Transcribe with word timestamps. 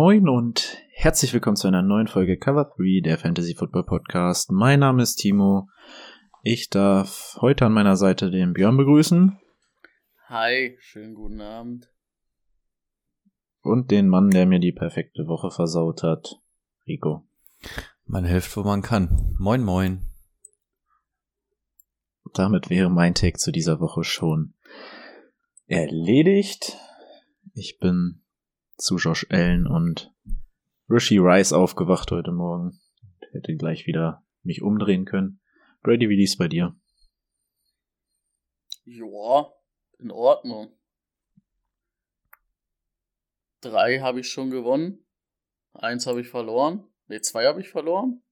Moin 0.00 0.28
und 0.28 0.78
herzlich 0.92 1.34
willkommen 1.34 1.56
zu 1.56 1.66
einer 1.66 1.82
neuen 1.82 2.06
Folge 2.06 2.38
Cover 2.38 2.72
3 2.76 3.00
der 3.02 3.18
Fantasy 3.18 3.56
Football 3.56 3.82
Podcast. 3.82 4.52
Mein 4.52 4.78
Name 4.78 5.02
ist 5.02 5.16
Timo. 5.16 5.68
Ich 6.44 6.70
darf 6.70 7.36
heute 7.40 7.66
an 7.66 7.72
meiner 7.72 7.96
Seite 7.96 8.30
den 8.30 8.52
Björn 8.52 8.76
begrüßen 8.76 9.36
Hi, 10.28 10.76
schönen 10.78 11.16
guten 11.16 11.40
Abend. 11.40 11.90
und 13.62 13.90
den 13.90 14.06
Mann, 14.06 14.30
der 14.30 14.46
mir 14.46 14.60
die 14.60 14.70
perfekte 14.70 15.26
Woche 15.26 15.50
versaut 15.50 16.04
hat, 16.04 16.40
Rico. 16.86 17.26
Man 18.04 18.24
hilft, 18.24 18.56
wo 18.56 18.62
man 18.62 18.82
kann. 18.82 19.34
Moin, 19.36 19.64
moin. 19.64 20.06
Damit 22.34 22.70
wäre 22.70 22.88
mein 22.88 23.14
Take 23.14 23.38
zu 23.38 23.50
dieser 23.50 23.80
Woche 23.80 24.04
schon 24.04 24.54
erledigt. 25.66 26.76
Ich 27.52 27.80
bin 27.80 28.22
zu 28.78 28.96
Josh 28.96 29.26
Allen 29.30 29.66
und 29.66 30.14
Rishi 30.88 31.18
Rice 31.18 31.52
aufgewacht 31.52 32.10
heute 32.12 32.30
Morgen. 32.30 32.80
Hätte 33.32 33.54
gleich 33.56 33.86
wieder 33.86 34.24
mich 34.42 34.62
umdrehen 34.62 35.04
können. 35.04 35.40
Brady, 35.82 36.08
wie 36.08 36.16
lief's 36.16 36.36
bei 36.36 36.48
dir? 36.48 36.74
Ja, 38.84 39.52
in 39.98 40.10
Ordnung. 40.10 40.72
Drei 43.60 43.98
habe 43.98 44.20
ich 44.20 44.30
schon 44.30 44.50
gewonnen. 44.50 45.04
Eins 45.72 46.06
habe 46.06 46.20
ich 46.20 46.28
verloren. 46.28 46.86
Ne, 47.08 47.20
zwei 47.20 47.46
habe 47.46 47.60
ich 47.60 47.68
verloren. 47.68 48.22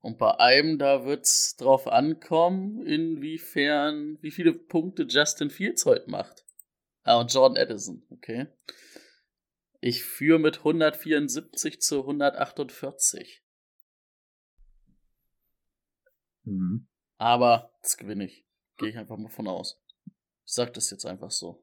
Und 0.00 0.18
bei 0.18 0.38
einem, 0.38 0.78
da 0.78 1.04
wird's 1.04 1.56
drauf 1.56 1.86
ankommen, 1.86 2.84
inwiefern, 2.86 4.18
wie 4.20 4.30
viele 4.30 4.52
Punkte 4.52 5.04
Justin 5.08 5.50
Fields 5.50 5.84
heute 5.84 6.10
macht. 6.10 6.44
Ah, 7.02 7.20
und 7.20 7.32
Jordan 7.32 7.62
Addison, 7.62 8.02
okay. 8.10 8.48
Ich 9.86 10.02
führe 10.02 10.38
mit 10.38 10.60
174 10.60 11.82
zu 11.82 12.00
148. 12.00 13.42
Mhm. 16.44 16.86
Aber 17.18 17.70
das 17.82 17.98
gewinne 17.98 18.24
ich. 18.24 18.46
Gehe 18.78 18.88
ich 18.88 18.96
einfach 18.96 19.18
mal 19.18 19.28
von 19.28 19.46
aus. 19.46 19.78
Ich 20.06 20.54
sag 20.54 20.72
das 20.72 20.88
jetzt 20.88 21.04
einfach 21.04 21.30
so. 21.30 21.62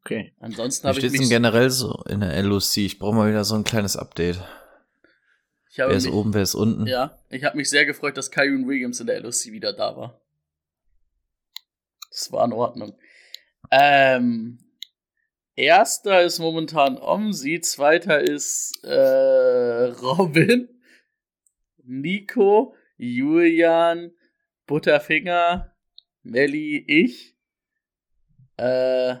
Okay. 0.00 0.34
Ansonsten 0.38 0.88
habe 0.88 0.98
ich 0.98 1.04
steht's 1.04 1.20
denn 1.20 1.28
generell 1.28 1.68
so 1.68 2.02
in 2.08 2.20
der 2.20 2.42
LOC? 2.42 2.78
Ich 2.78 2.98
brauche 2.98 3.16
mal 3.16 3.28
wieder 3.28 3.44
so 3.44 3.56
ein 3.56 3.64
kleines 3.64 3.98
Update. 3.98 4.42
ich 5.68 5.78
habe 5.78 5.90
Wer 5.90 5.98
ist 5.98 6.06
mich, 6.06 6.14
oben, 6.14 6.32
wer 6.32 6.42
ist 6.42 6.54
unten? 6.54 6.86
Ja, 6.86 7.18
ich 7.28 7.44
habe 7.44 7.58
mich 7.58 7.68
sehr 7.68 7.84
gefreut, 7.84 8.16
dass 8.16 8.30
Kyron 8.30 8.66
Williams 8.66 8.98
in 8.98 9.08
der 9.08 9.20
LOC 9.20 9.44
wieder 9.52 9.74
da 9.74 9.94
war. 9.94 10.22
Das 12.08 12.32
war 12.32 12.46
in 12.46 12.54
Ordnung. 12.54 12.96
Ähm, 13.76 14.58
erster 15.56 16.22
ist 16.22 16.38
momentan 16.38 16.96
Omsi, 16.96 17.60
zweiter 17.60 18.20
ist 18.20 18.84
äh, 18.84 19.84
Robin, 20.00 20.68
Nico, 21.82 22.76
Julian, 22.96 24.12
Butterfinger, 24.66 25.74
Melly, 26.22 26.84
ich, 26.86 27.36
äh, 28.58 29.16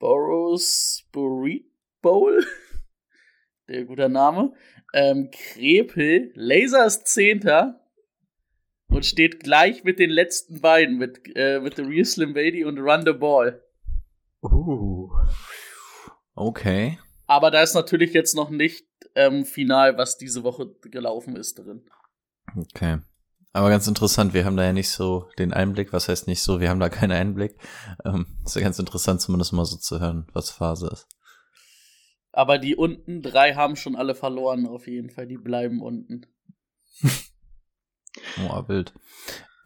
Boros 0.00 1.08
Burrito 1.12 1.70
Bowl, 2.00 2.44
der 3.68 3.84
guter 3.84 4.08
Name, 4.08 4.52
ähm, 4.92 5.30
Krepel, 5.30 6.32
Laser 6.34 6.86
ist 6.86 7.06
Zehnter 7.06 7.81
und 8.92 9.06
steht 9.06 9.40
gleich 9.40 9.84
mit 9.84 9.98
den 9.98 10.10
letzten 10.10 10.60
beiden, 10.60 10.98
mit, 10.98 11.20
äh, 11.34 11.60
mit 11.60 11.76
The 11.76 11.82
Real 11.82 12.04
Slim 12.04 12.34
Baby 12.34 12.64
und 12.64 12.78
Run 12.78 13.04
the 13.04 13.12
Ball. 13.12 13.62
Uh. 14.42 15.10
Okay. 16.34 16.98
Aber 17.26 17.50
da 17.50 17.62
ist 17.62 17.74
natürlich 17.74 18.12
jetzt 18.12 18.34
noch 18.34 18.50
nicht 18.50 18.86
ähm, 19.14 19.44
final, 19.44 19.96
was 19.96 20.18
diese 20.18 20.44
Woche 20.44 20.74
gelaufen 20.82 21.36
ist 21.36 21.58
drin. 21.58 21.84
Okay. 22.56 22.98
Aber 23.54 23.68
ganz 23.68 23.86
interessant, 23.86 24.32
wir 24.32 24.44
haben 24.44 24.56
da 24.56 24.64
ja 24.64 24.72
nicht 24.72 24.88
so 24.88 25.28
den 25.38 25.52
Einblick. 25.52 25.92
Was 25.92 26.08
heißt 26.08 26.26
nicht 26.26 26.42
so? 26.42 26.60
Wir 26.60 26.70
haben 26.70 26.80
da 26.80 26.88
keinen 26.88 27.12
Einblick. 27.12 27.56
Ähm, 28.04 28.26
ist 28.44 28.56
ja 28.56 28.62
ganz 28.62 28.78
interessant, 28.78 29.20
zumindest 29.20 29.52
mal 29.52 29.64
so 29.64 29.76
zu 29.76 30.00
hören, 30.00 30.26
was 30.32 30.50
Phase 30.50 30.88
ist. 30.90 31.06
Aber 32.32 32.58
die 32.58 32.76
unten 32.76 33.20
drei 33.20 33.54
haben 33.54 33.76
schon 33.76 33.94
alle 33.94 34.14
verloren, 34.14 34.66
auf 34.66 34.86
jeden 34.86 35.10
Fall. 35.10 35.26
Die 35.26 35.36
bleiben 35.36 35.82
unten. 35.82 36.26
Oh, 38.40 38.68
wild. 38.68 38.92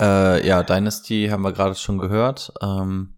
Äh, 0.00 0.46
ja, 0.46 0.62
Dynasty 0.62 1.28
haben 1.30 1.42
wir 1.42 1.52
gerade 1.52 1.74
schon 1.74 1.98
gehört. 1.98 2.52
Ähm, 2.62 3.16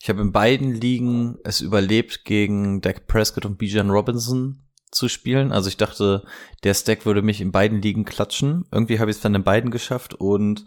ich 0.00 0.08
habe 0.08 0.22
in 0.22 0.32
beiden 0.32 0.72
Ligen 0.72 1.38
es 1.44 1.60
überlebt, 1.60 2.24
gegen 2.24 2.80
Dak 2.80 3.06
Prescott 3.06 3.46
und 3.46 3.58
Bijan 3.58 3.90
Robinson 3.90 4.62
zu 4.90 5.08
spielen. 5.08 5.52
Also 5.52 5.68
ich 5.68 5.76
dachte, 5.76 6.24
der 6.64 6.74
Stack 6.74 7.06
würde 7.06 7.22
mich 7.22 7.40
in 7.40 7.52
beiden 7.52 7.82
Ligen 7.82 8.04
klatschen. 8.04 8.64
Irgendwie 8.70 8.98
habe 8.98 9.10
ich 9.10 9.16
es 9.16 9.22
dann 9.22 9.34
in 9.34 9.44
beiden 9.44 9.70
geschafft 9.70 10.14
und 10.14 10.64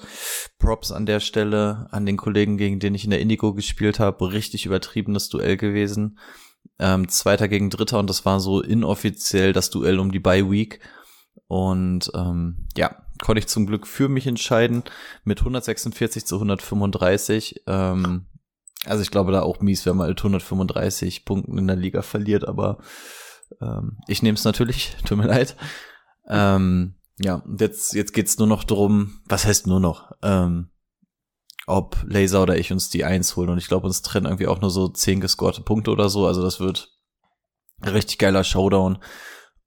Props 0.60 0.92
an 0.92 1.06
der 1.06 1.20
Stelle 1.20 1.88
an 1.92 2.06
den 2.06 2.18
Kollegen, 2.18 2.58
gegen 2.58 2.80
den 2.80 2.96
ich 2.96 3.06
in 3.06 3.10
der 3.12 3.22
Indigo 3.22 3.54
gespielt 3.54 4.00
habe. 4.00 4.31
Richtig 4.31 4.66
übertriebenes 4.66 5.30
Duell 5.30 5.58
gewesen. 5.58 6.20
Ähm, 6.78 7.08
Zweiter 7.08 7.48
gegen 7.48 7.70
Dritter 7.70 8.00
und 8.00 8.10
das 8.10 8.26
war 8.26 8.40
so 8.40 8.62
inoffiziell 8.62 9.54
das 9.54 9.70
Duell 9.70 10.00
um 10.00 10.12
die 10.12 10.20
Bye 10.20 10.50
Week. 10.50 10.80
Und 11.48 12.12
ähm, 12.14 12.68
ja, 12.78 13.04
konnte 13.24 13.40
ich 13.40 13.47
zum 13.47 13.68
Glück 13.68 13.88
für 13.88 14.09
mich 14.09 14.28
entscheiden 14.28 14.84
mit 15.24 15.40
146 15.40 16.25
zu 16.25 16.35
135. 16.35 17.63
Ähm, 17.68 18.25
also 18.85 19.02
ich 19.02 19.12
glaube 19.12 19.31
da 19.31 19.41
auch 19.41 19.59
mies, 19.59 19.85
wenn 19.85 19.97
man 19.97 20.09
mit 20.09 20.19
135 20.19 21.25
Punkten 21.25 21.57
in 21.57 21.68
der 21.68 21.75
Liga 21.75 22.02
verliert, 22.02 22.47
aber 22.47 22.80
ähm, 23.62 23.97
ich 24.07 24.22
nehme 24.22 24.35
es 24.35 24.44
natürlich, 24.44 24.96
tut 25.06 25.18
mir 25.18 25.28
leid. 25.28 25.56
Ähm, 26.28 26.96
ja, 27.19 27.35
und 27.35 27.59
jetzt, 27.59 27.94
jetzt 27.94 28.13
geht's 28.13 28.38
nur 28.38 28.47
noch 28.47 28.63
drum, 28.63 29.22
was 29.25 29.46
heißt 29.46 29.68
nur 29.68 29.80
noch, 29.80 30.12
ähm, 30.22 30.69
ob 31.68 31.97
Laser 32.07 32.41
oder 32.41 32.57
ich 32.57 32.72
uns 32.72 32.90
die 32.90 33.03
Eins 33.03 33.36
holen. 33.36 33.50
Und 33.50 33.57
ich 33.57 33.68
glaube, 33.68 33.86
uns 33.86 34.01
trennen 34.01 34.25
irgendwie 34.25 34.47
auch 34.47 34.62
nur 34.62 34.72
so 34.72 34.88
10 34.88 35.19
gescorte 35.19 35.62
Punkte 35.62 35.91
oder 35.91 36.09
so. 36.09 36.25
Also 36.25 36.41
das 36.41 36.59
wird 36.59 36.97
ein 37.81 37.90
richtig 37.90 38.18
geiler 38.18 38.44
Showdown. 38.44 39.00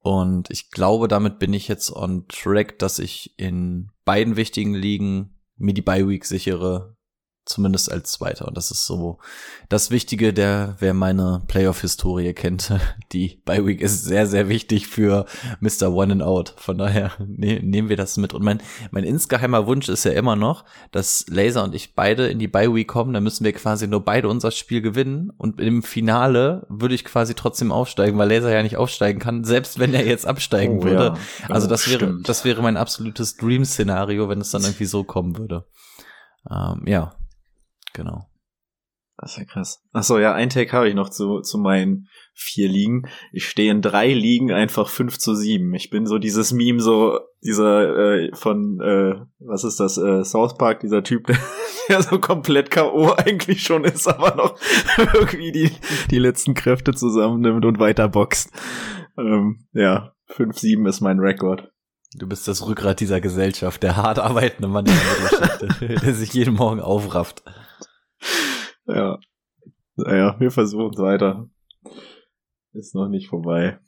Und 0.03 0.51
ich 0.51 0.71
glaube, 0.71 1.07
damit 1.07 1.39
bin 1.39 1.55
ich 1.55 1.69
jetzt 1.69 1.95
on 1.95 2.27
track, 2.29 2.79
dass 2.81 2.99
ich 2.99 3.39
in 3.39 3.91
beiden 4.05 4.37
wichtigen 4.37 4.75
Ligen 4.75 5.39
mir 5.57 5.75
die 5.75 5.83
Bye 5.83 6.09
Week 6.09 6.25
sichere, 6.25 6.97
zumindest 7.45 7.91
als 7.91 8.13
Zweiter. 8.13 8.47
Und 8.47 8.57
das 8.57 8.71
ist 8.71 8.87
so 8.87 9.19
das 9.69 9.91
Wichtige, 9.91 10.33
der, 10.33 10.77
wer 10.79 10.95
meine 10.95 11.43
Playoff-Historie 11.49 12.33
kennt, 12.35 12.73
die 13.13 13.43
Bye 13.45 13.67
Week 13.67 13.81
ist 13.81 14.05
sehr, 14.05 14.27
sehr 14.27 14.49
wichtig 14.49 14.87
für 14.87 15.27
Mr. 15.61 15.93
One 15.93 16.13
and 16.13 16.23
Out. 16.23 16.55
Von 16.57 16.79
daher 16.79 17.13
ne, 17.27 17.61
nehmen 17.63 17.89
wir 17.89 17.97
das 17.97 18.17
mit. 18.17 18.33
Und 18.35 18.43
mein, 18.45 18.63
mein 18.91 19.05
insgeheimer 19.05 19.67
Wunsch 19.67 19.89
ist 19.89 20.05
ja 20.05 20.13
immer 20.13 20.37
noch, 20.37 20.65
dass 20.93 21.25
Laser 21.29 21.65
und 21.65 21.75
ich 21.75 21.95
beide 21.95 22.29
in 22.29 22.39
die 22.39 22.49
Bye 22.49 22.75
Week 22.75 22.89
kommen. 22.89 23.13
Dann 23.13 23.23
müssen 23.25 23.45
wir 23.45 23.53
quasi 23.53 23.87
nur 23.89 24.05
beide 24.05 24.29
unser 24.29 24.51
Spiel 24.51 24.81
gewinnen. 24.83 25.31
Und 25.37 25.61
im 25.61 25.83
Finale 25.83 26.67
würde 26.69 26.95
ich 26.95 27.05
quasi 27.05 27.35
trotzdem 27.35 27.73
aufsteigen, 27.73 28.19
weil 28.19 28.29
Laser 28.29 28.53
ja 28.53 28.63
nicht 28.63 28.77
aufsteigen 28.77 29.19
kann, 29.19 29.45
selbst 29.45 29.79
wenn 29.79 29.95
er 29.95 30.07
jetzt 30.07 30.27
absteigen 30.27 30.79
Oh, 30.79 30.85
würde. 30.85 31.05
ja. 31.05 31.49
Also 31.49 31.67
das 31.67 31.89
wäre, 31.89 31.99
stimmt. 31.99 32.29
das 32.29 32.45
wäre 32.45 32.63
mein 32.63 32.77
absolutes 32.77 33.37
Dream-Szenario, 33.37 34.29
wenn 34.29 34.41
es 34.41 34.51
dann 34.51 34.63
irgendwie 34.63 34.85
so 34.85 35.05
kommen 35.05 35.37
würde. 35.39 35.67
Ähm, 36.51 36.83
ja, 36.87 37.13
genau. 37.93 38.27
Das 39.19 39.33
ist 39.33 39.39
ja 39.39 39.45
krass. 39.45 39.81
Ach 39.93 40.03
so, 40.03 40.19
ja, 40.19 40.35
ein 40.35 40.51
Take 40.51 40.73
habe 40.73 40.89
ich 40.89 40.95
noch 40.95 41.09
zu, 41.09 41.43
zu 41.43 41.59
meinen 41.59 42.09
vier 42.35 42.69
Ligen. 42.69 43.03
Ich 43.33 43.47
stehe 43.47 43.71
in 43.71 43.83
drei 43.83 44.13
Ligen 44.13 44.51
einfach 44.51 44.89
5 44.89 45.19
zu 45.19 45.35
7. 45.35 45.73
Ich 45.75 45.91
bin 45.91 46.07
so 46.07 46.19
dieses 46.19 46.53
Meme, 46.53 46.81
so 46.81 47.21
dieser 47.41 48.17
äh, 48.17 48.31
von, 48.35 48.81
äh, 48.81 49.15
was 49.39 49.65
ist 49.65 49.79
das, 49.79 49.97
äh, 49.99 50.25
South 50.25 50.57
Park, 50.57 50.81
dieser 50.81 51.05
Typ, 51.05 51.27
der, 51.89 52.03
so 52.03 52.19
komplett 52.19 52.71
K.O. 52.71 53.13
eigentlich 53.13 53.63
schon 53.63 53.85
ist, 53.85 54.09
aber 54.09 54.35
noch 54.35 54.59
irgendwie 55.15 55.53
die, 55.53 55.71
die 56.11 56.19
letzten 56.19 56.55
Kräfte 56.55 56.93
zusammennimmt 56.93 57.65
und 57.65 57.79
weiter 57.79 58.09
boxt. 58.09 58.51
Ähm, 59.19 59.67
ja, 59.73 60.15
5-7 60.31 60.89
ist 60.89 61.01
mein 61.01 61.21
Rekord. 61.21 61.71
Du 62.15 62.27
bist 62.27 62.49
das 62.49 62.67
Rückgrat 62.67 63.01
dieser 63.01 63.21
Gesellschaft, 63.21 63.83
der 63.83 63.97
hart 63.97 64.19
arbeitende 64.19 64.69
Mann 64.69 64.85
der 64.85 65.99
der 66.01 66.15
sich 66.15 66.33
jeden 66.33 66.55
Morgen 66.55 66.81
aufrafft. 66.81 67.43
Ja. 68.87 69.19
Naja, 69.95 70.37
wir 70.41 70.51
versuchen 70.51 70.91
es 70.93 70.99
weiter. 71.01 71.49
Ist 72.73 72.95
noch 72.95 73.09
nicht 73.09 73.29
vorbei. 73.29 73.79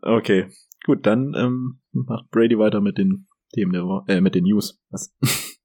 Okay, 0.00 0.50
gut, 0.84 1.06
dann 1.06 1.34
ähm, 1.36 1.80
macht 1.92 2.30
Brady 2.30 2.58
weiter 2.58 2.80
mit 2.80 2.98
den 2.98 3.28
Themen 3.54 3.72
der 3.72 3.84
Woche, 3.84 4.10
äh, 4.10 4.20
mit 4.20 4.34
den 4.34 4.44
News. 4.44 4.82
Was? 4.90 5.14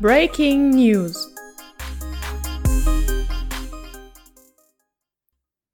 Breaking 0.00 0.70
News. 0.70 1.32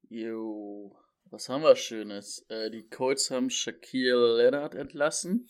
Jo, 0.07 0.95
was 1.31 1.49
haben 1.49 1.63
wir 1.63 1.75
Schönes? 1.75 2.45
Äh, 2.49 2.69
die 2.69 2.87
Colts 2.87 3.31
haben 3.31 3.49
Shaquille 3.49 4.37
Leonard 4.37 4.75
entlassen. 4.75 5.49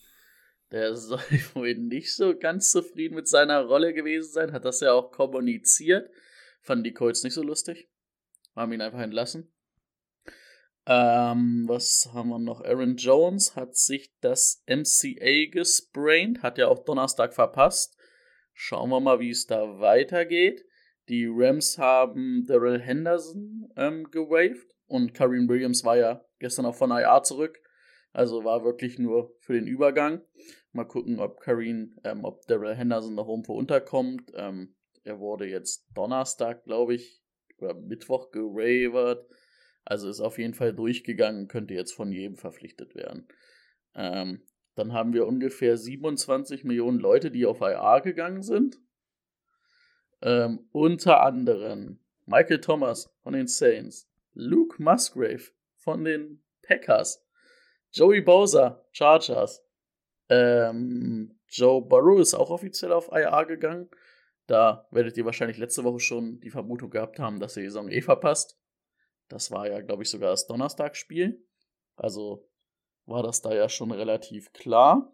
Der 0.72 0.96
soll 0.96 1.20
wohl 1.54 1.76
nicht 1.76 2.16
so 2.16 2.38
ganz 2.38 2.72
zufrieden 2.72 3.16
mit 3.16 3.28
seiner 3.28 3.64
Rolle 3.64 3.94
gewesen 3.94 4.32
sein, 4.32 4.52
hat 4.52 4.66
das 4.66 4.82
ja 4.82 4.94
auch 4.94 5.12
kommuniziert. 5.12 6.10
Fanden 6.62 6.84
die 6.84 6.94
Colts 6.94 7.24
nicht 7.24 7.34
so 7.34 7.44
lustig. 7.44 7.90
Haben 8.56 8.74
ihn 8.74 8.82
einfach 8.82 9.00
entlassen. 9.00 9.52
Ähm, 10.86 11.66
was 11.68 12.10
haben 12.14 12.30
wir 12.30 12.40
noch? 12.40 12.62
Aaron 12.62 12.96
Jones 12.96 13.56
hat 13.56 13.76
sich 13.76 14.14
das 14.22 14.64
MCA 14.68 15.50
gesprained, 15.52 16.42
hat 16.42 16.58
ja 16.58 16.68
auch 16.68 16.84
Donnerstag 16.84 17.34
verpasst. 17.34 17.96
Schauen 18.54 18.90
wir 18.90 19.00
mal, 19.00 19.20
wie 19.20 19.30
es 19.30 19.46
da 19.46 19.80
weitergeht. 19.80 20.66
Die 21.08 21.28
Rams 21.28 21.78
haben 21.78 22.46
Daryl 22.48 22.80
Henderson 22.80 23.72
ähm, 23.76 24.10
gewaved 24.12 24.76
und 24.88 25.14
Kareem 25.14 25.48
Williams 25.48 25.84
war 25.84 25.98
ja 25.98 26.26
gestern 26.40 26.66
auch 26.66 26.76
von 26.76 26.92
IR 26.92 27.24
zurück. 27.24 27.60
Also 28.12 28.44
war 28.44 28.64
wirklich 28.64 28.98
nur 28.98 29.36
für 29.40 29.54
den 29.54 29.68
Übergang. 29.68 30.22
Mal 30.72 30.86
gucken, 30.86 31.20
ob 31.20 31.40
Kareem, 31.40 31.98
ähm, 32.04 32.24
ob 32.24 32.46
Daryl 32.48 32.76
Henderson 32.76 33.16
noch 33.16 33.28
irgendwo 33.28 33.54
unterkommt. 33.54 34.32
Ähm, 34.36 34.76
er 35.04 35.20
wurde 35.20 35.46
jetzt 35.48 35.88
Donnerstag, 35.94 36.64
glaube 36.64 36.96
ich, 36.96 37.22
oder 37.58 37.74
Mittwoch 37.74 38.32
gewavert. 38.32 39.28
Also 39.86 40.10
ist 40.10 40.22
auf 40.22 40.38
jeden 40.38 40.54
Fall 40.54 40.74
durchgegangen, 40.74 41.48
könnte 41.48 41.74
jetzt 41.74 41.94
von 41.94 42.12
jedem 42.12 42.36
verpflichtet 42.36 42.96
werden. 42.96 43.28
Ähm, 43.96 44.44
dann 44.76 44.94
haben 44.94 45.14
wir 45.14 45.28
ungefähr 45.28 45.78
27 45.78 46.64
Millionen 46.64 47.00
Leute, 47.00 47.32
die 47.32 47.46
auf 47.46 47.62
IR 47.62 48.02
gegangen 48.02 48.44
sind. 48.44 48.80
Ähm, 50.22 50.68
unter 50.72 51.22
anderem 51.24 52.00
Michael 52.26 52.62
Thomas 52.62 53.12
von 53.24 53.34
den 53.34 53.48
Saints, 53.48 54.10
Luke 54.34 54.82
Musgrave 54.82 55.52
von 55.76 56.04
den 56.04 56.44
Packers, 56.62 57.26
Joey 57.92 58.22
Bowser, 58.22 58.86
Chargers, 58.92 59.64
ähm, 60.30 61.40
Joe 61.48 61.82
Burrow 61.82 62.20
ist 62.20 62.36
auch 62.36 62.52
offiziell 62.52 62.92
auf 62.92 63.12
IR 63.12 63.46
gegangen. 63.46 63.90
Da 64.46 64.88
werdet 64.92 65.18
ihr 65.18 65.26
wahrscheinlich 65.26 65.58
letzte 65.58 65.84
Woche 65.84 66.00
schon 66.00 66.40
die 66.40 66.52
Vermutung 66.52 66.90
gehabt 66.90 67.20
haben, 67.20 67.40
dass 67.40 67.58
er 67.58 67.64
die 67.64 67.70
Saison 67.70 67.90
eh 67.90 68.02
verpasst. 68.02 68.58
Das 69.28 69.52
war 69.52 69.68
ja, 69.68 69.82
glaube 69.82 70.04
ich, 70.04 70.10
sogar 70.10 70.32
das 70.32 70.48
Donnerstagsspiel. 70.48 71.44
Also 71.96 72.48
war 73.06 73.24
das 73.24 73.42
da 73.42 73.54
ja 73.54 73.70
schon 73.70 73.92
relativ 73.92 74.54
klar. 74.54 75.14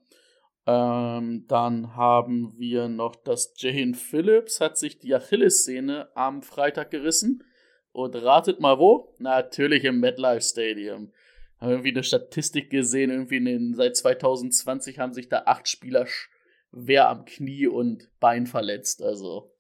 Ähm, 0.68 1.45
dann 1.48 1.95
haben 1.95 2.54
wir 2.57 2.88
noch 2.88 3.16
das 3.16 3.54
Jane 3.57 3.94
Phillips 3.94 4.60
hat 4.60 4.77
sich 4.77 5.00
die 5.00 5.13
Achillessehne 5.13 6.10
am 6.16 6.42
Freitag 6.42 6.92
gerissen. 6.92 7.44
Und 7.92 8.16
ratet 8.16 8.60
mal 8.60 8.77
wo? 8.77 9.13
Natürlich 9.19 9.86
im 9.86 10.01
MetLife 10.01 10.42
Stadium. 10.42 11.13
Haben 11.59 11.71
irgendwie 11.71 11.91
eine 11.91 12.03
Statistik 12.03 12.69
gesehen, 12.69 13.11
irgendwie 13.11 13.37
in 13.37 13.45
den, 13.45 13.73
seit 13.73 13.95
2020 13.95 14.99
haben 14.99 15.13
sich 15.13 15.29
da 15.29 15.43
acht 15.45 15.67
Spieler 15.67 16.05
schwer 16.07 17.09
am 17.09 17.25
Knie 17.25 17.67
und 17.67 18.09
Bein 18.19 18.45
verletzt. 18.45 19.01
Also 19.01 19.55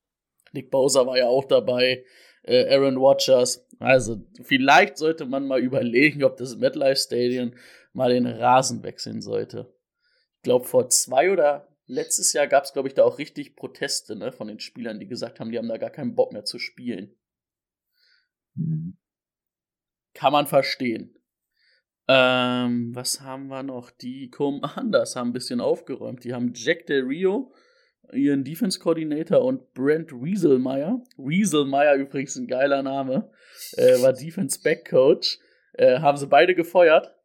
Nick 0.51 0.71
Bowser 0.71 1.07
war 1.07 1.17
ja 1.17 1.27
auch 1.27 1.45
dabei, 1.45 2.05
äh, 2.43 2.73
Aaron 2.73 2.99
Watchers. 2.99 3.67
Also 3.79 4.21
vielleicht 4.41 4.97
sollte 4.97 5.25
man 5.25 5.47
mal 5.47 5.61
überlegen, 5.61 6.23
ob 6.23 6.37
das 6.37 6.57
MetLife 6.57 6.95
Stadium 6.95 7.53
mal 7.93 8.11
den 8.11 8.25
Rasen 8.25 8.83
wechseln 8.83 9.21
sollte. 9.21 9.73
Ich 10.37 10.43
glaube, 10.43 10.65
vor 10.65 10.89
zwei 10.89 11.31
oder 11.31 11.67
letztes 11.87 12.33
Jahr 12.33 12.47
gab 12.47 12.63
es, 12.63 12.73
glaube 12.73 12.87
ich, 12.87 12.93
da 12.93 13.03
auch 13.03 13.17
richtig 13.17 13.55
Proteste 13.55 14.15
ne, 14.15 14.31
von 14.31 14.47
den 14.47 14.59
Spielern, 14.59 14.99
die 14.99 15.07
gesagt 15.07 15.39
haben, 15.39 15.51
die 15.51 15.57
haben 15.57 15.67
da 15.67 15.77
gar 15.77 15.89
keinen 15.89 16.15
Bock 16.15 16.31
mehr 16.31 16.45
zu 16.45 16.59
spielen. 16.59 17.15
Mhm. 18.55 18.97
Kann 20.13 20.31
man 20.31 20.47
verstehen. 20.47 21.15
Ähm, 22.07 22.95
was 22.95 23.21
haben 23.21 23.47
wir 23.47 23.63
noch? 23.63 23.89
Die 23.89 24.29
Commanders 24.29 25.15
haben 25.15 25.29
ein 25.29 25.33
bisschen 25.33 25.61
aufgeräumt. 25.61 26.23
Die 26.23 26.33
haben 26.33 26.53
Jack 26.53 26.85
Del 26.85 27.03
Rio, 27.03 27.51
ihren 28.13 28.43
Defense 28.43 28.79
Coordinator, 28.79 29.43
und 29.43 29.73
Brent 29.73 30.11
Rieselmeier. 30.13 31.01
Rieselmeier 31.17 31.95
übrigens 31.95 32.35
ein 32.35 32.47
geiler 32.47 32.83
Name. 32.83 33.31
Äh, 33.73 34.01
war 34.01 34.13
Defense 34.13 34.59
Back 34.61 34.89
Coach. 34.89 35.39
Äh, 35.73 35.99
haben 35.99 36.17
sie 36.17 36.27
beide 36.27 36.53
gefeuert. 36.53 37.15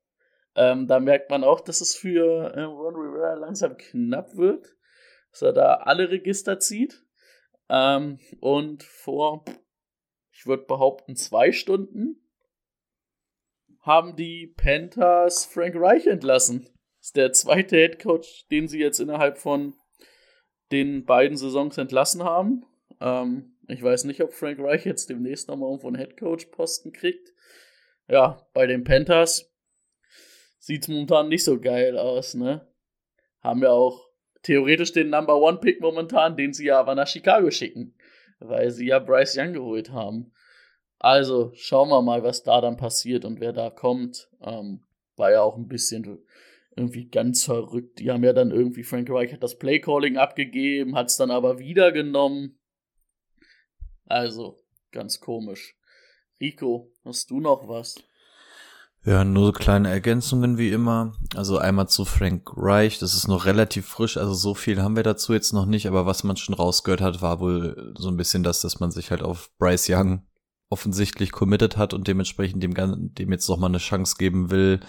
Ähm, 0.56 0.86
da 0.86 0.98
merkt 0.98 1.30
man 1.30 1.44
auch, 1.44 1.60
dass 1.60 1.80
es 1.80 1.94
für 1.94 2.52
äh, 2.54 2.62
Ron 2.62 2.96
Rivera 2.96 3.34
langsam 3.34 3.76
knapp 3.76 4.36
wird, 4.36 4.74
dass 5.30 5.42
er 5.42 5.52
da 5.52 5.74
alle 5.74 6.10
Register 6.10 6.58
zieht. 6.58 7.04
Ähm, 7.68 8.18
und 8.40 8.82
vor, 8.82 9.44
ich 10.32 10.46
würde 10.46 10.64
behaupten, 10.64 11.14
zwei 11.14 11.52
Stunden 11.52 12.19
haben 13.90 14.14
die 14.14 14.46
Panthers 14.46 15.44
Frank 15.44 15.74
Reich 15.74 16.06
entlassen. 16.06 16.68
Das 17.00 17.08
ist 17.08 17.16
der 17.16 17.32
zweite 17.32 17.74
Head 17.74 17.98
Coach, 17.98 18.46
den 18.48 18.68
sie 18.68 18.78
jetzt 18.78 19.00
innerhalb 19.00 19.36
von 19.36 19.74
den 20.70 21.04
beiden 21.04 21.36
Saisons 21.36 21.76
entlassen 21.76 22.22
haben. 22.22 22.64
Ähm, 23.00 23.56
ich 23.66 23.82
weiß 23.82 24.04
nicht, 24.04 24.22
ob 24.22 24.32
Frank 24.32 24.60
Reich 24.60 24.86
jetzt 24.86 25.10
demnächst 25.10 25.48
nochmal 25.48 25.70
irgendwo 25.70 25.88
einen 25.88 25.98
Head 25.98 26.16
Coach 26.16 26.46
Posten 26.46 26.92
kriegt. 26.92 27.32
Ja, 28.06 28.46
bei 28.54 28.68
den 28.68 28.84
Panthers 28.84 29.52
sieht 30.60 30.82
es 30.82 30.88
momentan 30.88 31.28
nicht 31.28 31.42
so 31.42 31.58
geil 31.58 31.98
aus, 31.98 32.34
ne? 32.34 32.72
Haben 33.40 33.62
ja 33.62 33.70
auch 33.70 34.08
theoretisch 34.42 34.92
den 34.92 35.10
Number 35.10 35.36
One 35.36 35.58
Pick 35.58 35.80
momentan, 35.80 36.36
den 36.36 36.52
sie 36.52 36.66
ja 36.66 36.78
aber 36.78 36.94
nach 36.94 37.08
Chicago 37.08 37.50
schicken, 37.50 37.96
weil 38.38 38.70
sie 38.70 38.86
ja 38.86 39.00
Bryce 39.00 39.36
Young 39.36 39.52
geholt 39.52 39.90
haben. 39.90 40.32
Also 41.00 41.50
schauen 41.54 41.88
wir 41.88 42.02
mal, 42.02 42.22
was 42.22 42.42
da 42.42 42.60
dann 42.60 42.76
passiert 42.76 43.24
und 43.24 43.40
wer 43.40 43.54
da 43.54 43.70
kommt. 43.70 44.28
Ähm, 44.42 44.82
war 45.16 45.32
ja 45.32 45.40
auch 45.40 45.56
ein 45.56 45.66
bisschen 45.66 46.18
irgendwie 46.76 47.08
ganz 47.08 47.44
verrückt. 47.44 47.98
Die 47.98 48.10
haben 48.10 48.22
ja 48.22 48.34
dann 48.34 48.50
irgendwie, 48.50 48.84
Frank 48.84 49.08
Reich 49.10 49.32
hat 49.32 49.42
das 49.42 49.58
Playcalling 49.58 50.18
abgegeben, 50.18 50.94
hat 50.94 51.08
es 51.08 51.16
dann 51.16 51.30
aber 51.30 51.58
wieder 51.58 51.90
genommen. 51.90 52.58
Also, 54.04 54.58
ganz 54.92 55.20
komisch. 55.20 55.74
Rico, 56.38 56.92
hast 57.02 57.30
du 57.30 57.40
noch 57.40 57.66
was? 57.66 57.96
Ja, 59.02 59.24
nur 59.24 59.46
so 59.46 59.52
kleine 59.52 59.88
Ergänzungen 59.88 60.58
wie 60.58 60.70
immer. 60.70 61.14
Also 61.34 61.56
einmal 61.56 61.88
zu 61.88 62.04
Frank 62.04 62.50
Reich, 62.54 62.98
das 62.98 63.14
ist 63.14 63.28
noch 63.28 63.46
relativ 63.46 63.86
frisch, 63.86 64.18
also 64.18 64.34
so 64.34 64.54
viel 64.54 64.82
haben 64.82 64.96
wir 64.96 65.02
dazu 65.02 65.32
jetzt 65.32 65.54
noch 65.54 65.64
nicht, 65.64 65.86
aber 65.86 66.04
was 66.04 66.24
man 66.24 66.36
schon 66.36 66.54
rausgehört 66.54 67.00
hat, 67.00 67.22
war 67.22 67.40
wohl 67.40 67.94
so 67.96 68.08
ein 68.08 68.18
bisschen 68.18 68.42
das, 68.42 68.60
dass 68.60 68.78
man 68.80 68.90
sich 68.90 69.10
halt 69.10 69.22
auf 69.22 69.50
Bryce 69.56 69.88
Young 69.88 70.26
offensichtlich 70.70 71.32
committed 71.32 71.76
hat 71.76 71.92
und 71.92 72.08
dementsprechend 72.08 72.62
dem, 72.62 72.74
dem 72.74 73.32
jetzt 73.32 73.48
noch 73.48 73.58
mal 73.58 73.66
eine 73.66 73.78
Chance 73.78 74.14
geben 74.18 74.50
will, 74.50 74.80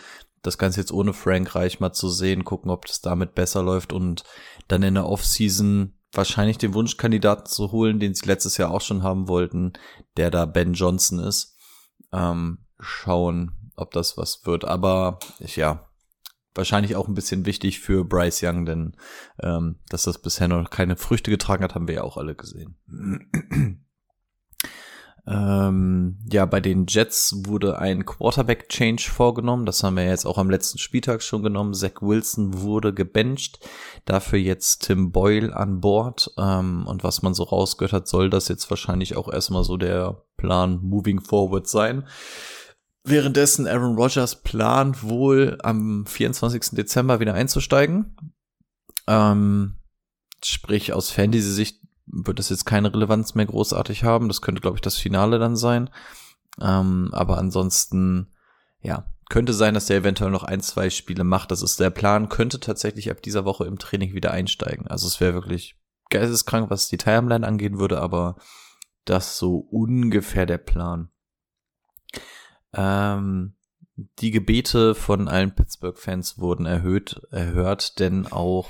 das 0.41 0.57
Ganze 0.57 0.79
jetzt 0.79 0.91
ohne 0.91 1.13
Frank 1.13 1.53
Reich 1.55 1.79
mal 1.79 1.91
zu 1.91 2.09
sehen, 2.09 2.45
gucken, 2.45 2.71
ob 2.71 2.85
das 2.85 3.01
damit 3.01 3.35
besser 3.35 3.61
läuft 3.61 3.91
und 3.91 4.23
dann 4.67 4.83
in 4.83 4.93
der 4.93 5.07
Offseason 5.07 5.93
wahrscheinlich 6.13 6.57
den 6.57 6.73
Wunschkandidaten 6.73 7.45
zu 7.45 7.71
holen, 7.71 7.99
den 7.99 8.13
sie 8.13 8.25
letztes 8.25 8.57
Jahr 8.57 8.71
auch 8.71 8.81
schon 8.81 9.03
haben 9.03 9.27
wollten, 9.27 9.73
der 10.17 10.31
da 10.31 10.45
Ben 10.45 10.73
Johnson 10.73 11.19
ist. 11.19 11.57
Ähm, 12.11 12.59
schauen, 12.79 13.71
ob 13.75 13.91
das 13.91 14.17
was 14.17 14.45
wird. 14.45 14.65
Aber 14.65 15.19
ich, 15.39 15.55
ja, 15.55 15.89
wahrscheinlich 16.53 16.95
auch 16.95 17.07
ein 17.07 17.13
bisschen 17.13 17.45
wichtig 17.45 17.79
für 17.79 18.03
Bryce 18.03 18.43
Young, 18.43 18.65
denn 18.65 18.97
ähm, 19.41 19.79
dass 19.89 20.03
das 20.03 20.19
bisher 20.19 20.47
noch 20.47 20.69
keine 20.69 20.97
Früchte 20.97 21.31
getragen 21.31 21.63
hat, 21.63 21.75
haben 21.75 21.87
wir 21.87 21.95
ja 21.95 22.03
auch 22.03 22.17
alle 22.17 22.35
gesehen. 22.35 22.77
Ähm, 25.27 26.17
ja, 26.31 26.45
bei 26.45 26.59
den 26.61 26.87
Jets 26.87 27.43
wurde 27.45 27.77
ein 27.77 28.05
Quarterback-Change 28.05 29.03
vorgenommen. 29.03 29.65
Das 29.65 29.83
haben 29.83 29.95
wir 29.95 30.05
jetzt 30.05 30.25
auch 30.25 30.37
am 30.37 30.49
letzten 30.49 30.79
Spieltag 30.79 31.21
schon 31.21 31.43
genommen. 31.43 31.73
Zach 31.73 32.01
Wilson 32.01 32.61
wurde 32.61 32.93
gebencht. 32.93 33.59
Dafür 34.05 34.39
jetzt 34.39 34.83
Tim 34.83 35.11
Boyle 35.11 35.55
an 35.55 35.79
Bord. 35.79 36.31
Ähm, 36.37 36.87
und 36.87 37.03
was 37.03 37.21
man 37.21 37.35
so 37.35 37.43
rausgehört 37.43 37.93
hat, 37.93 38.07
soll 38.07 38.29
das 38.29 38.47
jetzt 38.47 38.69
wahrscheinlich 38.71 39.15
auch 39.15 39.31
erstmal 39.31 39.63
so 39.63 39.77
der 39.77 40.23
Plan 40.37 40.79
moving 40.81 41.21
forward 41.21 41.67
sein. 41.67 42.07
Währenddessen 43.03 43.67
Aaron 43.67 43.95
Rodgers 43.95 44.41
plant 44.41 45.03
wohl 45.03 45.57
am 45.61 46.05
24. 46.05 46.71
Dezember 46.71 47.19
wieder 47.19 47.35
einzusteigen. 47.35 48.15
Ähm, 49.07 49.75
sprich, 50.43 50.93
aus 50.93 51.11
Fantasy-Sicht 51.11 51.80
wird 52.11 52.39
das 52.39 52.49
jetzt 52.49 52.65
keine 52.65 52.93
Relevanz 52.93 53.35
mehr 53.35 53.45
großartig 53.45 54.03
haben. 54.03 54.27
Das 54.27 54.41
könnte, 54.41 54.61
glaube 54.61 54.77
ich, 54.77 54.81
das 54.81 54.97
Finale 54.97 55.39
dann 55.39 55.55
sein. 55.55 55.89
Ähm, 56.61 57.09
aber 57.13 57.37
ansonsten, 57.37 58.27
ja, 58.81 59.05
könnte 59.29 59.53
sein, 59.53 59.73
dass 59.73 59.85
der 59.85 59.97
eventuell 59.97 60.31
noch 60.31 60.43
ein, 60.43 60.61
zwei 60.61 60.89
Spiele 60.89 61.23
macht. 61.23 61.51
Das 61.51 61.61
ist 61.61 61.79
der 61.79 61.89
Plan, 61.89 62.27
könnte 62.27 62.59
tatsächlich 62.59 63.09
ab 63.09 63.21
dieser 63.21 63.45
Woche 63.45 63.65
im 63.65 63.79
Training 63.79 64.13
wieder 64.13 64.31
einsteigen. 64.31 64.87
Also 64.87 65.07
es 65.07 65.21
wäre 65.21 65.33
wirklich 65.33 65.75
geisteskrank, 66.09 66.69
was 66.69 66.89
die 66.89 66.97
Timeline 66.97 67.47
angehen 67.47 67.79
würde, 67.79 68.01
aber 68.01 68.35
das 69.05 69.37
so 69.37 69.57
ungefähr 69.57 70.45
der 70.45 70.57
Plan. 70.57 71.09
Ähm, 72.73 73.55
die 74.19 74.31
Gebete 74.31 74.95
von 74.95 75.27
allen 75.27 75.53
Pittsburgh-Fans 75.53 76.37
wurden 76.37 76.65
erhöht, 76.65 77.21
erhört, 77.31 77.99
denn 77.99 78.27
auch 78.27 78.69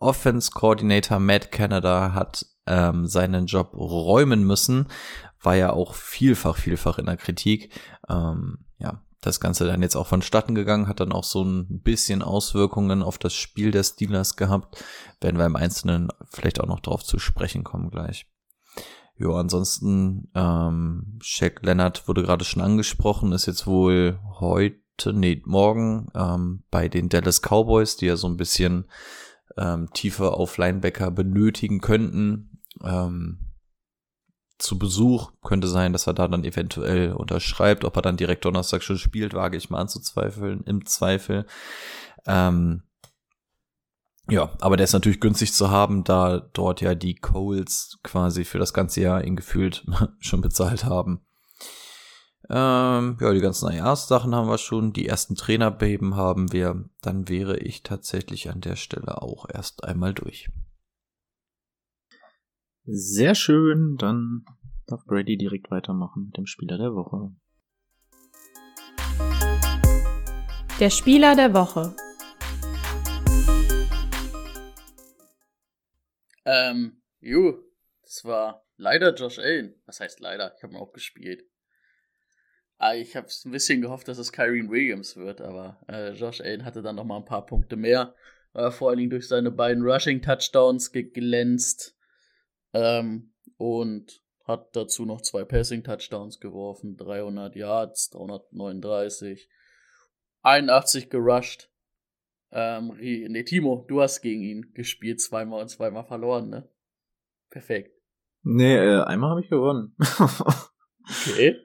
Offense 0.00 0.50
Coordinator 0.52 1.18
Matt 1.18 1.52
Canada 1.52 2.12
hat 2.12 2.46
ähm, 2.66 3.06
seinen 3.06 3.46
Job 3.46 3.74
räumen 3.74 4.44
müssen, 4.44 4.88
war 5.40 5.56
ja 5.56 5.72
auch 5.72 5.94
vielfach, 5.94 6.56
vielfach 6.56 6.98
in 6.98 7.06
der 7.06 7.16
Kritik. 7.16 7.70
Ähm, 8.08 8.58
ja, 8.78 9.02
das 9.20 9.40
Ganze 9.40 9.66
dann 9.66 9.82
jetzt 9.82 9.96
auch 9.96 10.06
vonstatten 10.06 10.54
gegangen, 10.54 10.88
hat 10.88 11.00
dann 11.00 11.12
auch 11.12 11.24
so 11.24 11.42
ein 11.42 11.80
bisschen 11.80 12.22
Auswirkungen 12.22 13.02
auf 13.02 13.18
das 13.18 13.34
Spiel 13.34 13.70
der 13.70 13.82
Steelers 13.82 14.36
gehabt. 14.36 14.82
Werden 15.20 15.38
wir 15.38 15.46
im 15.46 15.56
Einzelnen 15.56 16.08
vielleicht 16.30 16.60
auch 16.60 16.66
noch 16.66 16.80
drauf 16.80 17.04
zu 17.04 17.18
sprechen 17.18 17.64
kommen 17.64 17.90
gleich. 17.90 18.26
Jo, 19.16 19.36
ansonsten, 19.36 20.30
ähm, 20.34 21.18
Shaq 21.22 21.62
Leonard 21.62 22.08
wurde 22.08 22.22
gerade 22.22 22.44
schon 22.44 22.62
angesprochen, 22.62 23.32
ist 23.32 23.46
jetzt 23.46 23.66
wohl 23.66 24.18
heute, 24.40 25.12
nee, 25.12 25.40
morgen 25.44 26.08
ähm, 26.14 26.64
bei 26.70 26.88
den 26.88 27.08
Dallas 27.08 27.40
Cowboys, 27.40 27.96
die 27.96 28.06
ja 28.06 28.16
so 28.16 28.26
ein 28.26 28.36
bisschen 28.36 28.86
ähm, 29.56 29.88
tiefer 29.94 30.34
auf 30.34 30.56
Linebacker 30.58 31.12
benötigen 31.12 31.80
könnten. 31.80 32.53
Ähm, 32.84 33.38
zu 34.58 34.78
Besuch. 34.78 35.32
Könnte 35.42 35.68
sein, 35.68 35.92
dass 35.92 36.06
er 36.06 36.14
da 36.14 36.28
dann 36.28 36.44
eventuell 36.44 37.12
unterschreibt. 37.12 37.84
Ob 37.84 37.96
er 37.96 38.02
dann 38.02 38.16
direkt 38.16 38.44
Donnerstag 38.44 38.82
schon 38.82 38.98
spielt, 38.98 39.34
wage 39.34 39.56
ich 39.56 39.70
mal 39.70 39.80
anzuzweifeln, 39.80 40.62
im 40.64 40.86
Zweifel. 40.86 41.46
Ähm, 42.26 42.82
ja, 44.28 44.52
aber 44.60 44.76
der 44.76 44.84
ist 44.84 44.94
natürlich 44.94 45.20
günstig 45.20 45.52
zu 45.52 45.70
haben, 45.70 46.02
da 46.02 46.40
dort 46.54 46.80
ja 46.80 46.94
die 46.94 47.14
Coles 47.14 47.98
quasi 48.02 48.44
für 48.44 48.58
das 48.58 48.72
ganze 48.72 49.02
Jahr 49.02 49.22
ihn 49.22 49.36
gefühlt 49.36 49.84
schon 50.18 50.40
bezahlt 50.40 50.84
haben. 50.84 51.26
Ähm, 52.48 53.16
ja, 53.20 53.32
die 53.32 53.40
ganzen 53.40 53.70
IAs-Sachen 53.70 54.34
haben 54.34 54.48
wir 54.48 54.58
schon, 54.58 54.92
die 54.92 55.06
ersten 55.06 55.34
Trainerbeben 55.34 56.16
haben 56.16 56.52
wir. 56.52 56.84
Dann 57.00 57.28
wäre 57.28 57.58
ich 57.58 57.82
tatsächlich 57.82 58.50
an 58.50 58.60
der 58.60 58.76
Stelle 58.76 59.20
auch 59.20 59.46
erst 59.52 59.84
einmal 59.84 60.14
durch. 60.14 60.48
Sehr 62.86 63.34
schön, 63.34 63.96
dann 63.96 64.44
darf 64.86 65.06
Brady 65.06 65.38
direkt 65.38 65.70
weitermachen 65.70 66.26
mit 66.26 66.36
dem 66.36 66.44
Spieler 66.44 66.76
der 66.76 66.94
Woche. 66.94 67.34
Der 70.78 70.90
Spieler 70.90 71.34
der 71.34 71.54
Woche. 71.54 71.96
Ähm, 76.44 77.00
ju, 77.20 77.54
das 78.02 78.22
war 78.26 78.66
leider 78.76 79.14
Josh 79.14 79.38
Allen. 79.38 79.74
Was 79.86 80.00
heißt 80.00 80.20
leider? 80.20 80.52
Ich 80.54 80.62
habe 80.62 80.74
ihn 80.74 80.78
auch 80.78 80.92
gespielt. 80.92 81.42
Ah, 82.76 82.94
ich 82.94 83.16
habe 83.16 83.28
ein 83.46 83.50
bisschen 83.50 83.80
gehofft, 83.80 84.08
dass 84.08 84.18
es 84.18 84.30
Kyrene 84.30 84.68
Williams 84.68 85.16
wird, 85.16 85.40
aber 85.40 85.80
äh, 85.88 86.12
Josh 86.12 86.42
Allen 86.42 86.66
hatte 86.66 86.82
dann 86.82 86.96
noch 86.96 87.04
mal 87.04 87.16
ein 87.16 87.24
paar 87.24 87.46
Punkte 87.46 87.76
mehr. 87.76 88.14
War 88.52 88.72
vor 88.72 88.90
allen 88.90 88.98
Dingen 88.98 89.10
durch 89.10 89.26
seine 89.26 89.50
beiden 89.50 89.82
Rushing-Touchdowns 89.84 90.92
geglänzt. 90.92 91.93
Ähm, 92.74 93.32
und 93.56 94.22
hat 94.44 94.76
dazu 94.76 95.06
noch 95.06 95.22
zwei 95.22 95.44
Passing-Touchdowns 95.44 96.38
geworfen. 96.38 96.96
300 96.96 97.56
Yards, 97.56 98.10
339, 98.10 99.48
81 100.42 101.08
gerusht. 101.08 101.70
Ähm, 102.52 102.92
nee, 102.98 103.42
Timo, 103.42 103.84
du 103.88 104.00
hast 104.02 104.20
gegen 104.20 104.42
ihn 104.42 104.74
gespielt, 104.74 105.20
zweimal 105.20 105.62
und 105.62 105.68
zweimal 105.68 106.04
verloren, 106.04 106.50
ne? 106.50 106.68
Perfekt. 107.50 107.98
Nee, 108.42 108.76
äh, 108.76 109.02
einmal 109.02 109.30
habe 109.30 109.40
ich 109.40 109.48
gewonnen. 109.48 109.96
okay. 111.28 111.56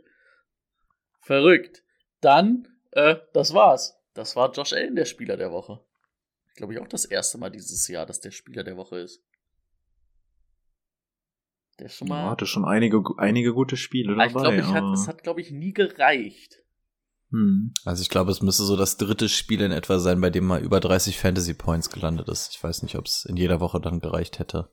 Verrückt. 1.22 1.84
Dann, 2.22 2.68
äh, 2.92 3.18
das 3.34 3.54
war's. 3.54 4.00
Das 4.13 4.36
war 4.36 4.51
Josh 4.51 4.74
Allen, 4.74 4.96
der 4.96 5.06
Spieler 5.06 5.38
der 5.38 5.51
Woche. 5.51 5.80
Ich 6.48 6.56
glaube 6.56 6.74
ich 6.74 6.80
auch 6.80 6.88
das 6.88 7.06
erste 7.06 7.38
Mal 7.38 7.51
dieses 7.51 7.88
Jahr, 7.88 8.06
dass 8.06 8.20
der 8.20 8.32
Spieler 8.32 8.63
der 8.63 8.78
Woche 8.78 9.00
ist. 9.00 9.24
Der 11.79 11.86
ist 11.86 11.95
schon 11.95 12.07
mal. 12.09 12.24
Ja, 12.24 12.29
hatte 12.31 12.45
schon 12.45 12.65
einige, 12.65 13.01
einige 13.17 13.53
gute 13.53 13.77
Spiele 13.77 14.15
dabei. 14.15 14.27
Ich 14.27 14.33
glaube, 14.33 14.57
ich 14.57 14.65
hat, 14.65 14.83
es 14.93 15.07
hat, 15.07 15.24
glaube 15.24 15.41
ich, 15.41 15.51
nie 15.51 15.74
gereicht. 15.74 16.57
Hm. 17.31 17.74
Also 17.86 18.01
ich 18.01 18.09
glaube, 18.09 18.31
es 18.31 18.41
müsste 18.41 18.63
so 18.63 18.75
das 18.75 18.98
dritte 18.98 19.29
Spiel 19.29 19.62
in 19.62 19.71
etwa 19.71 20.00
sein, 20.00 20.19
bei 20.19 20.29
dem 20.29 20.45
mal 20.45 20.62
über 20.62 20.79
30 20.79 21.17
Fantasy 21.17 21.53
Points 21.53 21.89
gelandet 21.89 22.27
ist. 22.27 22.53
Ich 22.53 22.63
weiß 22.63 22.83
nicht, 22.83 22.98
ob 22.98 23.05
es 23.05 23.25
in 23.25 23.38
jeder 23.38 23.59
Woche 23.59 23.79
dann 23.79 24.00
gereicht 24.00 24.39
hätte. 24.39 24.71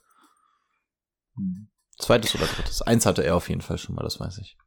Hm. 1.37 1.69
Zweites 1.99 2.35
oder 2.35 2.47
drittes. 2.47 2.83
Eins 2.83 3.07
hatte 3.07 3.25
er 3.25 3.37
auf 3.37 3.49
jeden 3.49 3.61
Fall 3.61 3.79
schon 3.79 3.95
mal, 3.95 4.03
das 4.03 4.21
weiß 4.21 4.39
ich. 4.39 4.59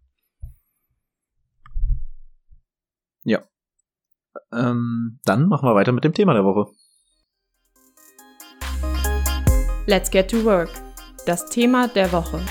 Ja. 3.24 3.44
Ähm, 4.52 5.20
dann 5.26 5.48
machen 5.48 5.68
wir 5.68 5.76
weiter 5.76 5.92
mit 5.92 6.04
dem 6.04 6.14
Thema 6.14 6.34
der 6.34 6.46
Woche. 6.46 6.72
Let's 9.88 10.10
get 10.10 10.30
to 10.30 10.44
work. 10.44 10.70
Das 11.30 11.46
Thema 11.46 11.88
der 11.88 12.12
Woche. 12.12 12.44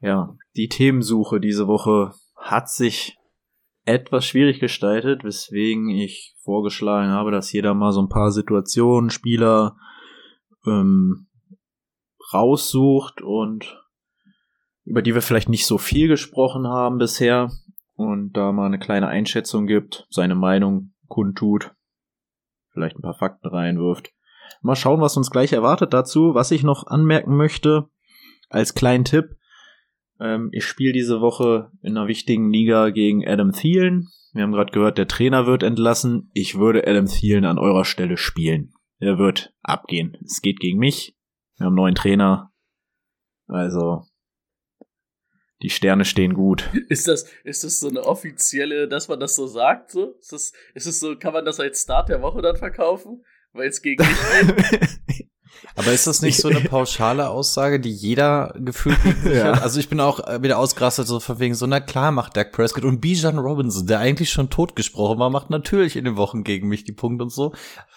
Ja, 0.00 0.36
die 0.56 0.66
Themensuche 0.66 1.38
diese 1.38 1.68
Woche 1.68 2.14
hat 2.34 2.68
sich 2.68 3.16
etwas 3.84 4.26
schwierig 4.26 4.58
gestaltet, 4.58 5.22
weswegen 5.22 5.88
ich 5.88 6.34
vorgeschlagen 6.42 7.12
habe, 7.12 7.30
dass 7.30 7.52
jeder 7.52 7.74
mal 7.74 7.92
so 7.92 8.02
ein 8.02 8.08
paar 8.08 8.32
Situationen, 8.32 9.08
Spieler 9.08 9.76
ähm, 10.66 11.28
raussucht 12.32 13.22
und 13.22 13.86
über 14.82 15.00
die 15.00 15.14
wir 15.14 15.22
vielleicht 15.22 15.48
nicht 15.48 15.66
so 15.66 15.78
viel 15.78 16.08
gesprochen 16.08 16.66
haben 16.66 16.98
bisher 16.98 17.52
und 17.94 18.32
da 18.32 18.50
mal 18.50 18.66
eine 18.66 18.80
kleine 18.80 19.06
Einschätzung 19.06 19.68
gibt, 19.68 20.08
seine 20.10 20.34
Meinung 20.34 20.92
kundtut, 21.06 21.70
vielleicht 22.72 22.96
ein 22.96 23.02
paar 23.02 23.14
Fakten 23.14 23.46
reinwirft. 23.46 24.13
Mal 24.62 24.76
schauen, 24.76 25.00
was 25.00 25.16
uns 25.16 25.30
gleich 25.30 25.52
erwartet 25.52 25.92
dazu. 25.92 26.34
Was 26.34 26.50
ich 26.50 26.62
noch 26.62 26.86
anmerken 26.86 27.36
möchte, 27.36 27.88
als 28.48 28.74
kleinen 28.74 29.04
Tipp, 29.04 29.36
ähm, 30.20 30.50
ich 30.52 30.64
spiele 30.64 30.92
diese 30.92 31.20
Woche 31.20 31.70
in 31.82 31.96
einer 31.96 32.08
wichtigen 32.08 32.50
Liga 32.50 32.90
gegen 32.90 33.26
Adam 33.26 33.52
Thielen. 33.52 34.08
Wir 34.32 34.42
haben 34.42 34.52
gerade 34.52 34.72
gehört, 34.72 34.98
der 34.98 35.08
Trainer 35.08 35.46
wird 35.46 35.62
entlassen. 35.62 36.30
Ich 36.32 36.58
würde 36.58 36.86
Adam 36.86 37.06
Thielen 37.06 37.44
an 37.44 37.58
eurer 37.58 37.84
Stelle 37.84 38.16
spielen. 38.16 38.72
Er 38.98 39.18
wird 39.18 39.52
abgehen. 39.62 40.16
Es 40.24 40.40
geht 40.40 40.60
gegen 40.60 40.78
mich. 40.78 41.16
Wir 41.56 41.66
haben 41.66 41.72
einen 41.72 41.76
neuen 41.76 41.94
Trainer. 41.94 42.52
Also 43.46 44.02
die 45.62 45.70
Sterne 45.70 46.04
stehen 46.04 46.34
gut. 46.34 46.68
Ist 46.88 47.08
das, 47.08 47.30
ist 47.44 47.64
das 47.64 47.80
so 47.80 47.88
eine 47.88 48.04
offizielle, 48.04 48.88
dass 48.88 49.08
man 49.08 49.20
das 49.20 49.34
so 49.34 49.46
sagt? 49.46 49.92
So? 49.92 50.14
Ist, 50.18 50.32
das, 50.32 50.52
ist 50.74 50.86
es 50.86 51.00
so, 51.00 51.16
kann 51.16 51.32
man 51.32 51.44
das 51.44 51.60
als 51.60 51.82
Start 51.82 52.08
der 52.08 52.20
Woche 52.22 52.42
dann 52.42 52.56
verkaufen? 52.56 53.24
Weil 53.54 53.68
es 53.68 53.80
gegen 53.80 54.04
mich 54.04 54.58
geht? 55.08 55.28
Aber 55.76 55.92
ist 55.92 56.06
das 56.06 56.22
nicht 56.22 56.36
so 56.36 56.48
eine 56.48 56.60
pauschale 56.68 57.28
Aussage, 57.28 57.80
die 57.80 57.90
jeder 57.90 58.54
gefühlt 58.58 58.98
ja. 59.24 59.44
hat? 59.44 59.62
Also 59.62 59.80
ich 59.80 59.88
bin 59.88 60.00
auch 60.00 60.20
wieder 60.40 60.58
ausgerastet, 60.58 61.06
so 61.06 61.20
von 61.20 61.40
wegen 61.40 61.54
so, 61.54 61.66
na 61.66 61.80
klar 61.80 62.12
macht 62.12 62.36
Dak 62.36 62.52
Prescott 62.52 62.84
und 62.84 63.00
Bijan 63.00 63.38
Robinson, 63.38 63.86
der 63.86 63.98
eigentlich 63.98 64.30
schon 64.30 64.50
totgesprochen 64.50 65.18
war, 65.18 65.30
macht 65.30 65.50
natürlich 65.50 65.96
in 65.96 66.04
den 66.04 66.16
Wochen 66.16 66.44
gegen 66.44 66.68
mich 66.68 66.84
die 66.84 66.92
Punkte 66.92 67.24
und 67.24 67.32
so. 67.32 67.52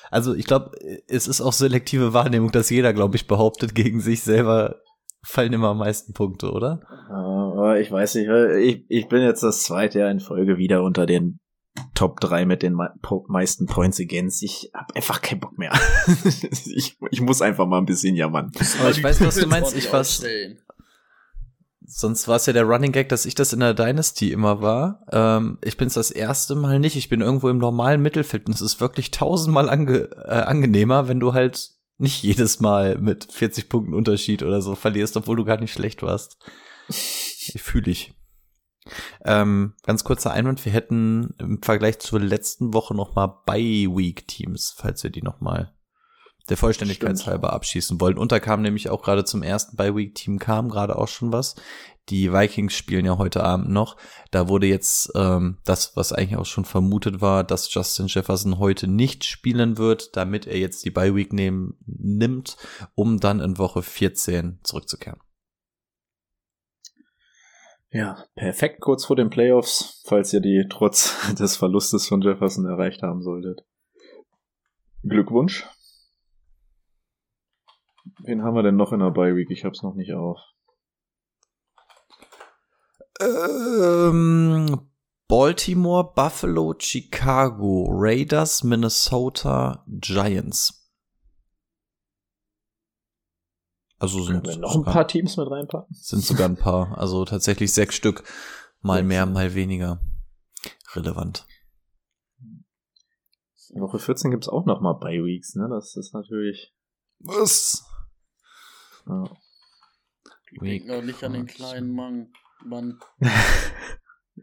Also 0.10 0.34
ich 0.34 0.46
glaube, 0.46 0.72
es 1.08 1.28
ist 1.28 1.42
auch 1.42 1.54
selektive 1.54 2.14
Wahrnehmung, 2.14 2.52
dass 2.52 2.70
jeder, 2.70 2.94
glaube 2.94 3.16
ich, 3.16 3.28
behauptet, 3.28 3.76
gegen 3.76 4.00
sich 4.00 4.24
selber 4.24 4.78
fallen 5.24 5.54
immer 5.54 5.70
am 5.70 5.80
meisten 5.80 6.14
Punkte, 6.14 6.52
oder? 6.52 6.82
Aber 7.10 7.80
ich 7.80 7.92
weiß 7.92 8.16
nicht, 8.16 8.30
ich, 8.30 8.86
ich 8.88 9.08
bin 9.08 9.22
jetzt 9.22 9.44
das 9.44 9.64
zweite 9.64 10.00
Jahr 10.00 10.12
in 10.12 10.20
Folge 10.20 10.58
wieder 10.58 10.84
unter 10.84 11.06
den 11.06 11.40
Top 11.94 12.20
3 12.20 12.46
mit 12.46 12.64
den 12.64 12.78
meisten 13.28 13.66
Points 13.66 14.00
against. 14.00 14.44
Ich 14.44 14.72
hab 14.74 14.96
einfach 14.96 15.22
keinen 15.22 15.40
Bock 15.40 15.58
mehr. 15.58 15.72
ich, 16.26 16.98
ich 17.12 17.22
muss 17.22 17.42
einfach 17.42 17.66
mal 17.66 17.80
ein 17.80 17.86
bisschen 17.86 18.16
jammern. 18.16 18.52
Aber 18.80 18.92
ich 18.92 19.04
weiß, 19.04 19.22
was 19.22 19.36
du 19.36 19.48
meinst. 19.48 19.76
Ich 19.76 19.92
was. 19.92 20.24
Sonst 21.90 22.28
war 22.28 22.36
es 22.36 22.46
ja 22.46 22.54
der 22.54 22.66
Running 22.66 22.92
Gag, 22.92 23.08
dass 23.10 23.26
ich 23.26 23.34
das 23.34 23.54
in 23.54 23.62
der 23.62 23.74
Dynasty 23.74 24.32
immer 24.32 24.62
war. 24.62 25.06
Ähm, 25.12 25.58
ich 25.64 25.78
bin 25.78 25.88
es 25.88 25.94
das 25.94 26.12
erste 26.12 26.56
Mal 26.56 26.80
nicht. 26.80 26.98
Ich 26.98 27.08
bin 27.08 27.22
irgendwo 27.22 27.48
im 27.50 27.60
normalen 27.60 28.02
Mittelfeld 28.02 28.48
und 28.48 28.54
es 28.54 28.62
ist 28.62 28.82
wirklich 28.82 29.12
tausendmal 29.12 29.70
ange 29.70 30.10
äh, 30.26 30.32
angenehmer, 30.32 31.08
wenn 31.08 31.22
du 31.22 31.34
halt 31.34 31.72
nicht 31.98 32.24
jedes 32.24 32.60
Mal 32.60 32.98
mit 32.98 33.32
40 33.32 33.70
Punkten 33.70 33.94
Unterschied 33.94 34.44
oder 34.44 34.62
so 34.62 34.76
verlierst, 34.76 35.16
obwohl 35.18 35.38
du 35.38 35.46
gar 35.46 35.60
nicht 35.60 35.74
schlecht 35.74 36.04
warst. 36.04 36.38
Ich 36.90 37.62
fühle 37.62 37.86
dich. 37.86 38.14
Ähm, 39.26 39.74
ganz 39.84 40.04
kurzer 40.04 40.32
Einwand, 40.32 40.64
wir 40.66 40.72
hätten 40.72 41.36
im 41.40 41.62
Vergleich 41.62 42.00
zur 42.00 42.20
letzten 42.20 42.74
Woche 42.74 42.96
noch 42.96 43.16
mal 43.16 43.42
Bye-Week-Teams, 43.46 44.76
falls 44.78 45.04
wir 45.04 45.10
die 45.10 45.22
noch 45.22 45.42
mal 45.42 45.74
der 46.50 46.58
Vollständigkeit 46.58 47.26
halber 47.26 47.54
abschießen 47.54 48.00
wollen. 48.00 48.18
Und 48.18 48.32
da 48.32 48.40
kam 48.40 48.62
nämlich 48.62 48.90
auch 48.90 49.02
gerade 49.02 49.26
zum 49.26 49.44
ersten 49.44 49.76
Bye-Week-Team 49.76 50.40
kam 50.40 50.70
gerade 50.70 50.98
auch 50.98 51.08
schon 51.08 51.32
was. 51.32 51.56
Die 52.10 52.32
Vikings 52.32 52.74
spielen 52.74 53.06
ja 53.06 53.18
heute 53.18 53.44
Abend 53.44 53.70
noch. 53.70 53.98
Da 54.32 54.48
wurde 54.48 54.68
jetzt 54.68 55.12
ähm, 55.16 55.58
das, 55.66 55.98
was 55.98 56.14
eigentlich 56.14 56.38
auch 56.38 56.46
schon 56.46 56.64
vermutet 56.64 57.20
war, 57.20 57.44
dass 57.44 57.74
Justin 57.74 58.08
Jefferson 58.08 58.60
heute 58.60 58.88
nicht 58.88 59.26
spielen 59.26 59.78
wird, 59.78 60.16
damit 60.16 60.48
er 60.48 60.58
jetzt 60.58 60.86
die 60.86 60.92
Bye 60.92 61.16
Week 61.16 61.34
nehmen, 61.34 61.78
nimmt, 61.86 62.56
um 62.96 63.20
dann 63.20 63.42
in 63.42 63.58
Woche 63.58 63.84
14 63.84 64.60
zurückzukehren. 64.64 65.20
Ja, 67.92 68.26
perfekt 68.36 68.82
kurz 68.82 69.06
vor 69.06 69.16
den 69.16 69.30
Playoffs, 69.30 70.04
falls 70.06 70.34
ihr 70.34 70.42
die 70.42 70.66
trotz 70.70 71.16
des 71.40 71.56
Verlustes 71.56 72.08
von 72.08 72.22
Jefferson 72.22 72.66
erreicht 72.66 73.02
haben 73.02 73.22
solltet. 73.22 73.66
Glückwunsch. 75.04 75.66
Wen 78.20 78.44
haben 78.44 78.56
wir 78.56 78.64
denn 78.64 78.76
noch 78.76 78.92
in 78.94 79.00
der 79.00 79.12
Bye 79.12 79.36
Week? 79.36 79.50
Ich 79.52 79.64
hab's 79.64 79.84
noch 79.84 79.96
nicht 79.96 80.14
auf. 80.14 80.40
Ähm, 83.20 84.90
Baltimore, 85.28 86.14
Buffalo, 86.16 86.76
Chicago, 86.78 87.88
Raiders, 87.90 88.64
Minnesota, 88.64 89.84
Giants. 89.88 90.87
Also 94.00 94.24
sind 94.24 94.44
Können 94.44 94.56
wir 94.56 94.58
noch 94.58 94.76
ein 94.76 94.84
paar 94.84 95.08
Teams 95.08 95.38
mit 95.38 95.50
reinpacken? 95.50 95.96
Sind 95.96 96.24
sogar 96.24 96.48
ein 96.48 96.58
paar. 96.58 96.98
Also 96.98 97.26
tatsächlich 97.26 97.74
sechs 97.74 97.96
Stück. 97.96 98.24
Mal 98.82 99.04
mehr, 99.04 99.26
mal 99.26 99.56
weniger. 99.56 100.00
Relevant. 100.94 101.46
In 103.70 103.82
Woche 103.82 104.00
14 104.00 104.32
gibt's 104.32 104.48
auch 104.48 104.66
noch 104.66 104.82
mal 104.82 104.94
Bye 104.94 105.24
Weeks, 105.24 105.56
ne? 105.56 105.68
Das 105.70 105.96
ist 105.96 106.14
natürlich. 106.14 106.74
Was? 107.20 107.86
Ja. 109.08 109.24
Ich 110.52 110.60
denke 110.60 110.88
noch 110.96 111.04
nicht 111.04 111.24
an 111.24 111.34
den 111.34 111.48
kleinen 111.48 111.94
Mann. 111.94 112.32
Mann. 112.64 113.00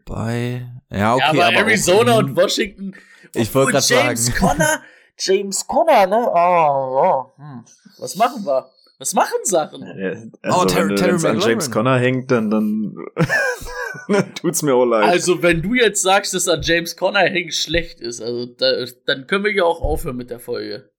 Bei. 0.05 0.69
Ja, 0.89 1.15
okay. 1.15 1.21
ja, 1.21 1.29
aber, 1.29 1.45
aber 1.45 1.57
Arizona 1.57 2.13
auch, 2.13 2.17
und 2.19 2.35
Washington. 2.35 2.95
Ich 3.33 3.53
wollte 3.55 3.71
gerade 3.73 3.85
James 3.87 4.25
sagen. 4.25 4.37
Conner. 4.37 4.83
James 5.17 5.65
Conner, 5.65 6.07
ne? 6.07 6.29
Oh, 6.29 7.33
oh. 7.33 7.37
Hm. 7.37 7.65
Was 7.99 8.15
machen 8.17 8.45
wir? 8.45 8.69
Was 9.05 9.13
machen 9.13 9.37
Sachen? 9.43 9.81
Ja, 9.99 10.09
Also, 10.41 10.61
Oh, 10.61 10.65
Terry- 10.65 10.89
wenn 10.89 10.95
Terry 10.95 11.15
es 11.15 11.25
an. 11.25 11.39
James 11.39 11.69
Conner 11.69 11.99
hängt, 11.99 12.31
dann, 12.31 12.49
dann, 12.49 12.95
dann 14.07 14.33
tut's 14.35 14.63
mir 14.63 14.73
auch 14.73 14.85
leid. 14.85 15.03
Also, 15.05 15.43
wenn 15.43 15.61
du 15.61 15.75
jetzt 15.75 16.01
sagst, 16.01 16.33
dass 16.33 16.47
an 16.47 16.61
James 16.63 16.95
Conner 16.97 17.19
hängt 17.19 17.53
schlecht 17.53 17.99
ist, 18.01 18.19
also 18.21 18.47
da, 18.47 18.85
dann 19.05 19.27
können 19.27 19.43
wir 19.45 19.53
ja 19.53 19.63
auch 19.63 19.81
aufhören 19.81 20.17
mit 20.17 20.31
der 20.31 20.39
Folge. 20.39 20.89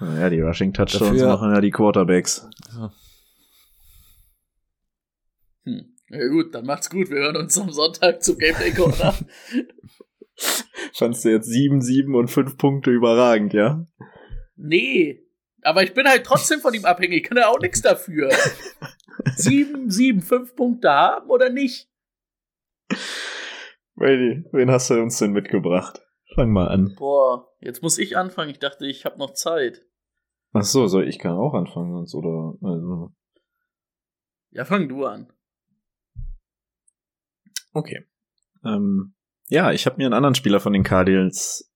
ja, 0.00 0.28
die 0.28 0.40
Rushing 0.40 0.72
Touchdowns 0.72 1.12
Dafür- 1.20 1.28
machen 1.28 1.54
ja 1.54 1.60
die 1.60 1.70
Quarterbacks. 1.70 2.48
Hm. 5.64 5.94
Ja 6.10 6.28
gut, 6.28 6.54
dann 6.54 6.66
macht's 6.66 6.90
gut. 6.90 7.08
Wir 7.10 7.18
hören 7.18 7.36
uns 7.36 7.56
am 7.58 7.70
Sonntag 7.70 8.22
zum 8.22 8.36
Game 8.38 8.56
Day 8.58 8.72
Corner. 8.72 9.14
Fandst 10.94 11.24
du 11.24 11.28
jetzt 11.30 11.46
7, 11.46 11.80
7 11.80 12.14
und 12.16 12.28
5 12.28 12.56
Punkte 12.56 12.90
überragend, 12.90 13.52
ja? 13.54 13.86
nee. 14.56 15.20
Aber 15.62 15.82
ich 15.82 15.94
bin 15.94 16.06
halt 16.06 16.24
trotzdem 16.26 16.60
von 16.60 16.74
ihm 16.74 16.84
abhängig. 16.84 17.22
Ich 17.22 17.28
kann 17.28 17.38
ja 17.38 17.48
auch 17.48 17.60
nichts 17.60 17.80
dafür. 17.82 18.30
sieben, 19.36 19.90
sieben, 19.90 20.20
fünf 20.22 20.54
Punkte 20.56 20.90
haben 20.90 21.30
oder 21.30 21.50
nicht? 21.50 21.88
Brady, 23.94 24.44
wen 24.52 24.70
hast 24.70 24.90
du 24.90 24.94
uns 25.00 25.18
denn 25.18 25.32
mitgebracht? 25.32 26.02
Fang 26.34 26.50
mal 26.50 26.68
an. 26.68 26.94
Boah, 26.98 27.48
jetzt 27.60 27.82
muss 27.82 27.98
ich 27.98 28.16
anfangen. 28.16 28.50
Ich 28.50 28.58
dachte, 28.58 28.86
ich 28.86 29.04
habe 29.04 29.18
noch 29.18 29.34
Zeit. 29.34 29.82
Ach 30.52 30.62
so, 30.62 30.86
soll 30.86 31.08
ich 31.08 31.18
kann 31.18 31.32
auch 31.36 31.54
anfangen 31.54 31.92
sonst 31.92 32.14
oder 32.14 32.54
also 32.62 33.12
Ja, 34.50 34.64
fang 34.64 34.88
du 34.88 35.04
an. 35.04 35.32
okay. 37.72 38.06
Ähm, 38.64 39.14
ja, 39.48 39.72
ich 39.72 39.86
habe 39.86 39.96
mir 39.96 40.06
einen 40.06 40.14
anderen 40.14 40.34
Spieler 40.34 40.60
von 40.60 40.72
den 40.72 40.84
Cardinals 40.84 41.72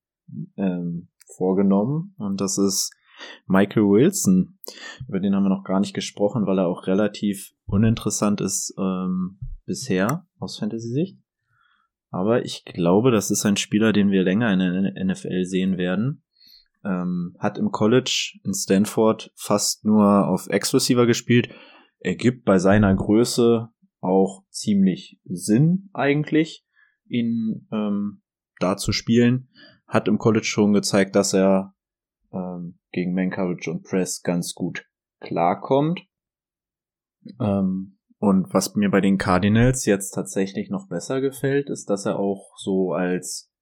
ähm, 0.56 1.08
vorgenommen 1.36 2.14
und 2.18 2.40
das 2.40 2.58
ist 2.58 2.94
Michael 3.46 3.84
Wilson. 3.84 4.58
Über 5.08 5.20
den 5.20 5.34
haben 5.34 5.44
wir 5.44 5.50
noch 5.50 5.64
gar 5.64 5.80
nicht 5.80 5.94
gesprochen, 5.94 6.46
weil 6.46 6.58
er 6.58 6.66
auch 6.66 6.86
relativ 6.86 7.52
uninteressant 7.66 8.40
ist 8.40 8.74
ähm, 8.78 9.38
bisher 9.64 10.26
aus 10.38 10.58
Fantasy-Sicht. 10.58 11.18
Aber 12.10 12.44
ich 12.44 12.64
glaube, 12.64 13.10
das 13.10 13.30
ist 13.30 13.44
ein 13.44 13.56
Spieler, 13.56 13.92
den 13.92 14.10
wir 14.10 14.22
länger 14.22 14.52
in 14.52 14.58
der 14.58 15.04
NFL 15.04 15.44
sehen 15.44 15.76
werden. 15.76 16.22
Ähm, 16.84 17.36
hat 17.38 17.58
im 17.58 17.70
College 17.72 18.38
in 18.44 18.54
Stanford 18.54 19.32
fast 19.34 19.84
nur 19.84 20.28
auf 20.28 20.46
Ex-Receiver 20.48 21.06
gespielt. 21.06 21.50
Ergibt 21.98 22.44
bei 22.44 22.58
seiner 22.58 22.94
Größe 22.94 23.68
auch 24.00 24.44
ziemlich 24.50 25.18
Sinn 25.24 25.90
eigentlich, 25.92 26.64
ihn 27.08 27.66
ähm, 27.72 28.22
da 28.60 28.76
zu 28.76 28.92
spielen. 28.92 29.48
Hat 29.86 30.08
im 30.08 30.18
College 30.18 30.46
schon 30.46 30.72
gezeigt, 30.72 31.16
dass 31.16 31.32
er 31.32 31.74
ähm, 32.32 32.78
gegen 32.92 33.14
Man 33.14 33.30
Coverage 33.30 33.70
und 33.70 33.84
Press 33.84 34.22
ganz 34.22 34.54
gut 34.54 34.86
klarkommt. 35.20 36.00
Ähm, 37.40 37.98
und 38.18 38.52
was 38.52 38.74
mir 38.74 38.90
bei 38.90 39.00
den 39.00 39.18
Cardinals 39.18 39.84
jetzt 39.84 40.10
tatsächlich 40.10 40.70
noch 40.70 40.88
besser 40.88 41.20
gefällt, 41.20 41.68
ist, 41.68 41.90
dass 41.90 42.06
er 42.06 42.18
auch 42.18 42.56
so 42.56 42.92
als 42.92 43.52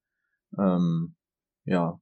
ähm, 0.59 1.17
ja 1.65 2.01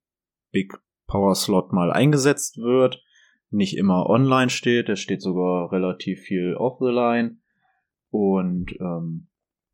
Big 0.50 0.72
Power 1.06 1.34
Slot 1.34 1.72
mal 1.72 1.92
eingesetzt 1.92 2.58
wird, 2.58 3.02
nicht 3.50 3.76
immer 3.76 4.06
online 4.08 4.50
steht, 4.50 4.88
er 4.88 4.96
steht 4.96 5.22
sogar 5.22 5.72
relativ 5.72 6.20
viel 6.20 6.54
off 6.56 6.78
the 6.78 6.90
line 6.90 7.38
und 8.10 8.72
ähm, 8.80 9.28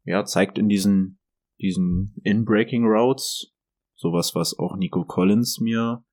ja 0.05 0.25
zeigt 0.25 0.59
in 0.59 0.69
diesen 0.69 1.19
diesen 1.61 2.15
in-breaking 2.23 2.85
Routes 2.85 3.53
sowas, 3.97 4.35
was 4.35 4.59
auch 4.59 4.77
Nico 4.77 5.05
Collins 5.05 5.59
mir 5.61 6.05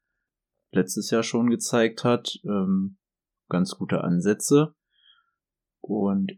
letztes 0.76 1.10
Jahr 1.10 1.24
schon 1.24 1.50
gezeigt 1.50 2.04
hat, 2.04 2.40
ähm, 2.44 2.98
ganz 3.50 3.76
gute 3.76 4.04
Ansätze 4.04 4.76
und 5.82 6.34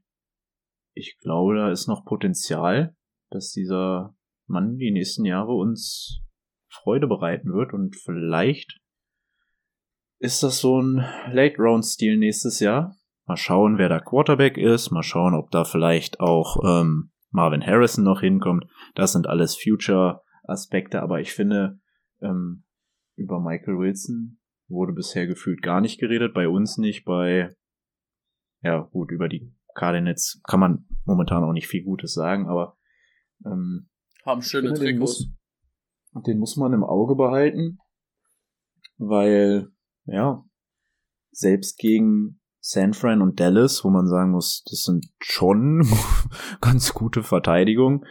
ich 0.93 1.17
glaube, 1.19 1.56
da 1.56 1.71
ist 1.71 1.88
noch 1.88 2.06
Potenzial, 2.06 2.95
dass 3.30 3.52
dieser 3.52 4.15
Mann 4.47 4.78
die 4.78 4.91
nächsten 4.91 5.26
Jahre 5.26 5.54
uns 5.54 6.21
Freude 6.69 7.08
bereiten 7.08 7.54
wird 7.54 7.73
und 7.73 7.95
vielleicht 7.95 8.80
ist 10.19 10.41
das 10.43 10.60
so 10.60 10.82
ein 10.82 11.06
Late-Round-Stil 11.32 12.17
nächstes 12.17 12.60
Jahr. 12.60 12.95
Mal 13.26 13.38
schauen, 13.38 13.78
wer 13.78 13.89
da 13.89 14.00
Quarterback 14.00 14.58
ist, 14.58 14.89
mal 14.89 15.04
schauen, 15.04 15.36
ob 15.36 15.52
da 15.52 15.63
vielleicht 15.63 16.19
auch 16.19 16.58
ähm, 16.65 17.12
Marvin 17.30 17.65
Harrison 17.65 18.04
noch 18.04 18.21
hinkommt. 18.21 18.65
Das 18.95 19.12
sind 19.12 19.28
alles 19.28 19.56
Future-Aspekte, 19.56 21.02
aber 21.02 21.19
ich 21.19 21.34
finde, 21.34 21.80
ähm, 22.21 22.63
über 23.17 23.41
Michael 23.41 23.77
Wilson 23.77 24.39
wurde 24.69 24.93
bisher 24.93 25.27
gefühlt 25.27 25.62
gar 25.62 25.82
nicht 25.82 25.99
geredet, 25.99 26.34
bei 26.34 26.47
uns 26.47 26.77
nicht, 26.77 27.03
bei 27.03 27.56
ja 28.62 28.80
gut, 28.80 29.12
über 29.12 29.27
die 29.27 29.53
Cardinals 29.75 30.41
kann 30.47 30.60
man 30.60 30.86
momentan 31.06 31.43
auch 31.43 31.53
nicht 31.53 31.67
viel 31.67 31.84
Gutes 31.84 32.13
sagen, 32.13 32.47
aber 32.47 32.77
ähm, 33.45 33.89
Haben 34.25 34.41
schöne 34.41 34.69
finde, 34.69 34.82
den 34.82 34.99
Trikots. 34.99 35.27
muss, 36.13 36.23
den 36.25 36.39
muss 36.39 36.58
man 36.58 36.73
im 36.73 36.84
Auge 36.84 37.15
behalten, 37.15 37.80
weil, 38.97 39.69
ja, 40.06 40.43
selbst 41.32 41.77
gegen 41.77 42.39
San 42.60 42.93
Fran 42.93 43.21
und 43.21 43.39
Dallas, 43.39 43.84
wo 43.84 43.89
man 43.89 44.08
sagen 44.08 44.32
muss, 44.32 44.63
das 44.69 44.84
sind 44.84 45.06
schon 45.19 45.88
ganz 46.62 46.93
gute 46.93 47.23
Verteidigung, 47.23 48.06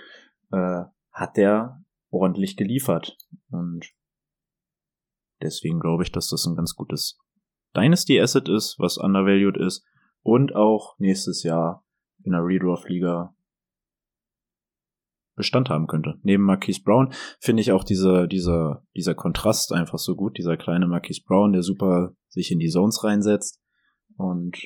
äh, 0.52 0.82
hat 1.12 1.36
der 1.36 1.82
ordentlich 2.10 2.56
geliefert. 2.56 3.18
Und 3.50 3.92
deswegen 5.42 5.80
glaube 5.80 6.02
ich, 6.02 6.12
dass 6.12 6.28
das 6.28 6.46
ein 6.46 6.56
ganz 6.56 6.74
gutes 6.74 7.18
Dynasty 7.76 8.20
Asset 8.20 8.48
ist, 8.48 8.76
was 8.78 8.96
undervalued 8.96 9.56
ist 9.56 9.84
und 10.22 10.54
auch 10.54 10.98
nächstes 10.98 11.42
Jahr 11.42 11.84
in 12.24 12.32
der 12.32 12.44
Redraft-Liga 12.44 13.34
Bestand 15.36 15.68
haben 15.68 15.86
könnte. 15.86 16.14
Neben 16.22 16.42
Marquise 16.42 16.80
Brown 16.82 17.12
finde 17.40 17.60
ich 17.60 17.70
auch 17.70 17.84
diese, 17.84 18.26
dieser, 18.26 18.82
dieser 18.96 19.14
Kontrast 19.14 19.70
einfach 19.72 19.98
so 19.98 20.16
gut. 20.16 20.38
Dieser 20.38 20.56
kleine 20.56 20.88
Marquise 20.88 21.20
Brown, 21.26 21.52
der 21.52 21.62
super 21.62 22.14
sich 22.28 22.50
in 22.50 22.58
die 22.58 22.70
Zones 22.70 23.04
reinsetzt 23.04 23.60
und 24.16 24.56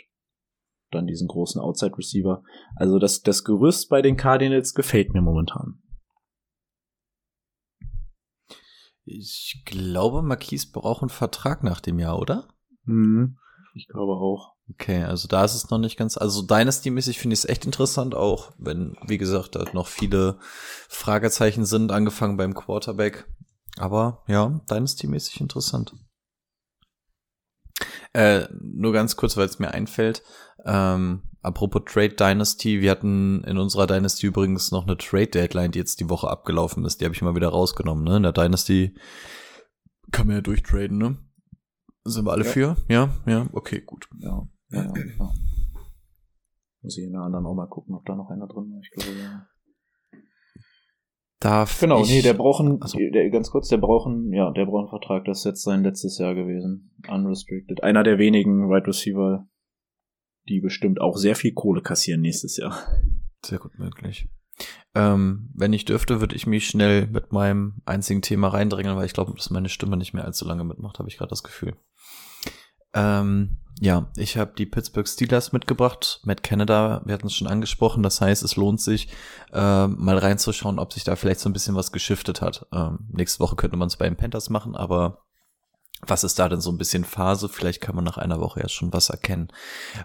dann 0.93 1.07
diesen 1.07 1.27
großen 1.27 1.61
Outside 1.61 1.97
Receiver. 1.99 2.43
Also 2.77 2.99
das, 2.99 3.21
das 3.21 3.45
Gerüst 3.45 3.89
bei 3.89 4.01
den 4.01 4.17
Cardinals 4.17 4.73
gefällt 4.73 5.13
mir 5.13 5.23
momentan. 5.23 5.83
Ich 9.11 9.63
glaube, 9.67 10.23
Marquise 10.23 10.71
braucht 10.73 11.03
einen 11.03 11.11
Vertrag 11.11 11.65
nach 11.65 11.81
dem 11.81 11.99
Jahr, 11.99 12.19
oder? 12.19 12.49
Mhm. 12.85 13.39
Ich 13.75 13.89
glaube 13.89 14.13
auch. 14.13 14.55
Okay, 14.71 15.03
also 15.03 15.27
da 15.27 15.45
ist 15.45 15.55
es 15.55 15.71
noch 15.71 15.79
nicht 15.79 15.97
ganz, 15.97 16.17
also 16.17 16.43
Dynasty-mäßig 16.43 17.19
finde 17.19 17.35
ich 17.35 17.41
es 17.41 17.49
echt 17.49 17.65
interessant, 17.65 18.15
auch 18.15 18.53
wenn, 18.57 18.97
wie 19.05 19.19
gesagt, 19.19 19.57
da 19.57 19.65
noch 19.73 19.89
viele 19.89 20.39
Fragezeichen 20.89 21.65
sind, 21.65 21.91
angefangen 21.91 22.37
beim 22.37 22.55
Quarterback. 22.55 23.27
Aber 23.79 24.23
ja, 24.29 24.61
Dynasty-mäßig 24.71 25.41
interessant. 25.41 25.95
Äh, 28.13 28.49
nur 28.61 28.93
ganz 28.93 29.17
kurz, 29.17 29.37
weil 29.37 29.47
es 29.47 29.59
mir 29.59 29.73
einfällt. 29.73 30.23
Ähm, 30.65 31.30
apropos 31.43 31.83
Trade 31.87 32.11
Dynasty, 32.15 32.81
wir 32.81 32.91
hatten 32.91 33.43
in 33.45 33.59
unserer 33.59 33.87
Dynasty 33.87 34.27
übrigens 34.27 34.71
noch 34.71 34.87
eine 34.87 34.97
Trade 34.97 35.29
Deadline, 35.29 35.71
die 35.73 35.79
jetzt 35.79 36.01
die 36.01 36.09
Woche 36.11 36.29
abgelaufen 36.29 36.85
ist. 36.85 37.01
Die 37.01 37.05
habe 37.05 37.15
ich 37.15 37.23
mal 37.23 37.35
wieder 37.37 37.49
rausgenommen. 37.49 38.05
Ne? 38.05 38.17
In 38.19 38.23
der 38.23 38.33
Dynasty 38.33 38.95
kann 40.13 40.27
man 40.27 40.37
ja 40.37 40.43
durchtraden, 40.43 40.99
ne? 40.99 41.19
Sind 42.05 42.25
wir 42.25 42.33
alle 42.33 42.45
Ja. 42.45 42.51
für? 42.51 42.77
Ja, 42.89 43.11
ja, 43.27 43.47
okay, 43.53 43.83
gut. 43.85 44.09
Ja, 44.19 44.49
ja, 44.71 44.83
ja, 44.83 44.93
ja. 45.19 45.33
Muss 46.83 46.97
ich 46.97 47.05
in 47.05 47.13
der 47.13 47.21
anderen 47.21 47.45
auch 47.45 47.55
mal 47.55 47.69
gucken, 47.69 47.95
ob 47.95 48.05
da 48.07 48.15
noch 48.17 48.31
einer 48.31 48.47
drin 48.47 48.73
war. 48.73 48.81
Ich 48.83 48.91
glaube, 48.91 49.19
ja. 49.21 49.47
Darf 51.41 51.81
Genau, 51.81 52.03
nee, 52.05 52.21
der 52.23 52.35
braucht 52.35 52.61
einen, 52.61 52.79
Ach 52.83 52.89
so. 52.89 52.99
der, 52.99 53.31
ganz 53.31 53.51
kurz, 53.51 53.69
der 53.69 53.79
braucht 53.79 54.07
einen, 54.07 54.33
ja, 54.33 54.51
der 54.53 54.67
braucht 54.67 54.81
einen 54.81 54.89
Vertrag. 55.01 55.25
Das 55.25 55.39
ist 55.39 55.45
jetzt 55.45 55.63
sein 55.63 55.83
letztes 55.83 56.19
Jahr 56.19 56.35
gewesen. 56.35 56.95
Unrestricted. 57.09 57.83
Einer 57.83 58.03
der 58.03 58.19
wenigen 58.19 58.69
Wide 58.69 58.87
Receiver, 58.87 59.47
die 60.49 60.61
bestimmt 60.61 61.01
auch 61.01 61.17
sehr 61.17 61.37
viel 61.37 61.53
Kohle 61.53 61.83
kassieren 61.83 62.21
nächstes 62.21 62.57
Jahr. 62.57 62.79
Sehr 63.45 63.59
gut 63.59 63.79
möglich. 63.79 64.29
Ähm, 64.95 65.51
wenn 65.55 65.73
ich 65.73 65.85
dürfte, 65.85 66.21
würde 66.21 66.37
ich 66.37 66.47
mich 66.47 66.67
schnell 66.69 67.07
mit 67.07 67.33
meinem 67.33 67.81
einzigen 67.87 68.23
Thema 68.23 68.49
reindrängen, 68.49 68.97
weil 68.97 69.07
ich 69.07 69.15
glaube, 69.15 69.33
dass 69.35 69.51
meine 69.51 69.69
Stimme 69.69 69.97
nicht 69.97 70.13
mehr 70.13 70.25
allzu 70.25 70.45
lange 70.45 70.65
mitmacht, 70.65 70.99
habe 70.99 71.09
ich 71.09 71.17
gerade 71.17 71.31
das 71.31 71.43
Gefühl. 71.43 71.77
Ähm, 72.93 73.59
ja, 73.81 74.11
ich 74.17 74.37
habe 74.37 74.53
die 74.59 74.67
Pittsburgh 74.67 75.09
Steelers 75.09 75.53
mitgebracht. 75.53 76.21
Matt 76.25 76.43
Canada, 76.43 77.03
wir 77.07 77.15
hatten 77.15 77.29
es 77.29 77.35
schon 77.35 77.47
angesprochen. 77.47 78.03
Das 78.03 78.21
heißt, 78.21 78.43
es 78.43 78.57
lohnt 78.57 78.81
sich, 78.81 79.09
äh, 79.53 79.87
mal 79.87 80.19
reinzuschauen, 80.19 80.79
ob 80.79 80.93
sich 80.93 81.05
da 81.05 81.17
vielleicht 81.17 81.41
so 81.41 81.49
ein 81.49 81.55
bisschen 81.55 81.77
was 81.77 81.93
geschiftet 81.93 82.43
hat. 82.43 82.67
Ähm, 82.73 83.09
nächste 83.11 83.41
Woche 83.41 83.57
könnte 83.57 83.77
man 83.77 83.89
es 83.89 83.97
bei 83.97 84.07
den 84.07 84.17
Panthers 84.17 84.51
machen, 84.51 84.77
aber 84.77 85.25
was 86.07 86.25
ist 86.25 86.39
da 86.39 86.49
denn 86.49 86.61
so 86.61 86.71
ein 86.71 86.79
bisschen 86.79 87.05
Phase? 87.05 87.49
Vielleicht 87.49 87.81
kann 87.81 87.95
man 87.95 88.05
nach 88.05 88.19
einer 88.19 88.41
Woche 88.41 88.61
erst 88.61 88.75
schon 88.75 88.93
was 88.93 89.11
erkennen. 89.11 89.49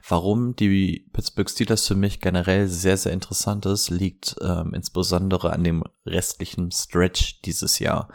Warum 0.07 0.55
die 0.55 1.07
Pittsburgh 1.13 1.49
Steelers 1.49 1.87
für 1.87 1.95
mich 1.95 2.19
generell 2.19 2.67
sehr, 2.67 2.97
sehr 2.97 3.13
interessant 3.13 3.65
ist, 3.65 3.89
liegt 3.89 4.35
ähm, 4.41 4.73
insbesondere 4.73 5.53
an 5.53 5.63
dem 5.63 5.83
restlichen 6.05 6.71
Stretch 6.71 7.41
dieses 7.41 7.79
Jahr. 7.79 8.09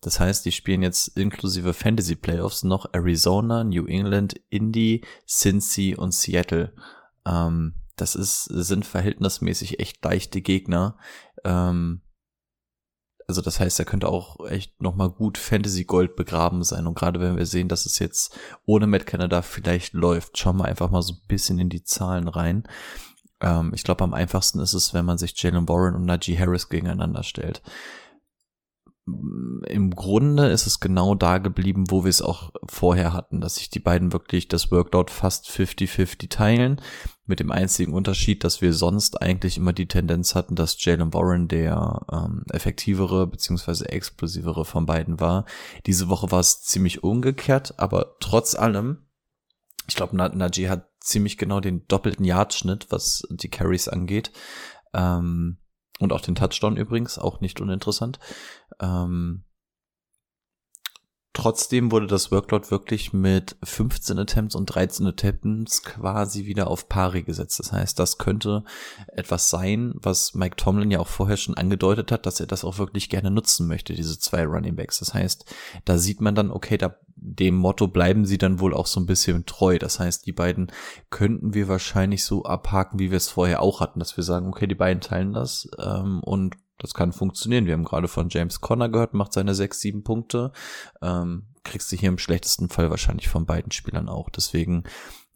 Das 0.00 0.18
heißt, 0.18 0.44
die 0.44 0.52
spielen 0.52 0.82
jetzt 0.82 1.16
inklusive 1.16 1.74
Fantasy 1.74 2.16
Playoffs 2.16 2.64
noch 2.64 2.86
Arizona, 2.92 3.64
New 3.64 3.86
England, 3.86 4.34
Indy, 4.48 5.04
Cincy 5.28 5.94
und 5.94 6.14
Seattle. 6.14 6.72
Ähm, 7.26 7.74
das 7.96 8.14
ist, 8.14 8.44
sind 8.44 8.86
verhältnismäßig 8.86 9.78
echt 9.78 10.02
leichte 10.02 10.40
Gegner. 10.40 10.96
Ähm, 11.44 12.00
also 13.30 13.42
das 13.42 13.60
heißt, 13.60 13.78
er 13.78 13.84
könnte 13.84 14.08
auch 14.08 14.44
echt 14.48 14.82
nochmal 14.82 15.08
gut 15.08 15.38
Fantasy 15.38 15.84
Gold 15.84 16.16
begraben 16.16 16.64
sein. 16.64 16.88
Und 16.88 16.96
gerade 16.98 17.20
wenn 17.20 17.36
wir 17.36 17.46
sehen, 17.46 17.68
dass 17.68 17.86
es 17.86 18.00
jetzt 18.00 18.36
ohne 18.66 18.88
Matt 18.88 19.06
Canada 19.06 19.40
vielleicht 19.42 19.94
läuft, 19.94 20.36
schauen 20.36 20.56
wir 20.56 20.64
einfach 20.64 20.90
mal 20.90 21.00
so 21.00 21.12
ein 21.12 21.26
bisschen 21.28 21.60
in 21.60 21.68
die 21.68 21.84
Zahlen 21.84 22.26
rein. 22.26 22.64
Ähm, 23.40 23.70
ich 23.72 23.84
glaube, 23.84 24.02
am 24.02 24.14
einfachsten 24.14 24.58
ist 24.58 24.74
es, 24.74 24.94
wenn 24.94 25.04
man 25.04 25.16
sich 25.16 25.40
Jalen 25.40 25.68
Warren 25.68 25.94
und 25.94 26.06
Najee 26.06 26.36
Harris 26.36 26.68
gegeneinander 26.68 27.22
stellt. 27.22 27.62
Im 29.06 29.90
Grunde 29.94 30.48
ist 30.48 30.66
es 30.66 30.80
genau 30.80 31.14
da 31.14 31.38
geblieben, 31.38 31.84
wo 31.88 32.02
wir 32.02 32.10
es 32.10 32.22
auch 32.22 32.50
vorher 32.68 33.12
hatten, 33.12 33.40
dass 33.40 33.54
sich 33.56 33.70
die 33.70 33.78
beiden 33.78 34.12
wirklich 34.12 34.48
das 34.48 34.72
Workload 34.72 35.12
fast 35.12 35.48
50-50 35.48 36.28
teilen. 36.30 36.80
Mit 37.30 37.38
dem 37.38 37.52
einzigen 37.52 37.94
Unterschied, 37.94 38.42
dass 38.42 38.60
wir 38.60 38.72
sonst 38.72 39.22
eigentlich 39.22 39.56
immer 39.56 39.72
die 39.72 39.86
Tendenz 39.86 40.34
hatten, 40.34 40.56
dass 40.56 40.84
Jalen 40.84 41.14
Warren 41.14 41.46
der 41.46 42.04
ähm, 42.10 42.42
effektivere 42.50 43.28
bzw. 43.28 43.84
explosivere 43.84 44.64
von 44.64 44.84
beiden 44.84 45.20
war. 45.20 45.44
Diese 45.86 46.08
Woche 46.08 46.32
war 46.32 46.40
es 46.40 46.62
ziemlich 46.62 47.04
umgekehrt, 47.04 47.74
aber 47.78 48.16
trotz 48.18 48.56
allem, 48.56 49.06
ich 49.86 49.94
glaube, 49.94 50.16
Najee 50.16 50.68
hat 50.68 50.88
ziemlich 50.98 51.38
genau 51.38 51.60
den 51.60 51.86
doppelten 51.86 52.24
Yardschnitt, 52.24 52.88
was 52.90 53.22
die 53.30 53.48
Carries 53.48 53.86
angeht. 53.86 54.32
Ähm, 54.92 55.58
und 56.00 56.12
auch 56.12 56.22
den 56.22 56.34
Touchdown 56.34 56.76
übrigens, 56.76 57.16
auch 57.16 57.40
nicht 57.40 57.60
uninteressant. 57.60 58.18
Ähm, 58.80 59.44
trotzdem 61.32 61.92
wurde 61.92 62.06
das 62.06 62.32
Workload 62.32 62.70
wirklich 62.70 63.12
mit 63.12 63.56
15 63.62 64.18
Attempts 64.18 64.54
und 64.54 64.66
13 64.66 65.06
Attempts 65.06 65.82
quasi 65.82 66.46
wieder 66.46 66.68
auf 66.68 66.88
pari 66.88 67.22
gesetzt. 67.22 67.58
Das 67.58 67.72
heißt, 67.72 67.98
das 67.98 68.18
könnte 68.18 68.64
etwas 69.08 69.50
sein, 69.50 69.92
was 69.94 70.34
Mike 70.34 70.56
Tomlin 70.56 70.90
ja 70.90 70.98
auch 70.98 71.08
vorher 71.08 71.36
schon 71.36 71.56
angedeutet 71.56 72.10
hat, 72.10 72.26
dass 72.26 72.40
er 72.40 72.46
das 72.46 72.64
auch 72.64 72.78
wirklich 72.78 73.08
gerne 73.08 73.30
nutzen 73.30 73.68
möchte, 73.68 73.94
diese 73.94 74.18
zwei 74.18 74.44
Running 74.44 74.76
Backs. 74.76 74.98
Das 74.98 75.14
heißt, 75.14 75.44
da 75.84 75.98
sieht 75.98 76.20
man 76.20 76.34
dann, 76.34 76.50
okay, 76.50 76.76
da 76.76 76.96
dem 77.22 77.54
Motto 77.54 77.86
bleiben 77.86 78.24
sie 78.24 78.38
dann 78.38 78.60
wohl 78.60 78.74
auch 78.74 78.86
so 78.86 78.98
ein 78.98 79.06
bisschen 79.06 79.44
treu. 79.44 79.78
Das 79.78 80.00
heißt, 80.00 80.26
die 80.26 80.32
beiden 80.32 80.72
könnten 81.10 81.54
wir 81.54 81.68
wahrscheinlich 81.68 82.24
so 82.24 82.44
abhaken, 82.44 82.98
wie 82.98 83.10
wir 83.10 83.18
es 83.18 83.28
vorher 83.28 83.62
auch 83.62 83.80
hatten, 83.80 83.98
dass 83.98 84.16
wir 84.16 84.24
sagen, 84.24 84.48
okay, 84.48 84.66
die 84.66 84.74
beiden 84.74 85.02
teilen 85.02 85.34
das 85.34 85.68
ähm, 85.78 86.20
und 86.22 86.56
das 86.80 86.94
kann 86.94 87.12
funktionieren. 87.12 87.66
Wir 87.66 87.74
haben 87.74 87.84
gerade 87.84 88.08
von 88.08 88.28
James 88.28 88.60
Conner 88.60 88.88
gehört, 88.88 89.14
macht 89.14 89.32
seine 89.32 89.54
sechs, 89.54 89.80
sieben 89.80 90.02
Punkte. 90.02 90.52
Ähm, 91.02 91.46
kriegst 91.62 91.92
du 91.92 91.96
hier 91.96 92.08
im 92.08 92.18
schlechtesten 92.18 92.68
Fall 92.68 92.90
wahrscheinlich 92.90 93.28
von 93.28 93.46
beiden 93.46 93.70
Spielern 93.70 94.08
auch. 94.08 94.30
Deswegen 94.30 94.84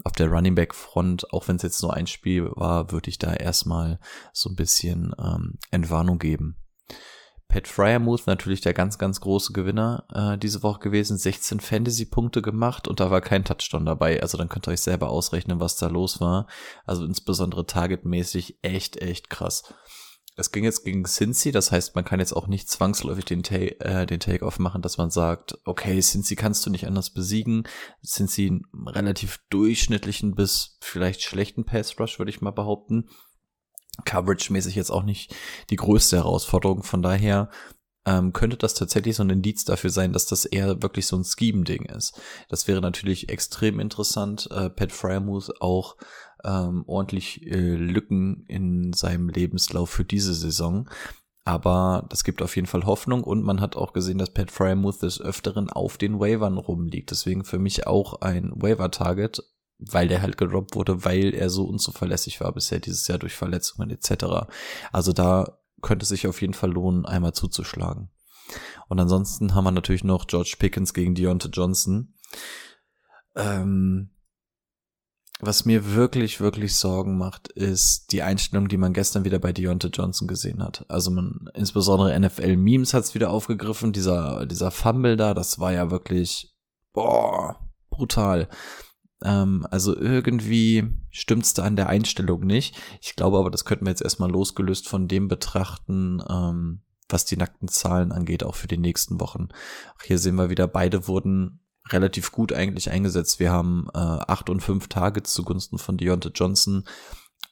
auf 0.02 0.12
der 0.12 0.28
Running 0.28 0.54
Back 0.54 0.74
Front, 0.74 1.32
auch 1.32 1.46
wenn 1.48 1.56
es 1.56 1.62
jetzt 1.62 1.82
nur 1.82 1.94
ein 1.94 2.06
Spiel 2.06 2.50
war, 2.54 2.90
würde 2.90 3.10
ich 3.10 3.18
da 3.18 3.32
erstmal 3.32 4.00
so 4.32 4.50
ein 4.50 4.56
bisschen 4.56 5.14
ähm, 5.18 5.58
Entwarnung 5.70 6.18
geben. 6.18 6.56
Pat 7.48 7.68
Fryermuth 7.68 8.26
natürlich 8.26 8.62
der 8.62 8.74
ganz, 8.74 8.98
ganz 8.98 9.20
große 9.20 9.52
Gewinner 9.52 10.04
äh, 10.12 10.38
diese 10.38 10.62
Woche 10.64 10.80
gewesen. 10.80 11.16
16 11.16 11.60
Fantasy-Punkte 11.60 12.42
gemacht 12.42 12.88
und 12.88 12.98
da 12.98 13.12
war 13.12 13.20
kein 13.20 13.44
Touchdown 13.44 13.86
dabei. 13.86 14.20
Also 14.20 14.36
dann 14.38 14.48
könnt 14.48 14.66
ihr 14.66 14.72
euch 14.72 14.80
selber 14.80 15.08
ausrechnen, 15.08 15.60
was 15.60 15.76
da 15.76 15.86
los 15.86 16.20
war. 16.20 16.48
Also 16.84 17.04
insbesondere 17.04 17.64
targetmäßig 17.64 18.58
echt, 18.62 18.96
echt 18.96 19.30
krass. 19.30 19.72
Es 20.36 20.50
ging 20.50 20.64
jetzt 20.64 20.84
gegen 20.84 21.04
Cincy, 21.04 21.52
das 21.52 21.70
heißt, 21.70 21.94
man 21.94 22.04
kann 22.04 22.18
jetzt 22.18 22.32
auch 22.32 22.48
nicht 22.48 22.68
zwangsläufig 22.68 23.24
den, 23.24 23.44
Ta 23.44 23.54
äh, 23.54 24.04
den 24.04 24.18
Take-Off 24.18 24.58
machen, 24.58 24.82
dass 24.82 24.98
man 24.98 25.10
sagt, 25.10 25.58
okay, 25.64 26.00
Cincy 26.00 26.34
kannst 26.34 26.66
du 26.66 26.70
nicht 26.70 26.88
anders 26.88 27.10
besiegen. 27.10 27.68
Cincy 28.04 28.48
einen 28.48 28.88
relativ 28.88 29.38
durchschnittlichen 29.50 30.34
bis 30.34 30.76
vielleicht 30.80 31.22
schlechten 31.22 31.64
Pass-Rush, 31.64 32.18
würde 32.18 32.30
ich 32.30 32.40
mal 32.40 32.50
behaupten. 32.50 33.08
Coverage-mäßig 34.04 34.74
jetzt 34.74 34.90
auch 34.90 35.04
nicht 35.04 35.34
die 35.70 35.76
größte 35.76 36.16
Herausforderung. 36.16 36.82
Von 36.82 37.02
daher 37.02 37.48
ähm, 38.06 38.32
könnte 38.32 38.56
das 38.56 38.74
tatsächlich 38.74 39.16
so 39.16 39.22
ein 39.22 39.30
Indiz 39.30 39.64
dafür 39.64 39.90
sein, 39.90 40.12
dass 40.12 40.26
das 40.26 40.44
eher 40.44 40.82
wirklich 40.82 41.06
so 41.06 41.16
ein 41.16 41.24
Scheme-Ding 41.24 41.86
ist. 41.86 42.20
Das 42.48 42.68
wäre 42.68 42.80
natürlich 42.80 43.28
extrem 43.28 43.80
interessant. 43.80 44.48
Äh, 44.50 44.68
Pat 44.70 44.92
Fryermuth 44.92 45.60
auch 45.60 45.96
ähm, 46.44 46.84
ordentlich 46.86 47.46
äh, 47.46 47.74
Lücken 47.74 48.44
in 48.46 48.92
seinem 48.92 49.28
Lebenslauf 49.28 49.90
für 49.90 50.04
diese 50.04 50.34
Saison. 50.34 50.88
Aber 51.44 52.06
das 52.08 52.24
gibt 52.24 52.40
auf 52.40 52.56
jeden 52.56 52.66
Fall 52.66 52.86
Hoffnung 52.86 53.22
und 53.22 53.42
man 53.42 53.60
hat 53.60 53.76
auch 53.76 53.92
gesehen, 53.92 54.16
dass 54.16 54.32
Pat 54.32 54.50
Fryermuth 54.50 55.02
des 55.02 55.20
Öfteren 55.20 55.68
auf 55.68 55.98
den 55.98 56.18
Waivern 56.18 56.56
rumliegt. 56.56 57.10
Deswegen 57.10 57.44
für 57.44 57.58
mich 57.58 57.86
auch 57.86 58.22
ein 58.22 58.52
Waiver-Target, 58.54 59.42
weil 59.78 60.08
der 60.08 60.22
halt 60.22 60.38
gedroppt 60.38 60.74
wurde, 60.74 61.04
weil 61.04 61.34
er 61.34 61.50
so 61.50 61.64
unzuverlässig 61.64 62.40
war 62.40 62.52
bisher 62.52 62.80
dieses 62.80 63.06
Jahr 63.08 63.18
durch 63.18 63.34
Verletzungen 63.34 63.90
etc. 63.90 64.46
Also 64.90 65.12
da 65.12 65.58
könnte 65.82 66.04
es 66.04 66.08
sich 66.08 66.26
auf 66.26 66.40
jeden 66.40 66.54
Fall 66.54 66.72
lohnen, 66.72 67.04
einmal 67.04 67.34
zuzuschlagen. 67.34 68.08
Und 68.88 68.98
ansonsten 68.98 69.54
haben 69.54 69.64
wir 69.64 69.70
natürlich 69.70 70.04
noch 70.04 70.26
George 70.26 70.56
Pickens 70.58 70.94
gegen 70.94 71.14
Deontay 71.14 71.50
Johnson. 71.52 72.14
Ähm, 73.36 74.13
was 75.40 75.64
mir 75.64 75.94
wirklich, 75.94 76.40
wirklich 76.40 76.76
Sorgen 76.76 77.18
macht, 77.18 77.48
ist 77.48 78.12
die 78.12 78.22
Einstellung, 78.22 78.68
die 78.68 78.76
man 78.76 78.92
gestern 78.92 79.24
wieder 79.24 79.38
bei 79.38 79.52
Deontay 79.52 79.88
Johnson 79.88 80.28
gesehen 80.28 80.62
hat. 80.62 80.84
Also 80.88 81.10
man, 81.10 81.48
insbesondere 81.54 82.18
NFL-Memes 82.18 82.94
hat 82.94 83.04
es 83.04 83.14
wieder 83.14 83.30
aufgegriffen. 83.30 83.92
Dieser, 83.92 84.46
dieser 84.46 84.70
Fumble 84.70 85.16
da, 85.16 85.34
das 85.34 85.58
war 85.58 85.72
ja 85.72 85.90
wirklich, 85.90 86.54
boah, 86.92 87.58
brutal. 87.90 88.48
Ähm, 89.22 89.66
also 89.70 89.96
irgendwie 89.96 90.84
stimmt's 91.10 91.54
da 91.54 91.64
an 91.64 91.76
der 91.76 91.88
Einstellung 91.88 92.40
nicht. 92.46 92.76
Ich 93.00 93.16
glaube 93.16 93.38
aber, 93.38 93.50
das 93.50 93.64
könnten 93.64 93.86
wir 93.86 93.90
jetzt 93.90 94.02
erstmal 94.02 94.30
losgelöst 94.30 94.88
von 94.88 95.08
dem 95.08 95.28
betrachten, 95.28 96.22
ähm, 96.28 96.82
was 97.08 97.24
die 97.24 97.36
nackten 97.36 97.68
Zahlen 97.68 98.12
angeht, 98.12 98.44
auch 98.44 98.54
für 98.54 98.68
die 98.68 98.78
nächsten 98.78 99.20
Wochen. 99.20 99.48
Auch 99.96 100.02
hier 100.04 100.18
sehen 100.18 100.36
wir 100.36 100.48
wieder, 100.48 100.68
beide 100.68 101.08
wurden 101.08 101.60
relativ 101.90 102.32
gut 102.32 102.52
eigentlich 102.52 102.90
eingesetzt. 102.90 103.40
Wir 103.40 103.52
haben 103.52 103.88
äh, 103.94 103.98
acht 103.98 104.48
und 104.48 104.60
fünf 104.60 104.88
Targets 104.88 105.34
zugunsten 105.34 105.78
von 105.78 105.96
Deontay 105.96 106.30
Johnson. 106.34 106.84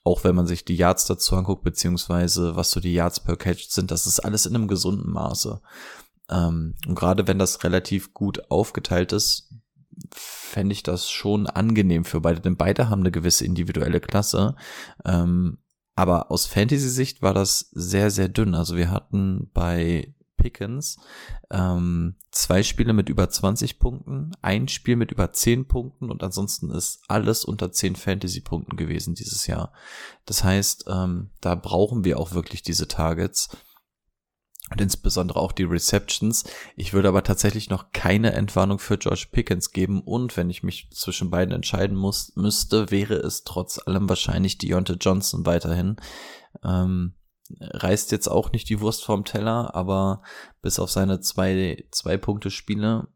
Auch 0.05 0.25
wenn 0.25 0.35
man 0.35 0.47
sich 0.47 0.64
die 0.64 0.75
Yards 0.75 1.07
dazu 1.07 1.37
anguckt, 1.37 1.62
beziehungsweise 1.62 2.57
was 2.57 2.71
so 2.71 2.81
die 2.81 2.95
Yards 2.95 3.21
per 3.21 3.37
Catch 3.37 3.68
sind, 3.68 3.90
das 3.90 4.07
ist 4.07 4.21
alles 4.21 4.47
in 4.47 4.55
einem 4.55 4.68
gesunden 4.68 5.12
Maße. 5.12 5.61
Ähm, 6.31 6.75
und 6.87 6.95
gerade 6.95 7.29
wenn 7.29 7.38
das 7.38 7.62
relativ 7.62 8.14
gut 8.14 8.51
aufgeteilt 8.51 9.12
ist, 9.12 9.53
fände 10.11 10.73
ich 10.73 10.83
das 10.83 11.11
schon 11.11 11.47
angenehm 11.47 12.05
für 12.05 12.21
beide, 12.21 12.40
denn 12.40 12.57
beide 12.57 12.88
haben 12.88 13.01
eine 13.01 13.12
gewisse 13.12 13.45
individuelle 13.45 14.01
Klasse. 14.01 14.57
Ähm, 15.05 15.59
aber 15.95 16.31
aus 16.31 16.47
Fantasy-Sicht 16.47 17.23
war 17.23 17.35
das 17.35 17.68
sehr, 17.73 18.11
sehr 18.11 18.29
dünn. 18.29 18.55
Also 18.55 18.77
wir 18.77 18.90
hatten 18.90 19.51
bei 19.53 20.14
Pickens. 20.43 20.99
Ähm, 21.51 22.17
zwei 22.33 22.65
Spiele 22.65 22.93
mit 22.93 23.09
über 23.09 23.31
20 23.31 23.79
Punkten, 23.79 24.33
ein 24.43 24.67
Spiel 24.67 24.97
mit 24.97 25.13
über 25.13 25.33
10 25.33 25.69
Punkten 25.69 26.11
und 26.11 26.25
ansonsten 26.25 26.71
ist 26.73 27.01
alles 27.07 27.45
unter 27.45 27.71
10 27.71 27.95
Fantasy-Punkten 27.95 28.77
gewesen 28.77 29.15
dieses 29.15 29.47
Jahr. 29.47 29.73
Das 30.27 30.43
heißt, 30.43 30.87
ähm, 30.89 31.31
da 31.41 31.55
brauchen 31.55 32.03
wir 32.05 32.19
auch 32.19 32.33
wirklich 32.33 32.63
diese 32.63 32.89
Targets 32.89 33.57
und 34.73 34.81
insbesondere 34.81 35.39
auch 35.39 35.53
die 35.53 35.63
Receptions. 35.63 36.43
Ich 36.75 36.93
würde 36.93 37.09
aber 37.09 37.23
tatsächlich 37.23 37.71
noch 37.71 37.93
keine 37.93 38.33
Entwarnung 38.33 38.81
für 38.81 38.99
George 38.99 39.29
Pickens 39.31 39.71
geben 39.71 40.03
und 40.03 40.37
wenn 40.37 40.51
ich 40.51 40.65
mich 40.65 40.91
zwischen 40.91 41.31
beiden 41.31 41.55
entscheiden 41.55 41.97
muss, 41.97 42.33
müsste, 42.35 42.91
wäre 42.91 43.15
es 43.15 43.45
trotz 43.45 43.79
allem 43.87 44.09
wahrscheinlich 44.09 44.59
Deontay 44.59 44.97
Johnson 45.01 45.47
weiterhin. 45.47 45.97
Ähm, 46.65 47.15
reißt 47.61 48.12
jetzt 48.12 48.29
auch 48.29 48.53
nicht 48.53 48.69
die 48.69 48.81
Wurst 48.81 49.05
vom 49.05 49.25
Teller, 49.25 49.75
aber 49.75 50.23
bis 50.61 50.79
auf 50.79 50.91
seine 50.91 51.21
zwei, 51.21 51.85
zwei 51.91 52.17
Punkte 52.17 52.51
Spiele 52.51 53.09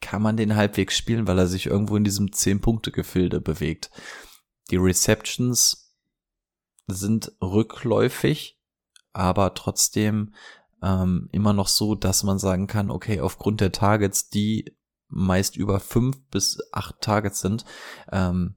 kann 0.00 0.22
man 0.22 0.36
den 0.36 0.54
halbwegs 0.54 0.96
spielen, 0.96 1.26
weil 1.26 1.38
er 1.38 1.46
sich 1.46 1.66
irgendwo 1.66 1.96
in 1.96 2.04
diesem 2.04 2.32
zehn 2.32 2.60
Punkte 2.60 2.92
Gefilde 2.92 3.40
bewegt. 3.40 3.90
Die 4.70 4.76
Receptions 4.76 5.94
sind 6.86 7.32
rückläufig, 7.40 8.60
aber 9.12 9.54
trotzdem 9.54 10.34
ähm, 10.82 11.28
immer 11.32 11.52
noch 11.52 11.68
so, 11.68 11.94
dass 11.94 12.22
man 12.22 12.38
sagen 12.38 12.66
kann, 12.66 12.90
okay, 12.90 13.20
aufgrund 13.20 13.60
der 13.60 13.72
Targets, 13.72 14.28
die 14.28 14.76
meist 15.08 15.56
über 15.56 15.80
fünf 15.80 16.20
bis 16.30 16.58
acht 16.72 17.00
Targets 17.00 17.40
sind, 17.40 17.64
ähm, 18.12 18.56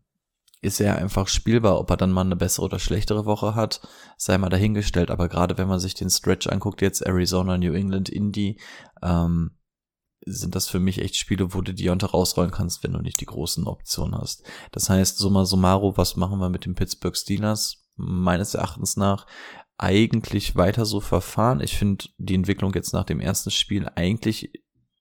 ist 0.68 0.80
er 0.80 0.98
einfach 0.98 1.28
spielbar. 1.28 1.80
Ob 1.80 1.90
er 1.90 1.98
dann 1.98 2.12
mal 2.12 2.22
eine 2.22 2.36
bessere 2.36 2.66
oder 2.66 2.80
schlechtere 2.80 3.26
Woche 3.26 3.56
hat, 3.56 3.82
sei 4.18 4.38
mal 4.38 4.50
dahingestellt. 4.50 5.10
Aber 5.10 5.30
gerade 5.30 5.58
wenn 5.58 5.68
man 5.68 5.80
sich 5.80 5.94
den 5.94 6.10
Stretch 6.10 6.48
anguckt, 6.48 6.82
jetzt 6.82 7.02
Arizona, 7.02 7.58
New 7.58 7.74
England, 7.74 8.10
Indy, 8.10 8.60
ähm, 9.02 9.52
sind 10.26 10.56
das 10.56 10.68
für 10.68 10.80
mich 10.80 11.00
echt 11.00 11.16
Spiele, 11.16 11.54
wo 11.54 11.62
du 11.62 11.74
Dionte 11.74 12.08
rausrollen 12.08 12.52
kannst, 12.52 12.84
wenn 12.84 12.94
du 12.94 13.00
nicht 13.00 13.22
die 13.22 13.26
großen 13.26 13.66
Optionen 13.66 14.20
hast. 14.20 14.44
Das 14.72 14.90
heißt, 14.90 15.18
summa 15.18 15.46
summarum, 15.46 15.96
was 15.96 16.18
machen 16.18 16.40
wir 16.40 16.50
mit 16.50 16.66
den 16.66 16.76
Pittsburgh 16.76 17.16
Steelers? 17.16 17.86
Meines 17.96 18.54
Erachtens 18.54 18.98
nach 18.98 19.26
eigentlich 19.78 20.56
weiter 20.56 20.86
so 20.86 21.00
verfahren. 21.00 21.62
Ich 21.62 21.78
finde 21.78 22.06
die 22.18 22.36
Entwicklung 22.36 22.74
jetzt 22.74 22.94
nach 22.94 23.06
dem 23.06 23.20
ersten 23.20 23.52
Spiel 23.52 23.90
eigentlich 23.96 24.52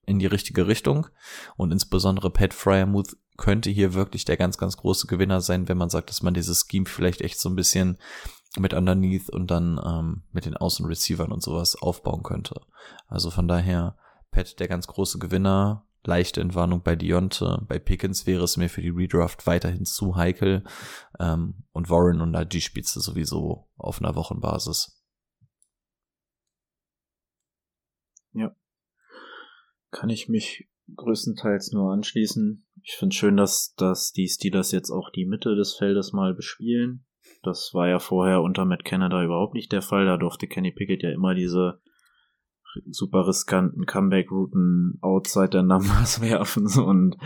in 0.07 0.19
die 0.19 0.27
richtige 0.27 0.67
Richtung 0.67 1.09
und 1.57 1.73
insbesondere 1.73 2.31
Pat 2.31 2.55
Fryermuth 2.55 3.17
könnte 3.37 3.71
hier 3.71 3.95
wirklich 3.95 4.25
der 4.25 4.37
ganz, 4.37 4.59
ganz 4.59 4.77
große 4.77 5.07
Gewinner 5.07 5.41
sein, 5.41 5.69
wenn 5.69 5.79
man 5.79 5.91
sagt, 5.91 6.11
dass 6.11 6.23
man 6.23 6.35
dieses 6.35 6.67
Scheme 6.71 6.87
vielleicht 6.87 7.21
echt 7.21 7.39
so 7.39 7.49
ein 7.49 7.57
bisschen 7.57 7.99
mit 8.59 8.75
Underneath 8.75 9.29
und 9.31 9.51
dann 9.51 9.81
ähm, 9.85 10.23
mit 10.33 10.47
den 10.47 10.57
Außenreceivern 10.57 11.33
und 11.33 11.43
sowas 11.43 11.77
aufbauen 11.77 12.23
könnte. 12.23 12.61
Also 13.07 13.31
von 13.31 13.49
daher, 13.49 13.99
Pat 14.31 14.59
der 14.61 14.69
ganz 14.69 14.87
große 14.87 15.19
Gewinner, 15.19 15.87
leichte 16.05 16.41
Entwarnung 16.41 16.83
bei 16.83 16.97
Dionte, 16.97 17.65
bei 17.69 17.79
Pickens 17.79 18.27
wäre 18.27 18.45
es 18.45 18.57
mir 18.57 18.69
für 18.69 18.83
die 18.83 18.91
Redraft 18.91 19.47
weiterhin 19.47 19.85
zu 19.85 20.17
heikel 20.17 20.65
ähm, 21.19 21.65
und 21.73 21.91
Warren 21.91 22.21
und 22.21 22.53
die 22.53 22.61
spielst 22.61 22.95
du 22.97 23.01
sowieso 23.01 23.69
auf 23.77 24.01
einer 24.01 24.15
Wochenbasis. 24.15 25.03
Ja. 28.33 28.55
Kann 29.91 30.11
ich 30.11 30.29
mich 30.29 30.69
größtenteils 30.95 31.73
nur 31.73 31.93
anschließen. 31.93 32.66
Ich 32.89 32.95
finde 32.95 33.17
schön, 33.17 33.37
dass, 33.37 33.75
dass 33.77 34.13
die 34.13 34.29
Steelers 34.29 34.71
jetzt 34.71 34.93
auch 34.93 35.11
die 35.11 35.27
Mitte 35.27 35.57
des 35.57 35.75
Feldes 35.75 36.13
mal 36.13 36.35
bespielen. 36.35 37.05
Das 37.43 37.73
war 37.75 37.89
ja 37.89 37.99
vorher 37.99 38.43
unter 38.43 38.65
Matt 38.65 38.85
Canada 38.85 39.25
überhaupt 39.25 39.55
nicht 39.55 39.73
der 39.73 39.83
Fall. 39.83 40.07
Da 40.07 40.17
durfte 40.17 40.47
Kenny 40.47 40.71
Pickett 40.71 41.03
ja 41.03 41.11
immer 41.11 41.35
diese 41.35 41.81
super 42.89 43.27
riskanten 43.27 43.87
Comeback-Routen 43.87 44.99
outside 45.01 45.49
der 45.49 45.63
Numbers 45.65 46.21
werfen 46.23 46.69
und 46.81 47.17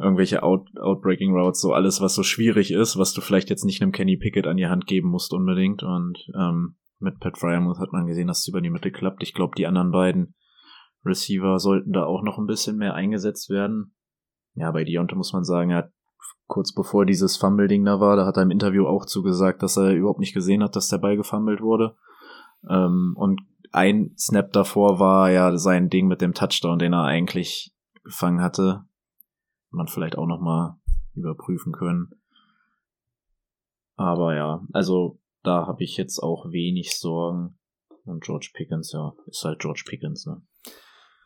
irgendwelche 0.00 0.42
Out 0.42 0.66
Outbreaking 0.76 1.32
Routes, 1.32 1.60
so 1.60 1.72
alles, 1.72 2.00
was 2.00 2.16
so 2.16 2.24
schwierig 2.24 2.72
ist, 2.72 2.98
was 2.98 3.12
du 3.12 3.20
vielleicht 3.20 3.50
jetzt 3.50 3.64
nicht 3.64 3.82
einem 3.82 3.92
Kenny 3.92 4.16
Pickett 4.16 4.48
an 4.48 4.56
die 4.56 4.66
Hand 4.66 4.88
geben 4.88 5.10
musst 5.10 5.32
unbedingt. 5.32 5.84
Und 5.84 6.18
ähm, 6.36 6.74
mit 6.98 7.20
Pat 7.20 7.38
Fryermuth 7.38 7.78
hat 7.78 7.92
man 7.92 8.08
gesehen, 8.08 8.26
dass 8.26 8.40
es 8.40 8.48
über 8.48 8.60
die 8.60 8.70
Mitte 8.70 8.90
klappt. 8.90 9.22
Ich 9.22 9.32
glaube, 9.32 9.54
die 9.56 9.68
anderen 9.68 9.92
beiden 9.92 10.34
Receiver 11.04 11.60
sollten 11.60 11.92
da 11.92 12.04
auch 12.04 12.24
noch 12.24 12.38
ein 12.38 12.46
bisschen 12.46 12.78
mehr 12.78 12.94
eingesetzt 12.94 13.48
werden. 13.48 13.94
Ja, 14.54 14.70
bei 14.70 14.84
Deontay 14.84 15.16
muss 15.16 15.32
man 15.32 15.44
sagen, 15.44 15.70
er 15.70 15.78
hat 15.78 15.92
kurz 16.46 16.74
bevor 16.74 17.06
dieses 17.06 17.36
Fumble-Ding 17.36 17.84
da 17.84 18.00
war, 18.00 18.16
da 18.16 18.26
hat 18.26 18.36
er 18.36 18.42
im 18.42 18.50
Interview 18.50 18.86
auch 18.86 19.06
zugesagt, 19.06 19.62
dass 19.62 19.76
er 19.76 19.92
überhaupt 19.92 20.20
nicht 20.20 20.34
gesehen 20.34 20.62
hat, 20.62 20.76
dass 20.76 20.88
der 20.88 20.98
Ball 20.98 21.16
gefummelt 21.16 21.60
wurde. 21.60 21.96
Ähm, 22.68 23.14
und 23.16 23.40
ein 23.72 24.14
Snap 24.18 24.52
davor 24.52 24.98
war 24.98 25.30
ja 25.30 25.56
sein 25.56 25.88
Ding 25.88 26.06
mit 26.06 26.20
dem 26.20 26.34
Touchdown, 26.34 26.78
den 26.78 26.92
er 26.92 27.04
eigentlich 27.04 27.74
gefangen 28.04 28.42
hatte. 28.42 28.84
Man 29.70 29.88
vielleicht 29.88 30.18
auch 30.18 30.26
noch 30.26 30.40
mal 30.40 30.78
überprüfen 31.14 31.72
können. 31.72 32.10
Aber 33.96 34.34
ja, 34.34 34.66
also 34.72 35.18
da 35.42 35.66
habe 35.66 35.82
ich 35.82 35.96
jetzt 35.96 36.18
auch 36.18 36.50
wenig 36.50 36.98
Sorgen. 36.98 37.58
Und 38.04 38.24
George 38.24 38.50
Pickens, 38.52 38.92
ja, 38.92 39.14
ist 39.26 39.44
halt 39.44 39.60
George 39.60 39.84
Pickens, 39.86 40.26
ne? 40.26 40.42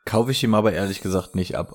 Kaufe 0.04 0.30
ich 0.30 0.44
ihm 0.44 0.54
aber 0.54 0.72
ehrlich 0.72 1.00
gesagt 1.00 1.34
nicht 1.34 1.56
ab. 1.56 1.72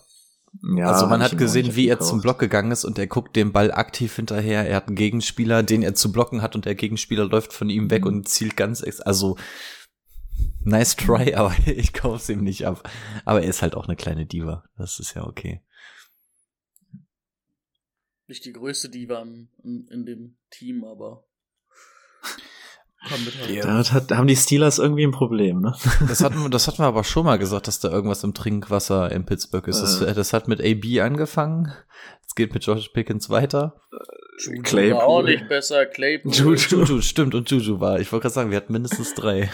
Ja, 0.76 0.92
also 0.92 1.08
man 1.08 1.24
hat 1.24 1.38
gesehen, 1.38 1.76
wie 1.76 1.88
er 1.88 2.00
zum 2.00 2.22
Block 2.22 2.38
gegangen 2.38 2.72
ist 2.72 2.84
und 2.84 3.00
er 3.00 3.08
guckt 3.08 3.36
dem 3.36 3.54
Ball 3.54 3.72
aktiv 3.72 4.16
hinterher. 4.16 4.68
Er 4.68 4.76
hat 4.76 4.88
einen 4.88 4.98
Gegenspieler, 4.98 5.64
den 5.64 5.82
er 5.82 5.96
zu 5.96 6.12
blocken 6.12 6.42
hat 6.42 6.56
und 6.56 6.66
der 6.66 6.76
Gegenspieler 6.76 7.26
läuft 7.26 7.54
von 7.54 7.70
ihm 7.70 7.90
weg 7.90 8.02
mhm. 8.02 8.08
und 8.08 8.28
zielt 8.28 8.58
ganz, 8.58 8.82
ex 8.82 9.00
also 9.00 9.38
nice 10.64 10.96
try, 10.96 11.34
aber 11.36 11.56
ich 11.66 11.94
kaufe 11.94 12.18
es 12.18 12.30
ihm 12.30 12.44
nicht 12.44 12.66
ab. 12.68 12.90
Aber 13.24 13.42
er 13.42 13.50
ist 13.50 13.62
halt 13.62 13.76
auch 13.76 13.88
eine 13.88 13.96
kleine 13.96 14.26
Diva. 14.26 14.66
Das 14.78 15.00
ist 15.00 15.14
ja 15.14 15.26
okay. 15.26 15.62
Nicht 18.28 18.46
die 18.46 18.54
größte 18.54 18.90
Diva 18.90 19.22
in, 19.22 19.88
in 19.90 20.06
dem 20.06 20.38
Team, 20.50 20.84
aber 20.84 21.26
ja. 23.50 23.64
Da 23.64 23.94
hat, 23.94 24.12
haben 24.12 24.28
die 24.28 24.36
Steelers 24.36 24.78
irgendwie 24.78 25.04
ein 25.04 25.12
Problem, 25.12 25.62
ne? 25.62 25.74
Das 26.08 26.22
hatten, 26.24 26.50
das 26.52 26.68
hatten 26.68 26.80
wir 26.80 26.86
aber 26.86 27.04
schon 27.04 27.26
mal 27.26 27.38
gesagt, 27.38 27.68
dass 27.68 27.80
da 27.80 27.90
irgendwas 27.90 28.24
im 28.24 28.34
Trinkwasser 28.34 29.12
in 29.12 29.26
Pittsburgh 29.26 29.68
ist. 29.68 29.82
Das, 29.82 30.02
äh. 30.02 30.14
das 30.14 30.34
hat 30.34 30.48
mit 30.48 30.62
AB 30.62 31.02
angefangen. 31.02 31.74
Es 32.26 32.36
geht 32.36 32.54
mit 32.54 32.64
George 32.64 32.90
Pickens 32.94 33.30
weiter. 33.30 33.82
Juju 34.40 34.62
Claypool. 34.62 35.00
war 35.00 35.08
auch 35.08 35.24
nicht 35.24 35.48
besser. 35.50 35.86
Claypool. 35.86 36.32
Juju, 36.32 36.56
Juju, 36.56 37.02
stimmt. 37.02 37.36
Und 37.36 37.50
Juju 37.50 37.80
war. 37.80 38.00
Ich 38.00 38.12
wollte 38.12 38.24
gerade 38.24 38.34
sagen, 38.34 38.52
wir 38.52 38.58
hatten 38.58 38.74
mindestens 38.74 39.14
drei. 39.14 39.50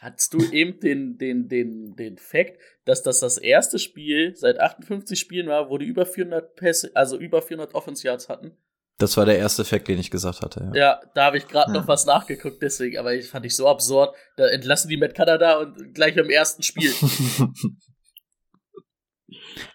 Hattest 0.00 0.32
du 0.32 0.38
eben 0.52 0.78
den, 0.78 1.18
den, 1.18 1.48
den, 1.48 1.96
den 1.96 2.18
Fakt, 2.18 2.60
dass 2.84 3.02
das 3.02 3.18
das 3.18 3.36
erste 3.36 3.80
Spiel 3.80 4.36
seit 4.36 4.60
58 4.60 5.18
Spielen 5.18 5.48
war, 5.48 5.70
wo 5.70 5.78
die 5.78 5.86
über 5.86 6.06
400 6.06 6.54
Pässe, 6.54 6.92
also 6.94 7.18
über 7.18 7.42
400 7.42 7.74
Offense 7.74 8.06
Yards 8.06 8.28
hatten? 8.28 8.56
Das 8.98 9.16
war 9.16 9.24
der 9.24 9.38
erste 9.38 9.64
Fact, 9.64 9.86
den 9.86 9.98
ich 9.98 10.10
gesagt 10.10 10.42
hatte. 10.42 10.70
Ja, 10.74 10.80
ja 10.80 11.00
da 11.14 11.26
habe 11.26 11.38
ich 11.38 11.46
gerade 11.46 11.72
ja. 11.72 11.80
noch 11.80 11.88
was 11.88 12.04
nachgeguckt, 12.04 12.60
deswegen, 12.60 12.98
aber 12.98 13.14
ich 13.14 13.28
fand 13.28 13.46
ich 13.46 13.54
so 13.54 13.68
absurd. 13.68 14.14
Da 14.36 14.48
entlassen 14.48 14.88
die 14.88 14.96
Matt 14.96 15.14
Canada 15.14 15.58
und 15.58 15.94
gleich 15.94 16.16
im 16.16 16.30
ersten 16.30 16.62
Spiel. 16.62 16.92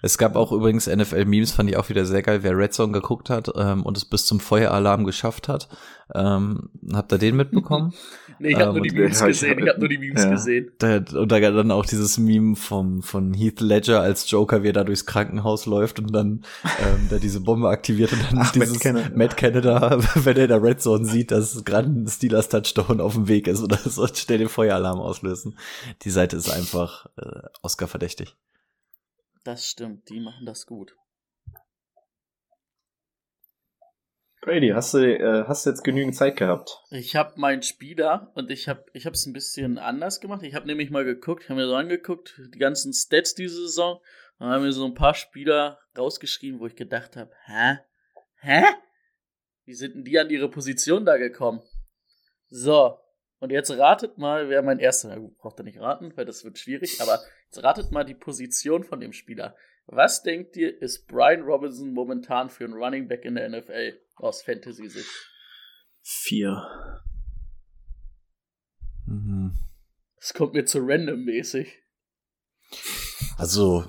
Es 0.02 0.18
gab 0.18 0.36
auch 0.36 0.52
übrigens 0.52 0.88
NFL-Memes, 0.88 1.52
fand 1.52 1.70
ich 1.70 1.78
auch 1.78 1.90
wieder 1.90 2.06
sehr 2.06 2.22
geil, 2.22 2.44
wer 2.44 2.58
Red 2.58 2.74
Zone 2.74 2.92
geguckt 2.92 3.30
hat 3.30 3.52
ähm, 3.56 3.84
und 3.84 3.98
es 3.98 4.06
bis 4.06 4.26
zum 4.26 4.40
Feueralarm 4.40 5.06
geschafft 5.06 5.48
hat. 5.48 5.70
Ähm, 6.14 6.70
habt 6.94 7.12
ihr 7.12 7.18
den 7.18 7.36
mitbekommen? 7.36 7.94
nee, 8.44 8.50
ich 8.50 8.56
habe 8.56 8.70
ähm, 8.70 8.76
nur 8.76 8.82
die 8.84 8.96
Memes 8.96 9.24
gesehen. 9.24 9.60
Ich 9.60 9.70
habe 9.70 9.80
nur 9.80 9.90
die 9.90 9.98
Memes 9.98 10.24
ja. 10.24 10.30
gesehen. 10.30 10.72
Da, 10.78 10.98
und 10.98 11.32
da 11.32 11.40
dann 11.40 11.72
auch 11.72 11.86
dieses 11.86 12.18
Meme 12.18 12.56
vom, 12.56 13.02
von 13.02 13.34
Heath 13.34 13.62
Ledger 13.62 14.02
als 14.02 14.30
Joker, 14.30 14.64
wie 14.64 14.70
er 14.70 14.74
da 14.74 14.84
durchs 14.84 15.06
Krankenhaus 15.06 15.66
läuft 15.66 16.00
und 16.00 16.14
dann 16.14 16.44
ähm, 16.64 17.08
da 17.10 17.18
diese 17.18 17.42
Bombe 17.42 17.70
aktiviert 17.70 18.14
und 18.14 18.24
dann 18.24 18.40
Ach, 18.40 18.52
dieses 18.52 18.74
Matt 18.74 18.82
Canada. 18.82 19.12
Matt 19.16 19.38
Canada, 19.38 20.00
wenn 20.16 20.38
er 20.38 20.44
in 20.44 20.50
der 20.50 20.62
Red 20.62 20.82
Zone 20.82 21.06
sieht, 21.06 21.32
dass 21.32 21.64
gerade 21.64 21.90
ein 21.90 22.08
Steelers 22.08 22.50
Touchdown 22.50 23.02
auf 23.02 23.14
dem 23.14 23.28
Weg 23.28 23.48
ist 23.48 23.62
oder 23.64 23.78
so 23.78 24.06
schnell 24.14 24.38
den 24.38 24.50
Feueralarm 24.50 25.00
auslösen. 25.00 25.58
Die 26.04 26.10
Seite 26.10 26.36
ist 26.36 26.50
einfach 26.50 27.08
äh, 27.18 27.48
Oscar 27.62 27.88
verdächtig. 27.88 28.36
Das 29.44 29.68
stimmt, 29.68 30.10
die 30.10 30.20
machen 30.20 30.46
das 30.46 30.66
gut. 30.66 30.96
Brady, 34.44 34.72
hast 34.76 34.94
du, 34.94 34.98
äh, 34.98 35.46
hast 35.48 35.66
du 35.66 35.70
jetzt 35.70 35.86
genügend 35.86 36.16
Zeit 36.16 36.36
gehabt? 36.36 36.84
Ich 36.92 37.16
habe 37.16 37.40
meinen 37.40 37.64
Spieler 37.64 38.30
und 38.36 38.52
ich 38.52 38.68
habe 38.68 38.84
ich 38.92 39.06
es 39.06 39.26
ein 39.26 39.32
bisschen 39.32 39.78
anders 39.78 40.20
gemacht. 40.20 40.44
Ich 40.44 40.54
habe 40.54 40.68
nämlich 40.68 40.90
mal 40.90 41.06
geguckt, 41.06 41.48
habe 41.48 41.62
mir 41.62 41.68
so 41.68 41.76
angeguckt, 41.76 42.42
die 42.54 42.60
ganzen 42.60 42.92
Stats 42.92 43.36
diese 43.36 43.56
Saison 43.56 44.02
und 44.40 44.48
habe 44.48 44.66
mir 44.66 44.74
so 44.74 44.84
ein 44.84 44.96
paar 44.96 45.14
Spieler 45.14 45.80
rausgeschrieben, 45.98 46.60
wo 46.60 46.66
ich 46.66 46.76
gedacht 46.76 47.16
habe, 47.16 47.32
hä? 47.46 47.78
Hä? 48.42 48.66
Wie 49.64 49.74
sind 49.74 49.96
denn 49.96 50.04
die 50.04 50.20
an 50.20 50.30
ihre 50.30 50.50
Position 50.50 51.06
da 51.06 51.16
gekommen? 51.16 51.62
So, 52.50 53.00
und 53.40 53.50
jetzt 53.50 53.72
ratet 53.72 54.18
mal, 54.18 54.50
wer 54.50 54.62
mein 54.62 54.80
erster, 54.80 55.08
na 55.08 55.20
gut, 55.20 55.38
braucht 55.38 55.58
ihr 55.62 55.64
nicht 55.64 55.80
raten, 55.80 56.12
weil 56.18 56.26
das 56.26 56.44
wird 56.44 56.60
schwierig, 56.60 57.00
aber 57.00 57.22
jetzt 57.46 57.64
ratet 57.64 57.92
mal 57.92 58.04
die 58.04 58.14
Position 58.14 58.84
von 58.84 59.00
dem 59.00 59.14
Spieler. 59.14 59.56
Was 59.86 60.24
denkt 60.24 60.56
ihr, 60.56 60.82
ist 60.82 61.08
Brian 61.08 61.42
Robinson 61.42 61.94
momentan 61.94 62.50
für 62.50 62.66
ein 62.66 62.74
Running 62.74 63.08
Back 63.08 63.26
in 63.26 63.36
der 63.36 63.50
NFL 63.50 64.00
aus 64.16 64.42
Fantasy-Sicht? 64.44 65.10
Vier. 66.02 66.66
Mhm. 69.06 69.54
Das 70.18 70.34
kommt 70.34 70.54
mir 70.54 70.66
zu 70.66 70.80
random-mäßig. 70.80 71.80
Also, 73.38 73.86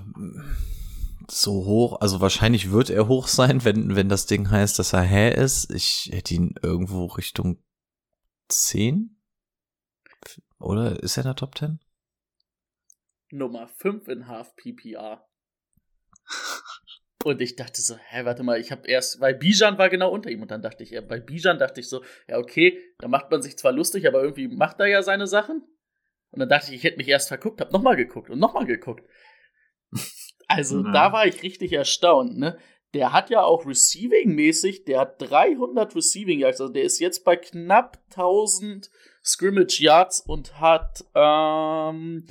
so 1.30 1.64
hoch, 1.64 2.00
also 2.00 2.20
wahrscheinlich 2.20 2.70
wird 2.70 2.90
er 2.90 3.09
hoch 3.09 3.28
sein, 3.28 3.64
wenn, 3.64 3.96
wenn 3.96 4.09
das 4.09 4.26
Ding 4.26 4.50
heißt, 4.50 4.78
dass 4.78 4.92
er 4.92 5.02
hä 5.02 5.33
ist. 5.33 5.70
Ich 5.70 6.11
hätte 6.12 6.35
ihn 6.35 6.54
irgendwo 6.62 7.07
Richtung 7.07 7.62
10? 8.48 9.16
Oder 10.59 11.02
ist 11.02 11.16
er 11.16 11.22
in 11.22 11.28
der 11.28 11.37
Top 11.37 11.57
10? 11.57 11.80
Nummer 13.30 13.68
5 13.68 14.09
in 14.09 14.26
Half 14.26 14.54
PPR. 14.57 15.26
Und 17.24 17.40
ich 17.40 17.56
dachte 17.56 17.80
so, 17.80 17.96
hä, 17.96 18.24
warte 18.24 18.42
mal, 18.42 18.60
ich 18.60 18.70
habe 18.70 18.87
erst, 18.87 19.18
weil 19.18 19.34
Bijan 19.34 19.78
war 19.78 19.88
genau 19.88 20.10
unter 20.10 20.30
ihm 20.30 20.42
und 20.42 20.50
dann 20.50 20.60
dachte 20.60 20.82
ich, 20.82 20.90
ja, 20.90 21.00
bei 21.00 21.20
Bijan 21.20 21.58
dachte 21.58 21.80
ich 21.80 21.88
so, 21.88 22.04
ja, 22.28 22.37
okay, 22.37 22.78
da 22.98 23.08
macht 23.08 23.30
man 23.30 23.40
sich 23.40 23.56
zwar 23.56 23.72
lustig, 23.72 24.06
aber 24.06 24.22
irgendwie 24.22 24.48
macht 24.48 24.78
er 24.78 24.88
ja 24.88 25.02
seine 25.02 25.26
Sachen. 25.26 25.62
Und 26.32 26.40
dann 26.40 26.50
dachte 26.50 26.70
ich, 26.70 26.76
ich 26.76 26.84
hätte 26.84 26.98
mich 26.98 27.08
erst 27.08 27.28
verguckt, 27.28 27.60
hab 27.62 27.72
nochmal 27.72 27.96
geguckt 27.96 28.28
und 28.28 28.38
nochmal 28.38 28.66
geguckt. 28.66 29.08
Also 30.46 30.82
Na. 30.82 30.92
da 30.92 31.12
war 31.12 31.26
ich 31.26 31.42
richtig 31.42 31.72
erstaunt, 31.72 32.37
ne? 32.37 32.58
Der 32.92 33.12
hat 33.12 33.30
ja 33.30 33.42
auch 33.42 33.64
Receiving-mäßig, 33.64 34.84
der 34.84 35.00
hat 35.00 35.20
300 35.22 35.96
Receiving 35.96 36.40
Yards, 36.40 36.60
also 36.60 36.72
der 36.72 36.84
ist 36.84 37.00
jetzt 37.00 37.24
bei 37.24 37.37
knapp 37.37 37.98
1000 38.10 38.90
Scrimmage 39.24 39.80
Yards 39.80 40.20
und 40.20 40.60
hat 40.60 41.02
ähm, 41.14 42.26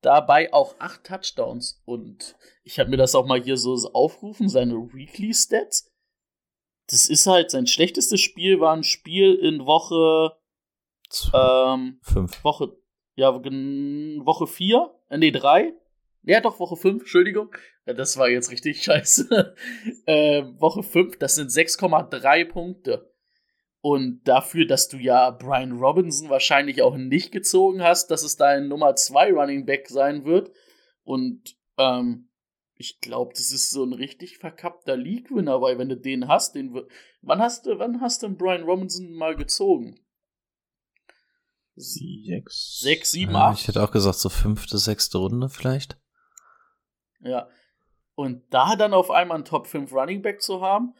dabei 0.00 0.52
auch 0.52 0.76
8 0.78 1.04
Touchdowns. 1.04 1.82
Und 1.84 2.36
ich 2.64 2.78
habe 2.78 2.90
mir 2.90 2.96
das 2.96 3.14
auch 3.14 3.26
mal 3.26 3.42
hier 3.42 3.56
so 3.56 3.74
aufrufen, 3.92 4.48
seine 4.48 4.74
Weekly 4.92 5.32
Stats. 5.32 5.90
Das 6.88 7.08
ist 7.08 7.26
halt, 7.26 7.50
sein 7.50 7.66
schlechtestes 7.66 8.20
Spiel 8.20 8.60
war 8.60 8.74
ein 8.74 8.84
Spiel 8.84 9.34
in 9.34 9.64
Woche, 9.64 10.36
ähm, 11.32 11.98
Fünf. 12.02 12.42
Woche, 12.42 12.76
ja, 13.14 13.32
Woche 13.34 14.46
4, 14.46 14.90
äh, 15.10 15.18
nee, 15.18 15.30
3. 15.30 15.72
Ja, 16.22 16.40
doch, 16.40 16.58
Woche 16.58 16.76
5, 16.76 17.02
Entschuldigung. 17.02 17.54
Ja, 17.86 17.92
das 17.92 18.16
war 18.16 18.28
jetzt 18.28 18.50
richtig 18.50 18.82
scheiße. 18.82 19.54
äh, 20.06 20.42
Woche 20.58 20.82
5, 20.82 21.18
das 21.18 21.34
sind 21.34 21.50
6,3 21.50 22.46
Punkte. 22.46 23.10
Und 23.80 24.22
dafür, 24.24 24.66
dass 24.66 24.88
du 24.88 24.96
ja 24.96 25.30
Brian 25.30 25.72
Robinson 25.72 26.30
wahrscheinlich 26.30 26.80
auch 26.80 26.96
nicht 26.96 27.32
gezogen 27.32 27.82
hast, 27.82 28.10
dass 28.10 28.22
es 28.22 28.38
dein 28.38 28.68
Nummer 28.68 28.96
2 28.96 29.32
Running 29.32 29.66
Back 29.66 29.90
sein 29.90 30.24
wird. 30.24 30.50
Und 31.02 31.54
ähm, 31.76 32.30
ich 32.76 33.00
glaube, 33.00 33.32
das 33.34 33.50
ist 33.52 33.70
so 33.70 33.84
ein 33.84 33.92
richtig 33.92 34.38
verkappter 34.38 34.96
League-Winner, 34.96 35.60
weil 35.60 35.78
wenn 35.78 35.88
du 35.88 35.96
den 35.96 36.28
hast, 36.28 36.54
den 36.54 36.74
wir- 36.74 36.88
wann 37.22 37.40
hast 37.40 37.66
du, 37.66 37.78
wann 37.78 38.00
hast 38.00 38.22
du 38.22 38.26
einen 38.26 38.36
Brian 38.36 38.64
Robinson 38.64 39.12
mal 39.12 39.36
gezogen? 39.36 40.00
Sechs. 41.76 42.78
Sechs, 42.80 43.10
sieben, 43.12 43.34
acht? 43.34 43.60
ich 43.60 43.68
hätte 43.68 43.82
auch 43.82 43.90
gesagt, 43.90 44.18
so 44.18 44.28
fünfte, 44.28 44.78
sechste 44.78 45.18
Runde 45.18 45.48
vielleicht. 45.48 45.98
Ja. 47.20 47.48
Und 48.14 48.44
da 48.52 48.76
dann 48.76 48.94
auf 48.94 49.10
einmal 49.10 49.36
einen 49.36 49.44
Top 49.44 49.66
5 49.66 49.92
Running 49.92 50.22
Back 50.22 50.40
zu 50.40 50.60
haben 50.60 50.94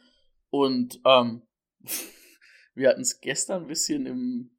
und 0.49 0.99
ähm, 1.05 1.43
wir 2.73 2.89
hatten 2.89 3.01
es 3.01 3.21
gestern 3.21 3.63
ein 3.63 3.67
bisschen 3.67 4.05
im, 4.05 4.57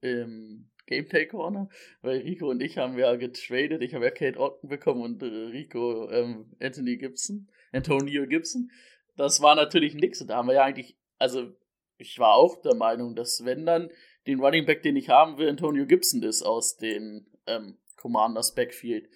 im 0.00 0.71
Gameplay 0.92 1.26
Corner, 1.26 1.68
weil 2.02 2.18
Rico 2.18 2.50
und 2.50 2.62
ich 2.62 2.78
haben 2.78 2.98
ja 2.98 3.16
getradet. 3.16 3.82
Ich 3.82 3.94
habe 3.94 4.04
ja 4.04 4.10
Kate 4.10 4.38
Otten 4.38 4.68
bekommen 4.68 5.02
und 5.02 5.22
Rico 5.22 6.10
ähm, 6.10 6.54
Anthony 6.60 6.96
Gibson, 6.96 7.48
Antonio 7.72 8.26
Gibson. 8.26 8.70
Das 9.16 9.40
war 9.40 9.54
natürlich 9.54 9.94
nix 9.94 10.20
und 10.20 10.28
da 10.28 10.36
haben 10.36 10.48
wir 10.48 10.54
ja 10.54 10.64
eigentlich, 10.64 10.96
also 11.18 11.52
ich 11.96 12.18
war 12.18 12.34
auch 12.34 12.60
der 12.60 12.74
Meinung, 12.74 13.14
dass 13.14 13.44
wenn 13.44 13.64
dann 13.64 13.90
den 14.26 14.40
Running 14.40 14.66
Back, 14.66 14.82
den 14.82 14.96
ich 14.96 15.08
haben 15.08 15.38
will, 15.38 15.48
Antonio 15.48 15.86
Gibson 15.86 16.22
ist 16.22 16.42
aus 16.42 16.76
den 16.76 17.26
ähm, 17.46 17.78
Commanders 17.96 18.54
Backfield. 18.54 19.08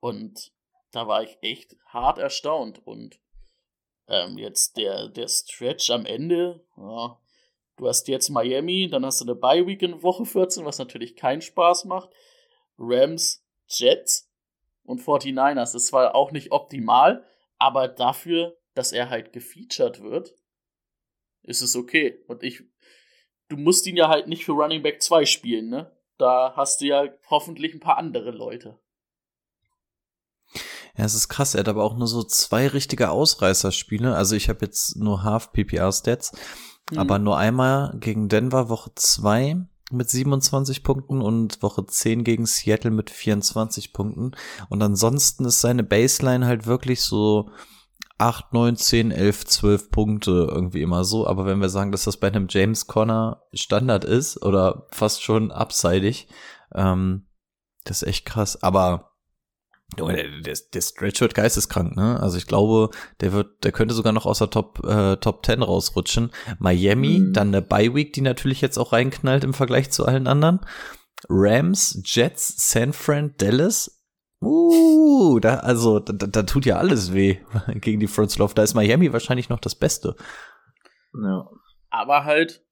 Und 0.00 0.52
da 0.90 1.06
war 1.06 1.22
ich 1.22 1.38
echt 1.42 1.76
hart 1.86 2.18
erstaunt. 2.18 2.84
Und 2.86 3.20
ähm, 4.08 4.38
jetzt 4.38 4.76
der, 4.76 5.08
der 5.08 5.28
Stretch 5.28 5.90
am 5.90 6.06
Ende, 6.06 6.64
ja, 6.76 7.18
du 7.76 7.88
hast 7.88 8.08
jetzt 8.08 8.28
Miami, 8.28 8.88
dann 8.88 9.04
hast 9.04 9.20
du 9.20 9.24
eine 9.24 9.34
Bye 9.34 9.66
Week 9.66 9.82
in 9.82 10.02
Woche 10.02 10.24
14, 10.24 10.64
was 10.64 10.78
natürlich 10.78 11.16
keinen 11.16 11.42
Spaß 11.42 11.84
macht. 11.86 12.10
Rams, 12.78 13.44
Jets 13.66 14.30
und 14.84 15.00
49ers. 15.00 15.72
Das 15.72 15.92
war 15.92 16.14
auch 16.14 16.32
nicht 16.32 16.52
optimal, 16.52 17.24
aber 17.58 17.88
dafür, 17.88 18.56
dass 18.74 18.92
er 18.92 19.10
halt 19.10 19.32
gefeatured 19.32 20.02
wird, 20.02 20.34
ist 21.42 21.62
es 21.62 21.76
okay. 21.76 22.22
Und 22.28 22.42
ich, 22.42 22.62
du 23.48 23.56
musst 23.56 23.86
ihn 23.86 23.96
ja 23.96 24.08
halt 24.08 24.28
nicht 24.28 24.44
für 24.44 24.52
Running 24.52 24.82
Back 24.82 25.02
2 25.02 25.26
spielen, 25.26 25.68
ne? 25.68 25.90
Da 26.18 26.54
hast 26.54 26.80
du 26.80 26.86
ja 26.86 27.08
hoffentlich 27.30 27.74
ein 27.74 27.80
paar 27.80 27.98
andere 27.98 28.30
Leute. 28.30 28.78
Ja, 30.96 31.06
es 31.06 31.14
ist 31.14 31.28
krass. 31.28 31.54
Er 31.54 31.60
hat 31.60 31.68
aber 31.68 31.84
auch 31.84 31.96
nur 31.96 32.06
so 32.06 32.22
zwei 32.22 32.68
richtige 32.68 33.10
Ausreißerspiele. 33.10 34.14
Also 34.14 34.36
ich 34.36 34.48
habe 34.48 34.64
jetzt 34.64 34.96
nur 34.96 35.22
Half 35.22 35.52
PPR 35.52 35.90
Stats, 35.90 36.32
Mhm. 36.90 36.98
aber 36.98 37.18
nur 37.18 37.38
einmal 37.38 37.96
gegen 37.98 38.28
Denver 38.28 38.68
Woche 38.68 38.90
2 38.94 39.66
mit 39.90 40.08
27 40.08 40.82
Punkten 40.82 41.20
und 41.20 41.62
Woche 41.62 41.84
10 41.86 42.24
gegen 42.24 42.46
Seattle 42.46 42.90
mit 42.90 43.10
24 43.10 43.92
Punkten. 43.92 44.32
Und 44.68 44.82
ansonsten 44.82 45.44
ist 45.44 45.60
seine 45.60 45.82
Baseline 45.82 46.46
halt 46.46 46.66
wirklich 46.66 47.02
so 47.02 47.50
8, 48.18 48.52
9, 48.52 48.76
10, 48.76 49.10
11, 49.10 49.44
12 49.46 49.90
Punkte 49.90 50.48
irgendwie 50.50 50.82
immer 50.82 51.04
so. 51.04 51.26
Aber 51.26 51.44
wenn 51.44 51.60
wir 51.60 51.68
sagen, 51.68 51.92
dass 51.92 52.04
das 52.04 52.16
bei 52.16 52.28
einem 52.28 52.46
James 52.48 52.86
Conner 52.86 53.42
Standard 53.52 54.04
ist 54.04 54.42
oder 54.42 54.86
fast 54.92 55.22
schon 55.22 55.50
abseitig, 55.50 56.28
ähm, 56.74 57.26
das 57.84 58.02
ist 58.02 58.08
echt 58.08 58.24
krass. 58.24 58.62
Aber 58.62 59.11
der, 59.98 60.40
der, 60.40 60.56
der 60.72 60.80
Stretch 60.80 61.20
wird 61.20 61.34
geisteskrank, 61.34 61.96
ne? 61.96 62.18
Also 62.20 62.38
ich 62.38 62.46
glaube, 62.46 62.90
der 63.20 63.32
wird, 63.32 63.64
der 63.64 63.72
könnte 63.72 63.94
sogar 63.94 64.12
noch 64.12 64.26
aus 64.26 64.38
der 64.38 64.50
Top, 64.50 64.84
äh, 64.86 65.16
Top 65.16 65.44
10 65.44 65.62
rausrutschen. 65.62 66.30
Miami, 66.58 67.18
Mhm. 67.18 67.32
dann 67.32 67.48
eine 67.48 67.62
Bye 67.62 67.94
Week, 67.94 68.12
die 68.12 68.20
natürlich 68.20 68.60
jetzt 68.60 68.78
auch 68.78 68.92
reinknallt 68.92 69.44
im 69.44 69.54
Vergleich 69.54 69.90
zu 69.90 70.06
allen 70.06 70.26
anderen. 70.26 70.60
Rams, 71.28 72.00
Jets, 72.04 72.68
San 72.70 72.92
Fran, 72.92 73.34
Dallas. 73.38 73.98
Uh, 74.40 75.38
da, 75.38 75.58
also, 75.58 76.00
da, 76.00 76.12
da 76.12 76.26
da 76.26 76.42
tut 76.42 76.66
ja 76.66 76.76
alles 76.78 77.14
weh 77.14 77.38
gegen 77.76 78.00
die 78.00 78.08
Fronts 78.08 78.38
Love. 78.38 78.54
Da 78.54 78.62
ist 78.64 78.74
Miami 78.74 79.12
wahrscheinlich 79.12 79.48
noch 79.48 79.60
das 79.60 79.76
Beste. 79.76 80.16
Ja. 81.14 81.48
Aber 81.90 82.24
halt, 82.24 82.64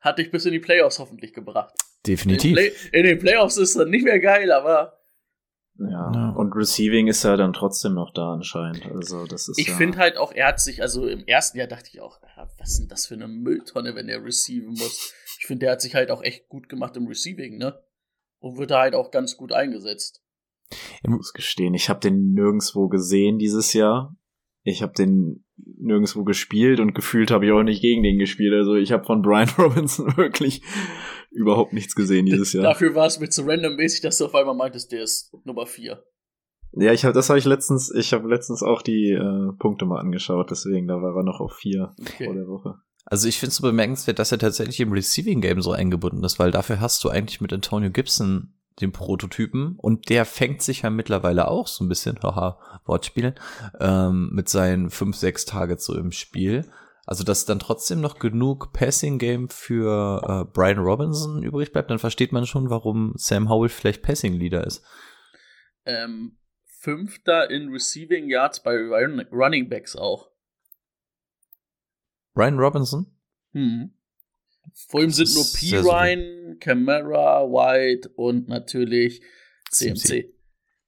hat 0.00 0.18
dich 0.18 0.30
bis 0.30 0.46
in 0.46 0.52
die 0.52 0.58
Playoffs 0.60 0.98
hoffentlich 0.98 1.34
gebracht. 1.34 1.74
Definitiv. 2.06 2.50
In, 2.50 2.54
Play 2.54 2.72
in 2.92 3.04
den 3.04 3.18
Playoffs 3.18 3.56
ist 3.58 3.76
dann 3.76 3.90
nicht 3.90 4.04
mehr 4.04 4.20
geil, 4.20 4.50
aber 4.52 4.98
Ja. 5.90 6.12
Ja. 6.14 6.30
Und 6.30 6.54
Receiving 6.54 7.06
ist 7.06 7.22
ja 7.22 7.36
dann 7.36 7.52
trotzdem 7.52 7.94
noch 7.94 8.12
da 8.12 8.32
anscheinend. 8.32 8.86
Also 8.86 9.26
das 9.26 9.48
ist 9.48 9.58
ich 9.58 9.68
ja, 9.68 9.76
finde 9.76 9.98
halt 9.98 10.16
auch, 10.16 10.32
er 10.32 10.48
hat 10.48 10.60
sich, 10.60 10.82
also 10.82 11.06
im 11.06 11.26
ersten 11.26 11.58
Jahr 11.58 11.66
dachte 11.66 11.90
ich 11.92 12.00
auch, 12.00 12.20
ja, 12.36 12.48
was 12.58 12.70
ist 12.70 12.80
denn 12.80 12.88
das 12.88 13.06
für 13.06 13.14
eine 13.14 13.28
Mülltonne, 13.28 13.94
wenn 13.94 14.08
er 14.08 14.24
receiven 14.24 14.70
muss. 14.70 15.14
Ich 15.38 15.46
finde, 15.46 15.66
der 15.66 15.72
hat 15.72 15.80
sich 15.80 15.94
halt 15.94 16.10
auch 16.10 16.22
echt 16.22 16.48
gut 16.48 16.68
gemacht 16.68 16.96
im 16.96 17.06
Receiving, 17.06 17.58
ne? 17.58 17.82
Und 18.38 18.58
wird 18.58 18.70
da 18.70 18.80
halt 18.80 18.94
auch 18.94 19.10
ganz 19.10 19.36
gut 19.36 19.52
eingesetzt. 19.52 20.22
Ich 20.70 21.08
muss 21.08 21.32
gestehen, 21.32 21.74
ich 21.74 21.88
habe 21.88 22.00
den 22.00 22.32
nirgendwo 22.32 22.88
gesehen 22.88 23.38
dieses 23.38 23.72
Jahr. 23.72 24.16
Ich 24.64 24.82
habe 24.82 24.92
den 24.92 25.44
nirgendwo 25.56 26.24
gespielt 26.24 26.80
und 26.80 26.94
gefühlt 26.94 27.30
habe 27.30 27.46
ich 27.46 27.52
auch 27.52 27.62
nicht 27.62 27.82
gegen 27.82 28.02
den 28.02 28.18
gespielt. 28.18 28.54
Also 28.54 28.74
ich 28.74 28.92
habe 28.92 29.04
von 29.04 29.22
Brian 29.22 29.48
Robinson 29.58 30.16
wirklich 30.16 30.62
überhaupt 31.32 31.72
nichts 31.72 31.94
gesehen 31.94 32.26
dieses 32.26 32.52
Jahr. 32.52 32.62
Dafür 32.64 32.94
war 32.94 33.06
es 33.06 33.18
mir 33.18 33.28
zu 33.28 33.42
randommäßig, 33.42 34.00
dass 34.00 34.18
du 34.18 34.26
auf 34.26 34.34
einmal 34.34 34.54
meintest, 34.54 34.92
der 34.92 35.02
ist 35.02 35.32
Nummer 35.44 35.66
4. 35.66 36.02
Ja, 36.74 36.92
ich 36.92 37.04
habe 37.04 37.12
das 37.12 37.28
habe 37.28 37.38
ich 37.38 37.44
letztens, 37.44 37.92
ich 37.94 38.12
habe 38.12 38.28
letztens 38.28 38.62
auch 38.62 38.80
die 38.80 39.10
äh, 39.10 39.52
Punkte 39.58 39.84
mal 39.84 40.00
angeschaut, 40.00 40.50
deswegen 40.50 40.88
da 40.88 41.02
war 41.02 41.14
er 41.16 41.22
noch 41.22 41.40
auf 41.40 41.52
vier 41.54 41.94
Okay. 42.00 42.24
vor 42.24 42.34
der 42.34 42.46
Woche. 42.46 42.74
Also 43.04 43.28
ich 43.28 43.38
finde 43.38 43.50
es 43.50 43.56
so 43.56 43.62
bemerkenswert, 43.62 44.18
dass 44.18 44.32
er 44.32 44.38
tatsächlich 44.38 44.80
im 44.80 44.92
Receiving 44.92 45.40
Game 45.40 45.60
so 45.60 45.72
eingebunden 45.72 46.24
ist, 46.24 46.38
weil 46.38 46.50
dafür 46.50 46.80
hast 46.80 47.02
du 47.04 47.10
eigentlich 47.10 47.40
mit 47.40 47.52
Antonio 47.52 47.90
Gibson 47.90 48.54
den 48.80 48.92
Prototypen 48.92 49.76
und 49.76 50.08
der 50.08 50.24
fängt 50.24 50.62
sich 50.62 50.82
ja 50.82 50.90
mittlerweile 50.90 51.48
auch 51.48 51.66
so 51.66 51.84
ein 51.84 51.88
bisschen, 51.88 52.18
haha, 52.22 52.58
Wortspiel, 52.86 53.34
ähm, 53.80 54.30
mit 54.32 54.48
seinen 54.48 54.88
fünf, 54.88 55.16
sechs 55.16 55.44
Targets 55.44 55.84
so 55.84 55.94
im 55.94 56.10
Spiel. 56.10 56.64
Also 57.04 57.24
dass 57.24 57.44
dann 57.44 57.58
trotzdem 57.58 58.00
noch 58.00 58.18
genug 58.18 58.72
Passing 58.72 59.18
Game 59.18 59.48
für 59.48 60.22
äh, 60.48 60.52
Brian 60.52 60.78
Robinson 60.78 61.42
übrig 61.42 61.72
bleibt, 61.72 61.90
dann 61.90 61.98
versteht 61.98 62.32
man 62.32 62.46
schon, 62.46 62.70
warum 62.70 63.12
Sam 63.16 63.48
Howell 63.48 63.68
vielleicht 63.68 64.02
Passing 64.02 64.34
Leader 64.34 64.64
ist. 64.66 64.84
Ähm, 65.84 66.38
Fünfter 66.78 67.50
in 67.50 67.70
Receiving 67.70 68.28
Yards 68.28 68.62
bei 68.62 68.74
Run 68.76 69.20
Running 69.32 69.68
Backs 69.68 69.96
auch. 69.96 70.30
Brian 72.34 72.58
Robinson? 72.58 73.06
Hm. 73.52 73.92
Vor 74.88 75.02
ihm 75.02 75.10
sind 75.10 75.34
nur 75.34 75.44
P. 75.54 75.76
Ryan, 75.78 76.58
Camara, 76.58 77.42
White 77.42 78.08
und 78.16 78.48
natürlich 78.48 79.22
CMC. 79.70 79.98
CMC. 79.98 80.34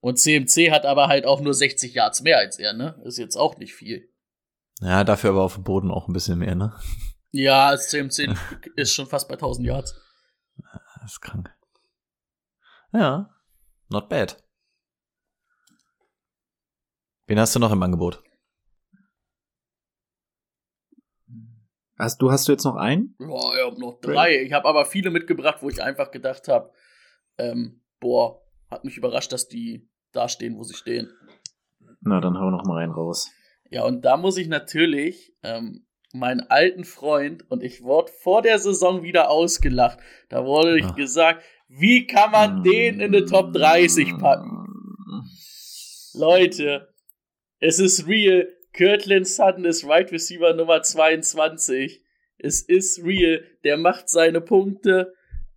Und 0.00 0.18
CMC 0.18 0.70
hat 0.70 0.84
aber 0.84 1.08
halt 1.08 1.26
auch 1.26 1.40
nur 1.40 1.54
60 1.54 1.94
Yards 1.94 2.22
mehr 2.22 2.38
als 2.38 2.58
er, 2.58 2.72
ne? 2.72 3.00
Ist 3.04 3.18
jetzt 3.18 3.36
auch 3.36 3.58
nicht 3.58 3.74
viel. 3.74 4.08
Ja, 4.80 5.04
dafür 5.04 5.30
aber 5.30 5.42
auf 5.42 5.54
dem 5.54 5.64
Boden 5.64 5.90
auch 5.90 6.08
ein 6.08 6.12
bisschen 6.12 6.38
mehr, 6.38 6.54
ne? 6.54 6.74
Ja, 7.30 7.72
das 7.72 7.88
CMC 7.88 8.34
ist 8.76 8.94
schon 8.94 9.06
fast 9.06 9.28
bei 9.28 9.34
1000 9.34 9.66
Yards. 9.66 10.00
Das 11.00 11.12
ist 11.12 11.20
krank. 11.20 11.54
Ja, 12.92 13.34
not 13.88 14.08
bad. 14.08 14.42
Wen 17.26 17.40
hast 17.40 17.54
du 17.54 17.58
noch 17.58 17.72
im 17.72 17.82
Angebot? 17.82 18.22
Hast 21.98 22.20
du, 22.20 22.30
hast 22.30 22.48
du 22.48 22.52
jetzt 22.52 22.64
noch 22.64 22.76
einen? 22.76 23.14
Boah, 23.18 23.54
ich 23.56 23.64
hab 23.64 23.78
noch 23.78 24.00
drei. 24.00 24.42
Ich 24.42 24.52
habe 24.52 24.68
aber 24.68 24.84
viele 24.84 25.10
mitgebracht, 25.10 25.58
wo 25.62 25.68
ich 25.68 25.82
einfach 25.82 26.10
gedacht 26.10 26.48
habe, 26.48 26.72
ähm, 27.38 27.82
boah, 28.00 28.42
hat 28.70 28.84
mich 28.84 28.96
überrascht, 28.96 29.32
dass 29.32 29.48
die 29.48 29.88
da 30.12 30.28
stehen, 30.28 30.56
wo 30.56 30.64
sie 30.64 30.74
stehen. 30.74 31.10
Na, 32.00 32.20
dann 32.20 32.38
hau 32.38 32.50
noch 32.50 32.64
mal 32.64 32.82
einen 32.82 32.92
raus. 32.92 33.30
Ja, 33.74 33.84
und 33.84 34.04
da 34.04 34.16
muss 34.16 34.36
ich 34.36 34.46
natürlich 34.46 35.34
ähm, 35.42 35.84
meinen 36.12 36.42
alten 36.48 36.84
Freund, 36.84 37.44
und 37.50 37.64
ich 37.64 37.82
wurde 37.82 38.12
vor 38.22 38.40
der 38.40 38.60
Saison 38.60 39.02
wieder 39.02 39.30
ausgelacht, 39.30 39.98
da 40.28 40.44
wurde 40.46 40.78
ich 40.78 40.84
Ah. 40.84 40.92
gesagt, 40.92 41.42
wie 41.66 42.06
kann 42.06 42.30
man 42.30 42.62
den 42.62 43.00
in 43.00 43.10
die 43.10 43.24
Top 43.24 43.52
30 43.52 44.16
packen? 44.18 44.64
Leute, 46.14 46.94
es 47.58 47.80
ist 47.80 48.06
real. 48.06 48.48
Kirtland 48.72 49.26
Sutton 49.26 49.64
ist 49.64 49.84
Right 49.88 50.12
Receiver 50.12 50.54
Nummer 50.54 50.82
22. 50.82 52.00
Es 52.38 52.62
ist 52.62 53.02
real. 53.04 53.42
Der 53.64 53.76
macht 53.76 54.08
seine 54.08 54.40
Punkte 54.40 55.14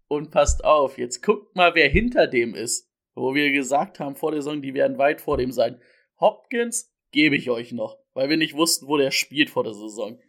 und 0.07 0.31
passt 0.31 0.63
auf. 0.65 0.97
Jetzt 0.97 1.21
guckt 1.21 1.55
mal, 1.55 1.75
wer 1.75 1.87
hinter 1.89 2.25
dem 2.25 2.55
ist. 2.55 2.89
Wo 3.13 3.35
wir 3.35 3.51
gesagt 3.51 3.99
haben 3.99 4.15
vor 4.15 4.31
der 4.31 4.41
Saison, 4.41 4.63
die 4.63 4.73
werden 4.73 4.97
weit 4.97 5.21
vor 5.21 5.37
dem 5.37 5.51
sein. 5.51 5.79
Hopkins 6.19 6.91
gebe 7.11 7.35
ich 7.35 7.49
euch 7.49 7.71
noch, 7.71 7.97
weil 8.17 8.29
wir 8.29 8.37
nicht 8.37 8.55
wussten, 8.55 8.87
wo 8.87 8.97
der 8.97 9.11
spielt 9.11 9.51
vor 9.51 9.63
der 9.63 9.75
Saison. 9.75 10.19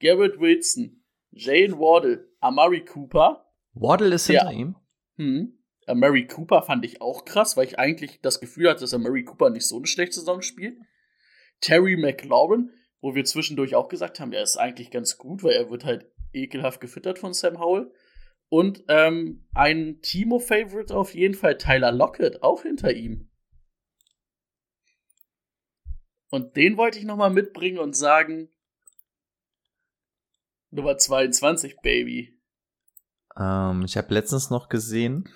Garrett 0.00 0.40
Wilson, 0.40 1.04
Jane 1.30 1.78
Wardle, 1.78 2.28
Amari 2.40 2.84
Cooper, 2.84 3.46
Waddle 3.72 4.12
ist 4.16 4.28
Ja. 4.28 4.48
hinter 4.48 4.60
ihm. 4.60 4.76
hm. 5.16 5.56
Mary 5.94 6.26
Cooper 6.26 6.62
fand 6.62 6.84
ich 6.84 7.00
auch 7.00 7.24
krass, 7.24 7.56
weil 7.56 7.66
ich 7.66 7.78
eigentlich 7.78 8.20
das 8.20 8.40
Gefühl 8.40 8.68
hatte, 8.68 8.80
dass 8.80 8.96
Mary 8.98 9.24
Cooper 9.24 9.50
nicht 9.50 9.66
so 9.66 9.76
eine 9.76 9.86
schlechte 9.86 10.16
Saison 10.16 10.42
spielt. 10.42 10.76
Terry 11.60 11.96
McLaurin, 11.96 12.70
wo 13.00 13.14
wir 13.14 13.24
zwischendurch 13.24 13.74
auch 13.76 13.88
gesagt 13.88 14.18
haben, 14.20 14.32
er 14.32 14.42
ist 14.42 14.56
eigentlich 14.56 14.90
ganz 14.90 15.16
gut, 15.16 15.42
weil 15.42 15.52
er 15.52 15.70
wird 15.70 15.84
halt 15.84 16.06
ekelhaft 16.32 16.80
gefüttert 16.80 17.18
von 17.18 17.32
Sam 17.32 17.58
Howell. 17.60 17.92
Und 18.48 18.84
ähm, 18.88 19.46
ein 19.54 20.00
Timo-Favorite 20.02 20.96
auf 20.96 21.14
jeden 21.14 21.34
Fall, 21.34 21.58
Tyler 21.58 21.92
Lockett, 21.92 22.42
auch 22.42 22.62
hinter 22.62 22.92
ihm. 22.92 23.29
Und 26.30 26.56
den 26.56 26.76
wollte 26.76 26.98
ich 26.98 27.04
nochmal 27.04 27.30
mitbringen 27.30 27.78
und 27.78 27.96
sagen, 27.96 28.48
Nummer 30.70 30.96
22, 30.96 31.80
Baby. 31.82 32.40
Ähm, 33.36 33.82
ich 33.84 33.96
habe 33.96 34.14
letztens 34.14 34.50
noch 34.50 34.68
gesehen, 34.68 35.28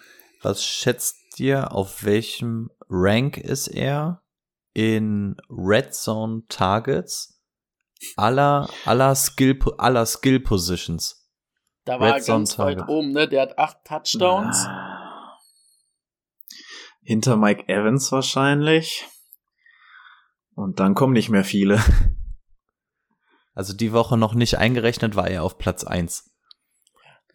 was 0.43 0.65
schätzt 0.65 1.41
ihr, 1.41 1.73
auf 1.73 2.05
welchem 2.05 2.71
Rank 2.89 3.39
ist 3.39 3.67
er 3.67 4.23
in 4.73 5.37
Red 5.49 5.95
Zone 5.95 6.43
Targets 6.49 7.43
aller, 8.17 8.69
aller 8.85 9.15
Skill, 9.17 9.59
aller 9.79 10.07
Skill 10.07 10.41
Positions? 10.41 11.29
Da 11.85 11.99
war 11.99 12.09
Red 12.09 12.17
er 12.17 12.23
Zone 12.23 12.39
ganz 12.39 12.59
weit 12.59 12.79
Target. 12.79 12.89
oben, 12.89 13.13
ne? 13.13 13.29
Der 13.29 13.43
hat 13.43 13.59
acht 13.59 13.85
Touchdowns. 13.85 14.67
Hinter 17.03 17.37
Mike 17.37 17.69
Evans 17.69 18.11
wahrscheinlich. 18.13 19.05
Und 20.55 20.81
dann 20.81 20.95
kommen 20.95 21.13
nicht 21.13 21.31
mehr 21.31 21.45
viele. 21.45 21.81
Also 23.57 23.73
die 23.73 23.93
Woche 23.93 24.17
noch 24.17 24.35
nicht 24.35 24.59
eingerechnet 24.59 25.15
war 25.15 25.29
er 25.29 25.45
auf 25.45 25.59
Platz 25.59 25.85
1. 25.85 26.35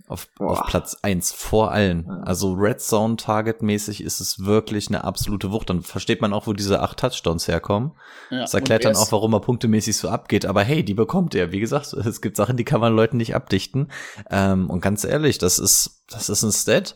Auf, 0.09 0.27
auf 0.39 0.63
Platz 0.65 0.97
1 1.03 1.31
vor 1.31 1.71
allen. 1.71 2.09
Also 2.09 2.53
Red 2.53 2.81
Zone 2.81 3.15
Target 3.15 3.61
mäßig 3.61 4.01
ist 4.01 4.19
es 4.19 4.43
wirklich 4.43 4.87
eine 4.87 5.03
absolute 5.03 5.51
Wucht. 5.51 5.69
Dann 5.69 5.83
versteht 5.83 6.19
man 6.19 6.33
auch, 6.33 6.47
wo 6.47 6.53
diese 6.53 6.81
acht 6.81 6.97
Touchdowns 6.97 7.47
herkommen. 7.47 7.91
Ja, 8.31 8.39
Das 8.39 8.55
erklärt 8.55 8.85
er 8.85 8.91
dann 8.91 9.01
auch, 9.01 9.11
warum 9.11 9.33
er 9.33 9.39
punktemäßig 9.39 9.95
so 9.95 10.09
abgeht. 10.09 10.47
Aber 10.47 10.63
hey, 10.63 10.83
die 10.83 10.95
bekommt 10.95 11.35
er. 11.35 11.51
Wie 11.51 11.59
gesagt, 11.59 11.93
es 11.93 12.21
gibt 12.21 12.37
Sachen, 12.37 12.57
die 12.57 12.65
kann 12.65 12.81
man 12.81 12.95
Leuten 12.95 13.17
nicht 13.17 13.35
abdichten. 13.35 13.91
Ähm, 14.31 14.69
und 14.69 14.81
ganz 14.81 15.03
ehrlich, 15.03 15.37
das 15.37 15.59
ist, 15.59 16.03
das 16.09 16.27
ist 16.27 16.41
ein 16.41 16.51
Stat. 16.51 16.95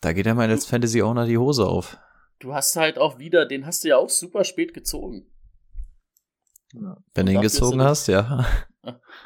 Da 0.00 0.12
geht 0.14 0.26
er 0.26 0.34
mal 0.34 0.48
als 0.48 0.64
Fantasy 0.64 1.02
Owner 1.02 1.26
die 1.26 1.38
Hose 1.38 1.66
auf. 1.66 1.98
Du 2.38 2.54
hast 2.54 2.76
halt 2.76 2.98
auch 2.98 3.18
wieder, 3.18 3.46
den 3.46 3.66
hast 3.66 3.84
du 3.84 3.88
ja 3.88 3.96
auch 3.96 4.10
super 4.10 4.44
spät 4.44 4.74
gezogen. 4.74 5.26
Wenn 7.14 7.26
du 7.26 7.32
ihn 7.32 7.40
gezogen 7.40 7.82
hast, 7.82 8.08
ja. 8.08 8.46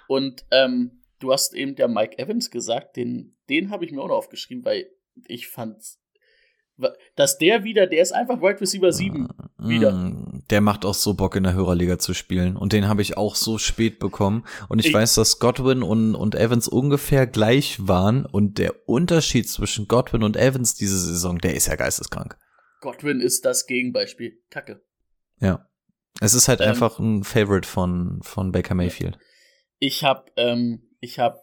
Und 0.08 0.44
ähm, 0.50 1.02
du 1.18 1.32
hast 1.32 1.54
eben 1.54 1.74
der 1.74 1.88
Mike 1.88 2.18
Evans 2.18 2.50
gesagt, 2.50 2.96
den, 2.96 3.34
den 3.48 3.70
habe 3.70 3.84
ich 3.84 3.92
mir 3.92 4.00
auch 4.00 4.08
noch 4.08 4.16
aufgeschrieben, 4.16 4.64
weil 4.64 4.86
ich 5.26 5.48
fand, 5.48 5.76
dass 7.16 7.38
der 7.38 7.64
wieder, 7.64 7.86
der 7.86 8.02
ist 8.02 8.12
einfach 8.12 8.40
Wide 8.40 8.60
Receiver 8.60 8.92
7. 8.92 9.28
Wieder. 9.58 9.92
Mm, 9.92 10.42
Der 10.50 10.60
macht 10.60 10.84
auch 10.84 10.94
so 10.94 11.14
Bock 11.14 11.36
in 11.36 11.42
der 11.44 11.52
Hörerliga 11.52 11.98
zu 11.98 12.14
spielen. 12.14 12.56
Und 12.56 12.72
den 12.72 12.88
habe 12.88 13.02
ich 13.02 13.16
auch 13.16 13.34
so 13.36 13.58
spät 13.58 13.98
bekommen. 13.98 14.44
Und 14.68 14.78
ich, 14.78 14.86
Ich- 14.86 14.94
weiß, 14.94 15.14
dass 15.14 15.38
Godwin 15.38 15.82
und, 15.82 16.14
und 16.14 16.34
Evans 16.34 16.66
ungefähr 16.66 17.26
gleich 17.26 17.86
waren. 17.86 18.24
Und 18.24 18.58
der 18.58 18.88
Unterschied 18.88 19.48
zwischen 19.48 19.86
Godwin 19.86 20.22
und 20.22 20.36
Evans 20.36 20.74
diese 20.74 20.98
Saison, 20.98 21.38
der 21.38 21.54
ist 21.54 21.66
ja 21.66 21.76
geisteskrank. 21.76 22.36
Godwin 22.82 23.20
ist 23.20 23.46
das 23.46 23.66
Gegenbeispiel. 23.66 24.42
Kacke. 24.50 24.84
Ja. 25.40 25.66
Es 26.20 26.34
ist 26.34 26.48
halt 26.48 26.60
Ähm, 26.60 26.68
einfach 26.68 26.98
ein 26.98 27.24
Favorite 27.24 27.66
von, 27.66 28.20
von 28.22 28.52
Baker 28.52 28.74
Mayfield. 28.74 29.18
Ich 29.78 30.04
habe 30.04 30.30
ähm, 30.36 30.90
ich 31.00 31.18
hab 31.18 31.38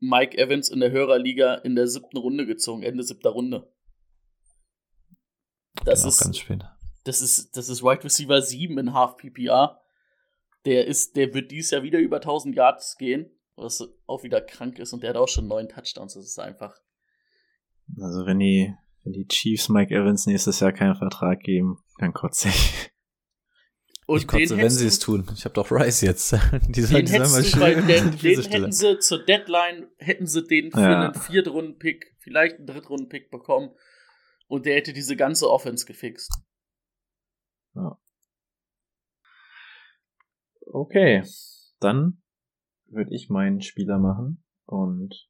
Mike 0.00 0.38
Evans 0.38 0.70
in 0.70 0.80
der 0.80 0.90
Hörerliga 0.90 1.56
in 1.56 1.74
der 1.76 1.86
siebten 1.86 2.16
Runde 2.16 2.46
gezogen, 2.46 2.82
Ende 2.82 3.02
siebter 3.02 3.30
Runde. 3.30 3.70
Das 5.84 6.04
ist, 6.04 6.20
ganz 6.20 6.38
spät. 6.38 6.64
das 7.04 7.20
ist, 7.20 7.56
das 7.56 7.68
ist 7.68 7.82
Wide 7.82 8.02
Receiver 8.02 8.40
7 8.40 8.78
in 8.78 8.94
Half 8.94 9.16
PPR. 9.18 9.80
Der 10.64 10.86
ist, 10.86 11.16
der 11.16 11.34
wird 11.34 11.50
dieses 11.50 11.70
Jahr 11.70 11.82
wieder 11.82 11.98
über 11.98 12.16
1000 12.16 12.56
Yards 12.56 12.96
gehen, 12.96 13.30
was 13.56 13.86
auch 14.06 14.22
wieder 14.22 14.40
krank 14.40 14.78
ist 14.78 14.92
und 14.92 15.02
der 15.02 15.10
hat 15.10 15.16
auch 15.16 15.28
schon 15.28 15.46
neun 15.46 15.68
Touchdowns. 15.68 16.14
Das 16.14 16.24
ist 16.24 16.38
einfach. 16.38 16.74
Also 18.00 18.26
wenn 18.26 18.38
die, 18.38 18.74
wenn 19.06 19.12
die 19.12 19.26
Chiefs 19.28 19.68
Mike 19.68 19.94
Evans 19.94 20.26
nächstes 20.26 20.58
Jahr 20.58 20.72
keinen 20.72 20.96
Vertrag 20.96 21.40
geben, 21.40 21.78
dann 21.98 22.12
kotze 22.12 22.48
ich. 22.48 22.90
Und 24.06 24.18
ich 24.18 24.26
kotze, 24.26 24.56
wenn 24.56 24.70
sie 24.70 24.86
es 24.86 24.98
tun. 24.98 25.24
Ich 25.32 25.44
habe 25.44 25.54
doch 25.54 25.70
Rice 25.70 26.00
jetzt. 26.00 26.32
die 26.68 26.82
sollen, 26.82 27.06
Den 27.06 27.06
die 27.06 27.12
sollen 27.12 27.30
mal 27.30 27.60
weil 27.60 27.74
schön 27.74 27.86
den, 27.86 28.18
den 28.18 28.42
hätten 28.42 28.72
sie 28.72 28.98
zur 28.98 29.24
Deadline, 29.24 29.88
hätten 29.98 30.26
sie 30.26 30.44
den 30.44 30.72
für 30.72 30.80
Ja. 30.80 31.10
einen 31.10 31.14
Viertrunden-Pick, 31.14 32.16
vielleicht 32.18 32.56
einen 32.56 32.66
Drittrunden-Pick 32.66 33.30
bekommen 33.30 33.70
und 34.48 34.66
der 34.66 34.74
hätte 34.74 34.92
diese 34.92 35.16
ganze 35.16 35.50
Offense 35.50 35.86
gefixt. 35.86 36.32
Okay, 40.66 41.22
dann 41.78 42.22
würde 42.86 43.14
ich 43.14 43.28
meinen 43.28 43.60
Spieler 43.60 43.98
machen 43.98 44.42
und 44.66 45.28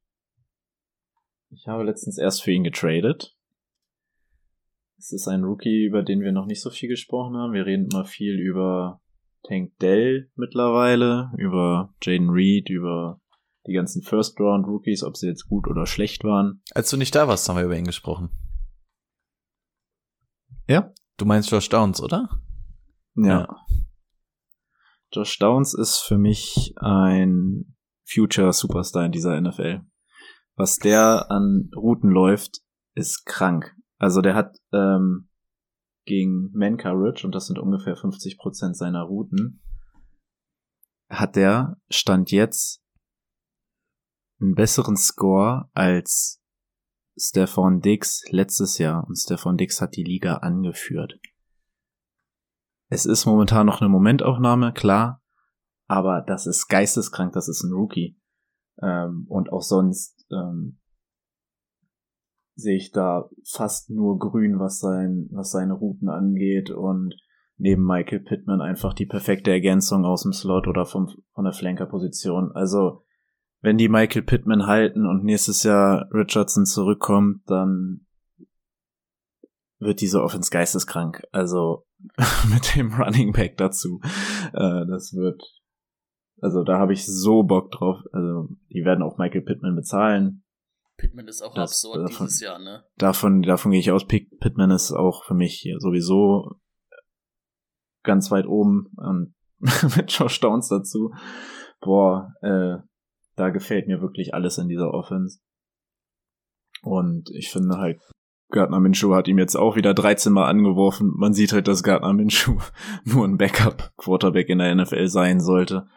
ich 1.50 1.66
habe 1.66 1.84
letztens 1.84 2.16
erst 2.18 2.42
für 2.42 2.52
ihn 2.52 2.64
getradet. 2.64 3.35
Es 4.98 5.12
ist 5.12 5.28
ein 5.28 5.44
Rookie, 5.44 5.84
über 5.84 6.02
den 6.02 6.20
wir 6.20 6.32
noch 6.32 6.46
nicht 6.46 6.62
so 6.62 6.70
viel 6.70 6.88
gesprochen 6.88 7.36
haben. 7.36 7.52
Wir 7.52 7.66
reden 7.66 7.88
immer 7.92 8.04
viel 8.04 8.38
über 8.38 9.00
Tank 9.46 9.76
Dell 9.78 10.30
mittlerweile, 10.34 11.30
über 11.36 11.94
Jaden 12.02 12.30
Reed, 12.30 12.70
über 12.70 13.20
die 13.66 13.72
ganzen 13.72 14.02
First 14.02 14.40
Round 14.40 14.66
Rookies, 14.66 15.02
ob 15.02 15.16
sie 15.16 15.26
jetzt 15.28 15.48
gut 15.48 15.68
oder 15.68 15.86
schlecht 15.86 16.24
waren. 16.24 16.62
Als 16.72 16.90
du 16.90 16.96
nicht 16.96 17.14
da 17.14 17.28
warst, 17.28 17.48
haben 17.48 17.56
wir 17.56 17.64
über 17.64 17.76
ihn 17.76 17.84
gesprochen. 17.84 18.30
Ja? 20.66 20.92
Du 21.18 21.24
meinst 21.24 21.50
Josh 21.50 21.68
Downs, 21.68 22.00
oder? 22.00 22.28
Ja. 23.14 23.48
Josh 25.12 25.38
Downs 25.38 25.74
ist 25.74 25.98
für 25.98 26.18
mich 26.18 26.74
ein 26.76 27.76
Future 28.04 28.52
Superstar 28.52 29.04
in 29.06 29.12
dieser 29.12 29.40
NFL. 29.40 29.82
Was 30.54 30.76
der 30.76 31.30
an 31.30 31.70
Routen 31.76 32.10
läuft, 32.10 32.62
ist 32.94 33.26
krank. 33.26 33.75
Also 33.98 34.20
der 34.20 34.34
hat 34.34 34.58
ähm, 34.72 35.28
gegen 36.04 36.50
Man 36.52 36.76
Coverage, 36.76 37.26
und 37.26 37.34
das 37.34 37.46
sind 37.46 37.58
ungefähr 37.58 37.96
50% 37.96 38.74
seiner 38.74 39.02
Routen, 39.02 39.62
hat 41.08 41.36
der 41.36 41.76
Stand 41.88 42.30
jetzt 42.30 42.82
einen 44.40 44.54
besseren 44.54 44.96
Score 44.96 45.70
als 45.72 46.42
Stefan 47.16 47.80
Dix 47.80 48.24
letztes 48.30 48.78
Jahr. 48.78 49.06
Und 49.06 49.16
Stefan 49.16 49.56
Dix 49.56 49.80
hat 49.80 49.96
die 49.96 50.04
Liga 50.04 50.36
angeführt. 50.36 51.18
Es 52.88 53.06
ist 53.06 53.26
momentan 53.26 53.66
noch 53.66 53.80
eine 53.80 53.88
Momentaufnahme, 53.88 54.72
klar, 54.72 55.22
aber 55.88 56.20
das 56.20 56.46
ist 56.46 56.68
geisteskrank, 56.68 57.32
das 57.32 57.48
ist 57.48 57.62
ein 57.64 57.72
Rookie. 57.72 58.20
Ähm, 58.80 59.26
und 59.28 59.50
auch 59.52 59.62
sonst 59.62 60.26
ähm, 60.30 60.78
sehe 62.56 62.76
ich 62.76 62.90
da 62.90 63.28
fast 63.44 63.90
nur 63.90 64.18
grün, 64.18 64.58
was 64.58 64.80
sein, 64.80 65.28
was 65.30 65.50
seine 65.50 65.74
Routen 65.74 66.08
angeht 66.08 66.70
und 66.70 67.14
neben 67.58 67.84
Michael 67.84 68.20
Pittman 68.20 68.60
einfach 68.60 68.94
die 68.94 69.06
perfekte 69.06 69.50
Ergänzung 69.50 70.04
aus 70.04 70.22
dem 70.22 70.32
Slot 70.32 70.66
oder 70.66 70.86
vom, 70.86 71.08
von 71.34 71.44
der 71.44 71.52
Flankerposition. 71.52 72.52
Also, 72.52 73.02
wenn 73.60 73.78
die 73.78 73.88
Michael 73.88 74.22
Pittman 74.22 74.66
halten 74.66 75.06
und 75.06 75.24
nächstes 75.24 75.62
Jahr 75.62 76.08
Richardson 76.12 76.66
zurückkommt, 76.66 77.42
dann 77.46 78.06
wird 79.78 80.00
diese 80.00 80.22
Offense 80.22 80.50
geisteskrank. 80.50 81.22
Also 81.32 81.86
mit 82.52 82.74
dem 82.76 82.92
Running 82.92 83.32
Back 83.32 83.56
dazu. 83.56 84.00
Äh, 84.52 84.86
das 84.86 85.14
wird, 85.14 85.42
also 86.40 86.62
da 86.62 86.78
habe 86.78 86.92
ich 86.92 87.06
so 87.06 87.42
Bock 87.42 87.70
drauf. 87.70 87.98
Also 88.12 88.48
die 88.70 88.84
werden 88.84 89.02
auch 89.02 89.18
Michael 89.18 89.42
Pittman 89.42 89.76
bezahlen. 89.76 90.42
Pittman 90.96 91.28
ist 91.28 91.42
auch 91.42 91.54
Das- 91.54 91.70
absurd 91.72 92.08
davon- 92.10 92.26
dieses 92.26 92.40
Jahr, 92.40 92.58
ne? 92.58 92.84
Davon, 92.96 93.42
davon 93.42 93.70
gehe 93.72 93.80
ich 93.80 93.90
aus. 93.90 94.06
Pitt- 94.06 94.38
Pittman 94.40 94.70
ist 94.70 94.92
auch 94.92 95.24
für 95.24 95.34
mich 95.34 95.68
sowieso 95.78 96.52
ganz 98.02 98.30
weit 98.30 98.46
oben 98.46 98.86
und 98.96 99.34
mit 99.96 100.10
Josh 100.12 100.40
Downs 100.40 100.68
dazu. 100.68 101.12
Boah, 101.80 102.32
äh, 102.42 102.76
da 103.36 103.50
gefällt 103.50 103.86
mir 103.88 104.00
wirklich 104.00 104.32
alles 104.34 104.58
in 104.58 104.68
dieser 104.68 104.92
Offense. 104.94 105.40
Und 106.82 107.30
ich 107.34 107.50
finde 107.50 107.76
halt, 107.78 108.00
Gardner 108.48 108.80
Minshew 108.80 109.14
hat 109.14 109.26
ihm 109.28 109.38
jetzt 109.38 109.56
auch 109.56 109.74
wieder 109.76 109.92
13 109.92 110.32
Mal 110.32 110.48
angeworfen. 110.48 111.12
Man 111.16 111.32
sieht 111.34 111.52
halt, 111.52 111.66
dass 111.68 111.82
Gardner 111.82 112.12
Minshew 112.12 112.58
nur 113.04 113.26
ein 113.26 113.36
Backup-Quarterback 113.38 114.48
in 114.48 114.58
der 114.58 114.74
NFL 114.74 115.08
sein 115.08 115.40
sollte. 115.40 115.88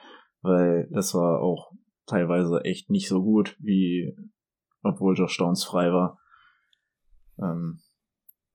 Weil 0.42 0.90
das 0.92 1.14
war 1.14 1.42
auch 1.42 1.72
teilweise 2.08 2.62
echt 2.64 2.90
nicht 2.90 3.08
so 3.08 3.22
gut, 3.22 3.56
wie 3.60 4.16
obwohl 4.84 5.18
Josh 5.18 5.38
Downs 5.38 5.64
frei 5.64 5.92
war. 5.92 6.20
Ähm, 7.38 7.82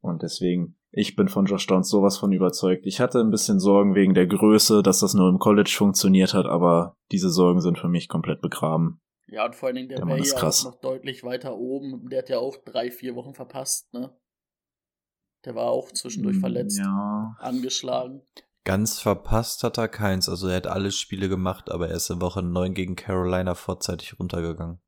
und 0.01 0.22
deswegen, 0.22 0.77
ich 0.91 1.16
bin 1.16 1.29
von 1.29 1.47
Josh 1.47 1.66
Downs 1.66 1.89
sowas 1.89 2.18
von 2.18 2.33
überzeugt. 2.33 2.87
Ich 2.87 3.01
hatte 3.01 3.20
ein 3.20 3.31
bisschen 3.31 3.59
Sorgen 3.59 3.95
wegen 3.95 4.14
der 4.14 4.27
Größe, 4.27 4.83
dass 4.83 5.01
das 5.01 5.14
nur 5.14 5.29
im 5.29 5.39
College 5.39 5.72
funktioniert 5.77 6.35
hat, 6.35 6.47
aber 6.47 6.97
diese 7.11 7.31
Sorgen 7.31 7.61
sind 7.61 7.79
für 7.79 7.89
mich 7.89 8.09
komplett 8.09 8.41
begraben. 8.43 9.01
Ja, 9.27 9.47
und 9.47 9.55
vor 9.55 9.68
allen 9.68 9.77
Dingen, 9.77 9.89
der, 9.89 9.99
Der 9.99 10.07
wäre 10.07 10.16
Mann 10.16 10.22
ist 10.25 10.33
ja 10.35 10.39
krass. 10.39 10.64
noch 10.64 10.79
deutlich 10.81 11.25
weiter 11.25 11.57
oben. 11.57 12.09
Der 12.11 12.18
hat 12.20 12.29
ja 12.29 12.39
auch 12.39 12.57
drei, 12.64 12.91
vier 12.91 13.14
Wochen 13.16 13.35
verpasst, 13.35 13.93
ne? 13.95 14.14
Der 15.47 15.55
war 15.55 15.66
auch 15.66 15.91
zwischendurch 15.93 16.39
verletzt, 16.39 16.79
Mm, 16.79 16.83
Ja. 16.85 17.37
angeschlagen. 17.39 18.22
Ganz 18.64 19.01
verpasst 19.01 19.62
hat 19.62 19.77
er 19.79 19.89
keins. 19.89 20.29
Also 20.29 20.49
er 20.49 20.57
hat 20.57 20.66
alle 20.66 20.91
Spiele 20.91 21.29
gemacht, 21.29 21.70
aber 21.70 21.89
er 21.89 21.97
ist 21.97 22.09
in 22.11 22.20
Woche 22.20 22.43
9 22.43 22.72
gegen 22.75 22.97
Carolina 22.97 23.55
vorzeitig 23.55 24.18
runtergegangen. 24.18 24.81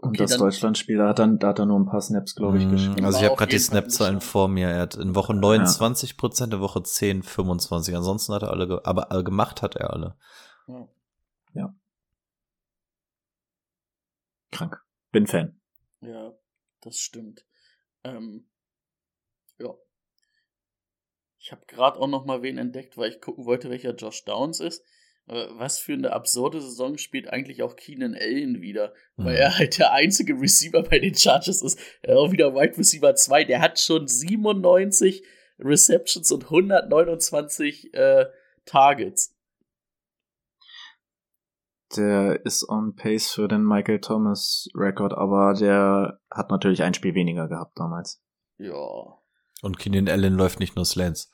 Und 0.00 0.12
Okay, 0.12 0.18
das 0.18 0.38
Deutschlandspiel, 0.38 0.96
da 0.96 1.08
hat, 1.08 1.18
dann, 1.18 1.38
da 1.38 1.48
hat 1.48 1.58
er 1.58 1.66
nur 1.66 1.78
ein 1.78 1.84
paar 1.84 2.00
Snaps, 2.00 2.34
glaube 2.34 2.56
ich, 2.56 2.64
Mm, 2.64 2.70
gespielt. 2.70 3.04
Also 3.04 3.18
ich 3.18 3.24
habe 3.26 3.36
gerade 3.36 3.50
die 3.50 3.58
Snap-Zahlen 3.58 4.22
vor 4.22 4.48
mir. 4.48 4.68
Er 4.68 4.80
hat 4.80 4.94
in 4.94 5.14
Woche 5.14 5.34
9 5.34 5.66
20 5.66 6.16
Prozent, 6.16 6.54
in 6.54 6.60
Woche 6.60 6.82
10 6.82 7.22
25. 7.22 7.94
Ansonsten 7.94 8.32
hat 8.32 8.42
er 8.42 8.50
alle, 8.50 8.66
ge 8.66 8.78
aber 8.82 9.12
äh, 9.12 9.22
gemacht 9.22 9.60
hat 9.60 9.76
er 9.76 9.92
alle. 9.92 10.16
Ja. 11.52 11.74
Krank. 14.50 14.82
Bin 15.12 15.26
Fan. 15.26 15.60
Ja, 16.00 16.32
das 16.80 16.96
stimmt. 16.96 17.44
Ähm, 18.02 18.48
ja. 19.58 19.74
Ich 21.38 21.52
habe 21.52 21.66
gerade 21.66 22.00
auch 22.00 22.08
noch 22.08 22.24
mal 22.24 22.40
wen 22.40 22.56
entdeckt, 22.56 22.96
weil 22.96 23.10
ich 23.10 23.20
gucken 23.20 23.44
wollte, 23.44 23.68
welcher 23.68 23.94
Josh 23.94 24.24
Downs 24.24 24.60
ist. 24.60 24.82
Was 25.56 25.78
für 25.78 25.92
eine 25.92 26.12
absurde 26.12 26.60
Saison 26.60 26.98
spielt 26.98 27.28
eigentlich 27.28 27.62
auch 27.62 27.76
Keenan 27.76 28.14
Allen 28.14 28.60
wieder, 28.60 28.92
weil 29.16 29.34
Mhm. 29.34 29.40
er 29.40 29.58
halt 29.58 29.78
der 29.78 29.92
einzige 29.92 30.34
Receiver 30.34 30.82
bei 30.82 30.98
den 30.98 31.14
Chargers 31.14 31.62
ist. 31.62 31.78
Er 32.02 32.18
auch 32.18 32.32
wieder 32.32 32.52
Wide 32.54 32.76
Receiver 32.76 33.14
2. 33.14 33.44
Der 33.44 33.60
hat 33.60 33.78
schon 33.78 34.08
97 34.08 35.22
Receptions 35.60 36.32
und 36.32 36.50
129 36.50 37.94
äh, 37.94 38.26
Targets. 38.64 39.36
Der 41.96 42.44
ist 42.44 42.68
on 42.68 42.94
pace 42.94 43.30
für 43.30 43.46
den 43.48 43.64
Michael 43.64 44.00
Thomas 44.00 44.68
Rekord, 44.74 45.12
aber 45.12 45.54
der 45.54 46.20
hat 46.30 46.50
natürlich 46.50 46.82
ein 46.82 46.94
Spiel 46.94 47.14
weniger 47.14 47.48
gehabt 47.48 47.78
damals. 47.78 48.22
Ja. 48.58 49.18
Und 49.62 49.78
Keenan 49.78 50.08
Allen 50.08 50.34
läuft 50.34 50.58
nicht 50.60 50.76
nur 50.76 50.84
Slants. 50.84 51.32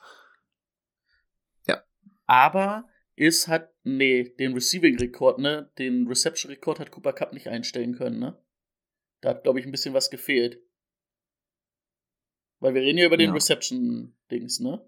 Aber 2.28 2.88
ist 3.16 3.48
hat, 3.48 3.72
nee, 3.82 4.24
den 4.38 4.52
Receiving-Rekord, 4.54 5.38
ne? 5.38 5.70
Den 5.78 6.06
Reception-Rekord 6.06 6.78
hat 6.80 6.90
Cooper 6.92 7.12
Cup 7.12 7.32
nicht 7.32 7.48
einstellen 7.48 7.94
können, 7.96 8.18
ne? 8.20 8.38
Da 9.22 9.30
hat, 9.30 9.42
glaube 9.42 9.58
ich, 9.58 9.66
ein 9.66 9.72
bisschen 9.72 9.94
was 9.94 10.10
gefehlt. 10.10 10.60
Weil 12.60 12.74
wir 12.74 12.82
reden 12.82 12.98
ja 12.98 13.06
über 13.06 13.16
den 13.16 13.28
Ja. 13.30 13.34
Reception-Dings, 13.34 14.60
ne? 14.60 14.86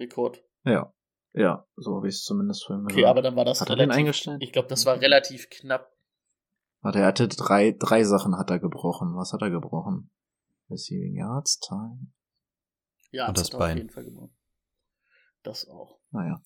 Rekord. 0.00 0.42
Ja. 0.64 0.92
Ja, 1.34 1.66
so 1.76 1.96
habe 1.96 2.08
ich 2.08 2.16
es 2.16 2.24
zumindest 2.24 2.64
vorhin 2.66 2.84
Okay, 2.84 2.96
gehört. 2.96 3.10
aber 3.10 3.22
dann 3.22 3.36
war 3.36 3.44
das 3.46 3.60
Hat 3.62 3.70
er 3.70 3.76
den 3.76 3.90
eingestellt? 3.90 4.42
Ich 4.42 4.52
glaube, 4.52 4.68
das 4.68 4.84
war 4.84 5.00
relativ 5.00 5.48
knapp. 5.48 5.90
Warte, 6.82 6.98
er 6.98 7.06
hatte 7.06 7.28
drei, 7.28 7.72
drei 7.78 8.04
Sachen 8.04 8.36
hat 8.36 8.50
er 8.50 8.58
gebrochen. 8.58 9.14
Was 9.16 9.32
hat 9.32 9.40
er 9.40 9.50
gebrochen? 9.50 10.10
Receiving 10.68 11.14
Yards, 11.14 11.58
Time. 11.60 12.12
Ja, 13.12 13.28
Und 13.28 13.38
das 13.38 13.46
hat 13.46 13.52
er 13.52 13.56
auf 13.56 13.60
Bein. 13.60 13.76
jeden 13.78 13.90
Fall 13.90 14.04
gewonnen. 14.04 14.36
Das 15.42 15.66
auch. 15.68 16.00
Naja. 16.10 16.42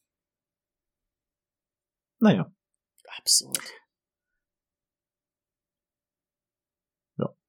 Naja. 2.18 2.52
Absurd. 3.18 3.58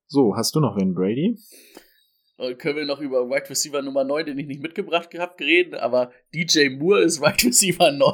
So, 0.09 0.37
hast 0.37 0.55
du 0.55 0.61
noch 0.61 0.77
wen, 0.77 0.93
Brady? 0.93 1.37
Äh, 2.37 2.53
können 2.55 2.77
wir 2.77 2.85
noch 2.85 3.01
über 3.01 3.27
Wide 3.29 3.49
Receiver 3.49 3.81
Nummer 3.81 4.05
9, 4.05 4.25
den 4.27 4.39
ich 4.39 4.47
nicht 4.47 4.61
mitgebracht 4.61 5.09
gehabt, 5.09 5.41
reden, 5.41 5.73
aber 5.75 6.13
DJ 6.33 6.69
Moore 6.69 7.01
ist 7.01 7.19
Wide 7.19 7.43
Receiver 7.45 7.91
9. 7.91 8.13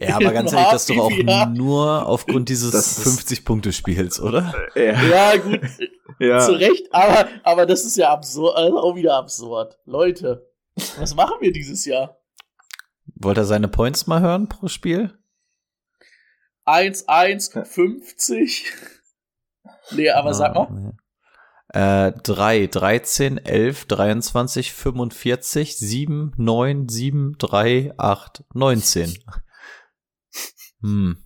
Ja, 0.00 0.16
aber 0.16 0.32
ganz 0.32 0.50
ehrlich, 0.54 0.68
das 0.70 0.88
ist 0.88 0.96
doch 0.96 1.04
auch 1.04 1.10
HPPR. 1.10 1.46
nur 1.50 2.06
aufgrund 2.06 2.48
dieses 2.48 2.70
Das 2.70 2.96
ist- 3.04 3.20
50-Punkte-Spiels, 3.30 4.18
oder? 4.22 4.54
Ja. 4.74 5.02
Ja, 5.04 5.36
gut, 5.36 5.60
ja. 6.20 6.38
zu 6.40 6.52
Recht, 6.52 6.88
aber, 6.90 7.28
aber 7.42 7.66
das 7.66 7.84
ist 7.84 7.98
ja 7.98 8.10
absurd, 8.10 8.56
also 8.56 8.78
auch 8.78 8.96
wieder 8.96 9.14
absurd. 9.16 9.78
Leute, 9.84 10.50
was 10.98 11.14
machen 11.14 11.36
wir 11.40 11.52
dieses 11.52 11.84
Jahr? 11.84 12.18
Wollt 13.16 13.36
ihr 13.36 13.44
seine 13.44 13.68
Points 13.68 14.06
mal 14.06 14.22
hören 14.22 14.48
pro 14.48 14.68
Spiel? 14.68 15.12
1, 16.64 17.08
1, 17.08 17.52
50. 17.64 18.72
Nee, 19.92 20.10
aber 20.10 20.34
sag 20.34 20.54
mal. 20.54 20.70
Nee. 20.70 20.92
Äh, 21.74 22.12
3, 22.12 22.68
13, 22.68 23.38
11, 23.38 23.86
23, 23.86 24.72
45, 24.72 25.76
7, 25.76 26.32
9, 26.36 26.88
7, 26.88 27.34
3, 27.38 27.94
8, 27.96 28.44
19. 28.54 29.14
Hm. 30.82 31.16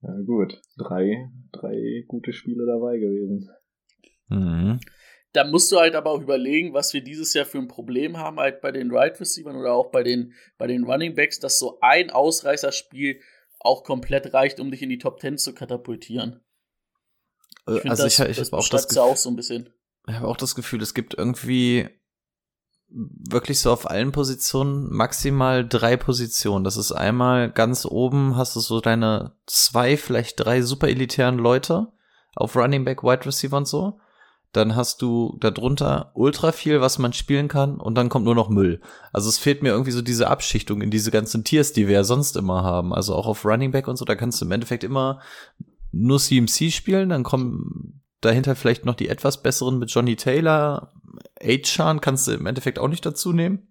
ja, 0.00 0.14
gut. 0.24 0.62
Drei, 0.78 1.28
drei 1.52 2.04
gute 2.06 2.32
Spiele 2.32 2.64
dabei 2.66 2.98
gewesen. 2.98 3.50
Mhm. 4.28 4.80
Da 5.32 5.44
musst 5.44 5.70
du 5.70 5.76
halt 5.76 5.94
aber 5.94 6.12
auch 6.12 6.22
überlegen, 6.22 6.72
was 6.72 6.94
wir 6.94 7.02
dieses 7.02 7.34
Jahr 7.34 7.44
für 7.44 7.58
ein 7.58 7.68
Problem 7.68 8.16
haben, 8.16 8.38
halt 8.38 8.62
bei 8.62 8.72
den 8.72 8.90
Right 8.90 9.20
Receivers 9.20 9.54
oder 9.54 9.74
auch 9.74 9.90
bei 9.90 10.02
den, 10.02 10.32
bei 10.56 10.66
den 10.66 10.84
Running 10.84 11.14
Backs, 11.14 11.38
dass 11.38 11.58
so 11.58 11.78
ein 11.82 12.10
Ausreißerspiel 12.10 13.20
auch 13.66 13.84
komplett 13.84 14.32
reicht, 14.32 14.60
um 14.60 14.70
dich 14.70 14.82
in 14.82 14.88
die 14.88 14.98
Top 14.98 15.20
10 15.20 15.38
zu 15.38 15.54
katapultieren. 15.54 16.40
Äh, 17.66 17.80
find, 17.80 17.90
Also 17.90 18.06
ich, 18.06 18.16
das, 18.16 18.28
ich 18.28 18.36
das 18.36 18.52
habe 18.52 18.62
auch 18.62 18.68
das 18.68 18.88
Gefühl, 18.88 19.02
auch 19.02 19.16
so 19.16 19.30
ein 19.30 19.36
bisschen. 19.36 19.70
ich 20.08 20.14
habe 20.14 20.28
auch 20.28 20.36
das 20.36 20.54
Gefühl, 20.54 20.82
es 20.82 20.94
gibt 20.94 21.14
irgendwie 21.14 21.88
wirklich 22.88 23.58
so 23.58 23.72
auf 23.72 23.90
allen 23.90 24.12
Positionen 24.12 24.92
maximal 24.92 25.66
drei 25.66 25.96
Positionen. 25.96 26.64
Das 26.64 26.76
ist 26.76 26.92
einmal 26.92 27.50
ganz 27.50 27.84
oben 27.84 28.36
hast 28.36 28.54
du 28.54 28.60
so 28.60 28.80
deine 28.80 29.36
zwei, 29.46 29.96
vielleicht 29.96 30.38
drei 30.38 30.62
super 30.62 30.88
elitären 30.88 31.38
Leute 31.38 31.88
auf 32.36 32.54
Running 32.54 32.84
Back, 32.84 33.02
Wide 33.02 33.26
Receiver 33.26 33.56
und 33.56 33.66
so. 33.66 33.98
Dann 34.56 34.74
hast 34.74 35.02
du 35.02 35.36
darunter 35.38 36.12
ultra 36.14 36.50
viel, 36.50 36.80
was 36.80 36.98
man 36.98 37.12
spielen 37.12 37.46
kann 37.46 37.78
und 37.78 37.94
dann 37.94 38.08
kommt 38.08 38.24
nur 38.24 38.34
noch 38.34 38.48
Müll. 38.48 38.80
Also 39.12 39.28
es 39.28 39.36
fehlt 39.36 39.62
mir 39.62 39.68
irgendwie 39.68 39.90
so 39.90 40.00
diese 40.00 40.28
Abschichtung 40.28 40.80
in 40.80 40.90
diese 40.90 41.10
ganzen 41.10 41.44
Tiers, 41.44 41.74
die 41.74 41.88
wir 41.88 41.94
ja 41.96 42.04
sonst 42.04 42.38
immer 42.38 42.62
haben. 42.62 42.94
Also 42.94 43.14
auch 43.14 43.26
auf 43.26 43.44
Running 43.44 43.72
Back 43.72 43.86
und 43.86 43.96
so, 43.96 44.06
da 44.06 44.14
kannst 44.14 44.40
du 44.40 44.46
im 44.46 44.52
Endeffekt 44.52 44.82
immer 44.82 45.20
nur 45.92 46.18
CMC 46.18 46.72
spielen, 46.72 47.10
dann 47.10 47.22
kommen 47.22 48.00
dahinter 48.22 48.56
vielleicht 48.56 48.86
noch 48.86 48.94
die 48.94 49.10
etwas 49.10 49.42
besseren 49.42 49.78
mit 49.78 49.90
Johnny 49.90 50.16
Taylor. 50.16 50.94
Achan 51.38 52.00
kannst 52.00 52.26
du 52.26 52.32
im 52.32 52.46
Endeffekt 52.46 52.78
auch 52.78 52.88
nicht 52.88 53.04
dazu 53.04 53.34
nehmen. 53.34 53.68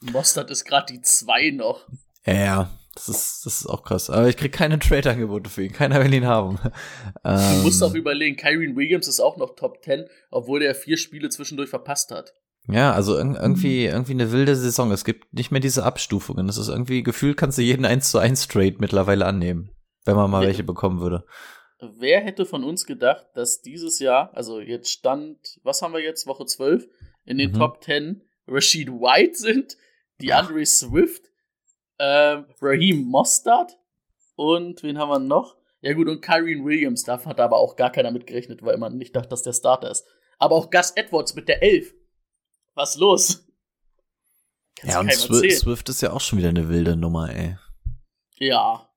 Mostert 0.00 0.50
ist 0.50 0.64
gerade 0.64 0.94
die 0.94 1.02
2 1.02 1.50
noch. 1.50 1.86
Ja, 2.24 2.70
das 3.06 3.16
ist, 3.16 3.46
das 3.46 3.60
ist 3.60 3.66
auch 3.66 3.82
krass. 3.82 4.10
Aber 4.10 4.28
ich 4.28 4.36
krieg 4.36 4.52
keine 4.52 4.78
Trade-Angebote 4.78 5.48
für 5.50 5.64
ihn. 5.64 5.72
Keiner 5.72 6.02
will 6.04 6.12
ihn 6.14 6.26
haben. 6.26 6.58
Du 7.24 7.30
Ähm, 7.30 7.62
musst 7.62 7.82
auch 7.82 7.94
überlegen, 7.94 8.36
Kyrie 8.36 8.74
Williams 8.76 9.08
ist 9.08 9.20
auch 9.20 9.36
noch 9.36 9.54
Top 9.56 9.82
10, 9.82 10.04
obwohl 10.30 10.60
der 10.60 10.74
vier 10.74 10.96
Spiele 10.96 11.28
zwischendurch 11.28 11.68
verpasst 11.70 12.10
hat. 12.10 12.32
Ja, 12.68 12.92
also 12.92 13.16
irg- 13.16 13.40
irgendwie, 13.40 13.86
irgendwie 13.86 14.12
eine 14.12 14.32
wilde 14.32 14.54
Saison. 14.56 14.90
Es 14.92 15.04
gibt 15.04 15.32
nicht 15.34 15.50
mehr 15.50 15.60
diese 15.60 15.84
Abstufungen. 15.84 16.48
Es 16.48 16.56
ist 16.58 16.68
irgendwie 16.68 17.02
gefühlt, 17.02 17.36
kannst 17.36 17.58
du 17.58 17.62
jeden 17.62 17.84
1 17.84 18.10
zu 18.10 18.18
1 18.18 18.48
Trade 18.48 18.76
mittlerweile 18.78 19.26
annehmen. 19.26 19.70
Wenn 20.04 20.16
man 20.16 20.30
mal 20.30 20.42
Ja. 20.42 20.48
welche 20.48 20.62
bekommen 20.64 21.00
würde. 21.00 21.24
Wer 21.98 22.20
hätte 22.20 22.44
von 22.46 22.62
uns 22.64 22.84
gedacht, 22.84 23.26
dass 23.34 23.62
dieses 23.62 23.98
Jahr, 23.98 24.30
also 24.34 24.60
jetzt 24.60 24.90
stand, 24.90 25.38
was 25.62 25.80
haben 25.82 25.94
wir 25.94 26.02
jetzt, 26.02 26.26
Woche 26.26 26.44
12, 26.44 26.86
in 27.24 27.38
den 27.38 27.52
Mhm. 27.52 27.58
Top 27.58 27.82
10 27.82 28.22
Rashid 28.46 28.88
White 28.90 29.36
sind, 29.36 29.76
DeAndre 30.20 30.64
Swift, 30.66 31.22
ähm, 32.00 32.46
Raheem 32.60 33.02
Mostard 33.04 33.78
und 34.34 34.82
wen 34.82 34.98
haben 34.98 35.10
wir 35.10 35.18
noch? 35.18 35.56
Ja 35.82 35.92
gut, 35.92 36.08
und 36.08 36.20
Kyrie 36.20 36.62
Williams, 36.64 37.04
da 37.04 37.22
hat 37.24 37.40
aber 37.40 37.58
auch 37.58 37.76
gar 37.76 37.90
keiner 37.90 38.10
mit 38.10 38.26
gerechnet, 38.26 38.62
weil 38.62 38.78
man 38.78 38.96
nicht 38.96 39.14
dachte, 39.14 39.28
dass 39.28 39.42
der 39.42 39.52
Starter 39.52 39.90
ist. 39.90 40.04
Aber 40.38 40.56
auch 40.56 40.70
Gus 40.70 40.92
Edwards 40.92 41.34
mit 41.34 41.48
der 41.48 41.62
11. 41.62 41.94
Was 42.74 42.96
los? 42.96 43.46
Kannst 44.76 44.94
Ja, 44.94 45.00
und 45.00 45.08
erzählen. 45.08 45.50
Swift 45.50 45.88
ist 45.90 46.00
ja 46.00 46.12
auch 46.12 46.20
schon 46.20 46.38
wieder 46.38 46.48
eine 46.48 46.68
wilde 46.68 46.96
Nummer, 46.96 47.30
ey. 47.34 47.58
Ja. 48.38 48.88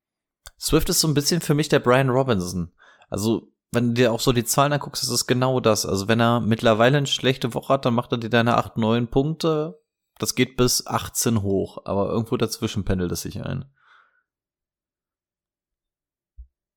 Swift 0.60 0.88
ist 0.89 1.01
so 1.01 1.08
ein 1.10 1.14
bisschen 1.14 1.41
für 1.41 1.54
mich 1.54 1.68
der 1.68 1.80
Brian 1.80 2.10
Robinson. 2.10 2.74
Also, 3.10 3.51
wenn 3.72 3.89
du 3.89 3.93
dir 3.95 4.14
auch 4.14 4.22
so 4.22 4.32
die 4.32 4.45
Zahlen 4.45 4.72
anguckst, 4.72 5.04
ist 5.04 5.10
es 5.10 5.28
genau 5.28 5.60
das. 5.60 5.86
Also, 5.86 6.08
wenn 6.08 6.22
er 6.22 6.39
mittlerweile 6.39 6.97
eine 6.97 7.08
schlechte 7.08 7.54
Woche 7.54 7.74
hat, 7.74 7.86
dann 7.86 7.95
macht 7.95 8.14
er 8.14 8.18
dir 8.18 8.30
deine 8.30 8.56
8, 8.56 8.78
9 8.78 9.08
Punkte. 9.10 9.83
Das 10.24 10.36
geht 10.36 10.56
bis 10.56 10.88
18 10.88 11.42
hoch, 11.42 11.80
aber 11.84 12.08
irgendwo 12.08 12.38
dazwischen 12.38 12.86
pendelt 12.86 13.12
es 13.12 13.24
sich 13.24 13.42
ein. 13.44 13.66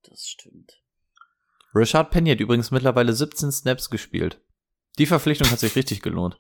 Das 0.03 0.27
stimmt. 0.27 0.83
Richard 1.73 2.11
Penny 2.11 2.31
hat 2.31 2.41
übrigens 2.41 2.73
mittlerweile 2.73 3.13
17 3.13 3.53
Snaps 3.53 3.89
gespielt. 3.89 4.41
Die 4.99 5.07
Verpflichtung 5.07 5.49
hat 5.49 5.61
sich 5.61 5.77
richtig 5.77 6.03
gelohnt. 6.03 6.37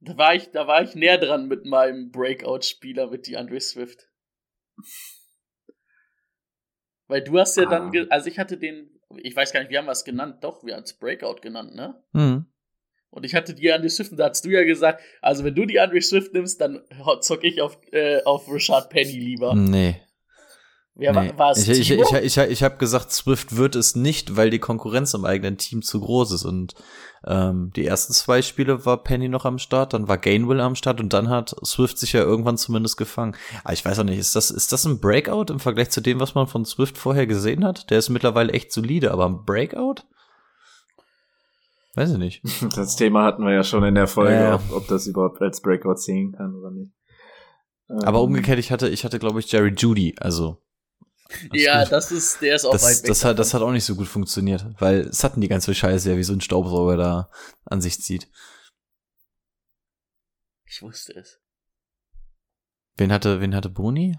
Da 0.00 0.16
war 0.16 0.34
ich, 0.34 0.50
da 0.52 0.66
war 0.66 0.80
ich 0.80 0.94
näher 0.94 1.18
dran 1.18 1.48
mit 1.48 1.66
meinem 1.66 2.10
Breakout-Spieler 2.10 3.10
mit 3.10 3.26
DeAndre 3.26 3.60
Swift. 3.60 4.08
Weil 7.08 7.22
du 7.22 7.38
hast 7.38 7.58
ja 7.58 7.64
Ah. 7.64 7.90
dann, 7.90 8.10
also 8.10 8.30
ich 8.30 8.38
hatte 8.38 8.56
den, 8.56 8.98
ich 9.18 9.36
weiß 9.36 9.52
gar 9.52 9.60
nicht, 9.60 9.68
wie 9.70 9.76
haben 9.76 9.84
wir 9.84 9.92
es 9.92 10.04
genannt? 10.04 10.42
Doch, 10.42 10.64
wir 10.64 10.76
haben 10.76 10.84
es 10.84 10.98
Breakout 10.98 11.42
genannt, 11.42 11.74
ne? 11.74 12.02
Hm. 12.14 12.46
Und 13.16 13.24
ich 13.24 13.34
hatte 13.34 13.54
DeAndre 13.54 13.88
Swift 13.88 14.10
und 14.10 14.18
da 14.18 14.28
hast 14.28 14.44
du 14.44 14.50
ja 14.50 14.62
gesagt, 14.62 15.00
also 15.22 15.42
wenn 15.42 15.54
du 15.54 15.64
DeAndre 15.64 16.02
Swift 16.02 16.34
nimmst, 16.34 16.60
dann 16.60 16.82
zock 17.22 17.44
ich 17.44 17.62
auf, 17.62 17.78
äh, 17.90 18.22
auf 18.24 18.46
Richard 18.46 18.90
Penny 18.90 19.18
lieber. 19.18 19.54
Nee. 19.54 20.02
Wer 20.94 21.12
nee. 21.12 21.30
war, 21.30 21.38
war 21.38 21.50
es? 21.52 21.66
ich 21.66 21.90
ich, 21.90 21.98
ich, 21.98 22.12
ich, 22.12 22.36
ich 22.36 22.62
habe 22.62 22.76
gesagt, 22.76 23.12
Swift 23.12 23.56
wird 23.56 23.74
es 23.74 23.96
nicht, 23.96 24.36
weil 24.36 24.50
die 24.50 24.58
Konkurrenz 24.58 25.14
im 25.14 25.24
eigenen 25.24 25.56
Team 25.56 25.80
zu 25.80 25.98
groß 26.00 26.32
ist. 26.32 26.44
Und 26.44 26.74
ähm, 27.26 27.70
die 27.74 27.86
ersten 27.86 28.12
zwei 28.12 28.42
Spiele 28.42 28.84
war 28.84 29.02
Penny 29.02 29.30
noch 29.30 29.46
am 29.46 29.58
Start, 29.58 29.94
dann 29.94 30.08
war 30.08 30.18
Gainwell 30.18 30.60
am 30.60 30.74
Start 30.74 31.00
und 31.00 31.14
dann 31.14 31.30
hat 31.30 31.56
Swift 31.64 31.96
sich 31.98 32.12
ja 32.12 32.20
irgendwann 32.20 32.58
zumindest 32.58 32.98
gefangen. 32.98 33.34
Aber 33.64 33.72
ich 33.72 33.82
weiß 33.82 33.98
auch 33.98 34.04
nicht, 34.04 34.18
ist 34.18 34.36
das, 34.36 34.50
ist 34.50 34.72
das 34.72 34.84
ein 34.84 35.00
Breakout 35.00 35.46
im 35.50 35.58
Vergleich 35.58 35.88
zu 35.88 36.02
dem, 36.02 36.20
was 36.20 36.34
man 36.34 36.48
von 36.48 36.66
Swift 36.66 36.98
vorher 36.98 37.26
gesehen 37.26 37.64
hat? 37.64 37.88
Der 37.88 37.98
ist 37.98 38.10
mittlerweile 38.10 38.52
echt 38.52 38.72
solide, 38.72 39.10
aber 39.10 39.24
ein 39.24 39.46
Breakout? 39.46 40.02
Weiß 41.96 42.12
ich 42.12 42.18
nicht. 42.18 42.42
Das 42.76 42.94
Thema 42.94 43.24
hatten 43.24 43.42
wir 43.42 43.52
ja 43.52 43.64
schon 43.64 43.82
in 43.82 43.94
der 43.94 44.06
Folge, 44.06 44.34
Ja. 44.34 44.54
Ob, 44.56 44.70
ob 44.72 44.86
das 44.88 45.06
überhaupt 45.06 45.40
als 45.40 45.60
Breakout 45.60 45.96
sehen 45.96 46.32
kann 46.32 46.54
oder 46.54 46.70
nicht. 46.70 46.92
Aber 47.88 48.18
Ähm, 48.18 48.24
umgekehrt, 48.26 48.58
ich 48.58 48.70
hatte, 48.70 48.88
ich 48.88 49.04
hatte, 49.04 49.18
glaube 49.18 49.40
ich, 49.40 49.50
Jerry 49.50 49.72
Judy, 49.76 50.14
also. 50.18 50.62
ja, 51.52 51.82
gut. 51.82 51.92
das 51.92 52.12
ist, 52.12 52.42
der 52.42 52.54
ist 52.56 52.64
auch 52.66 52.72
das, 52.72 52.84
weit 52.84 52.98
weg. 53.02 53.08
das, 53.08 53.24
hat, 53.24 53.38
das 53.38 53.54
hat 53.54 53.62
auch 53.62 53.72
nicht 53.72 53.84
so 53.84 53.96
gut 53.96 54.08
funktioniert, 54.08 54.66
weil 54.78 55.00
es 55.00 55.24
hatten 55.24 55.40
die 55.40 55.48
ganze 55.48 55.74
Scheiße 55.74 56.10
ja 56.10 56.16
wie 56.16 56.22
so 56.22 56.32
ein 56.34 56.40
Staubsauger 56.40 56.96
da 56.96 57.30
an 57.64 57.80
sich 57.80 58.00
zieht. 58.00 58.28
Ich 60.66 60.82
wusste 60.82 61.14
es. 61.14 61.40
Wen 62.96 63.10
hatte, 63.12 63.40
wen 63.40 63.54
hatte 63.54 63.70
Boni? 63.70 64.18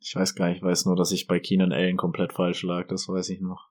Ich 0.00 0.16
weiß 0.16 0.34
gar 0.34 0.48
nicht, 0.48 0.58
ich 0.58 0.62
weiß 0.62 0.86
nur, 0.86 0.96
dass 0.96 1.12
ich 1.12 1.26
bei 1.26 1.38
Keenan 1.38 1.72
Allen 1.72 1.96
komplett 1.96 2.32
falsch 2.32 2.62
lag, 2.62 2.88
das 2.88 3.06
weiß 3.08 3.28
ich 3.28 3.40
noch. 3.40 3.70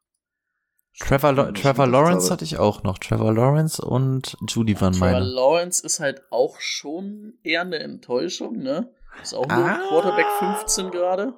Trevor, 0.99 1.31
Lo 1.33 1.43
Ja, 1.45 1.51
Trevor 1.53 1.87
Lawrence 1.87 2.25
habe- 2.25 2.33
hatte 2.33 2.45
ich 2.45 2.57
auch 2.57 2.83
noch. 2.83 2.97
Trevor 2.97 3.33
Lawrence 3.33 3.81
und 3.83 4.35
Judy 4.47 4.79
waren 4.81 4.93
Trevor 4.93 5.11
meine. 5.11 5.25
Lawrence 5.25 5.83
ist 5.85 5.99
halt 5.99 6.21
auch 6.29 6.59
schon 6.59 7.33
eher 7.43 7.61
eine 7.61 7.79
Enttäuschung, 7.79 8.57
ne? 8.57 8.93
Ist 9.23 9.33
auch 9.33 9.47
nur 9.47 9.57
Ah. 9.65 9.79
Quarterback 9.87 10.27
15 10.39 10.91
gerade. 10.91 11.33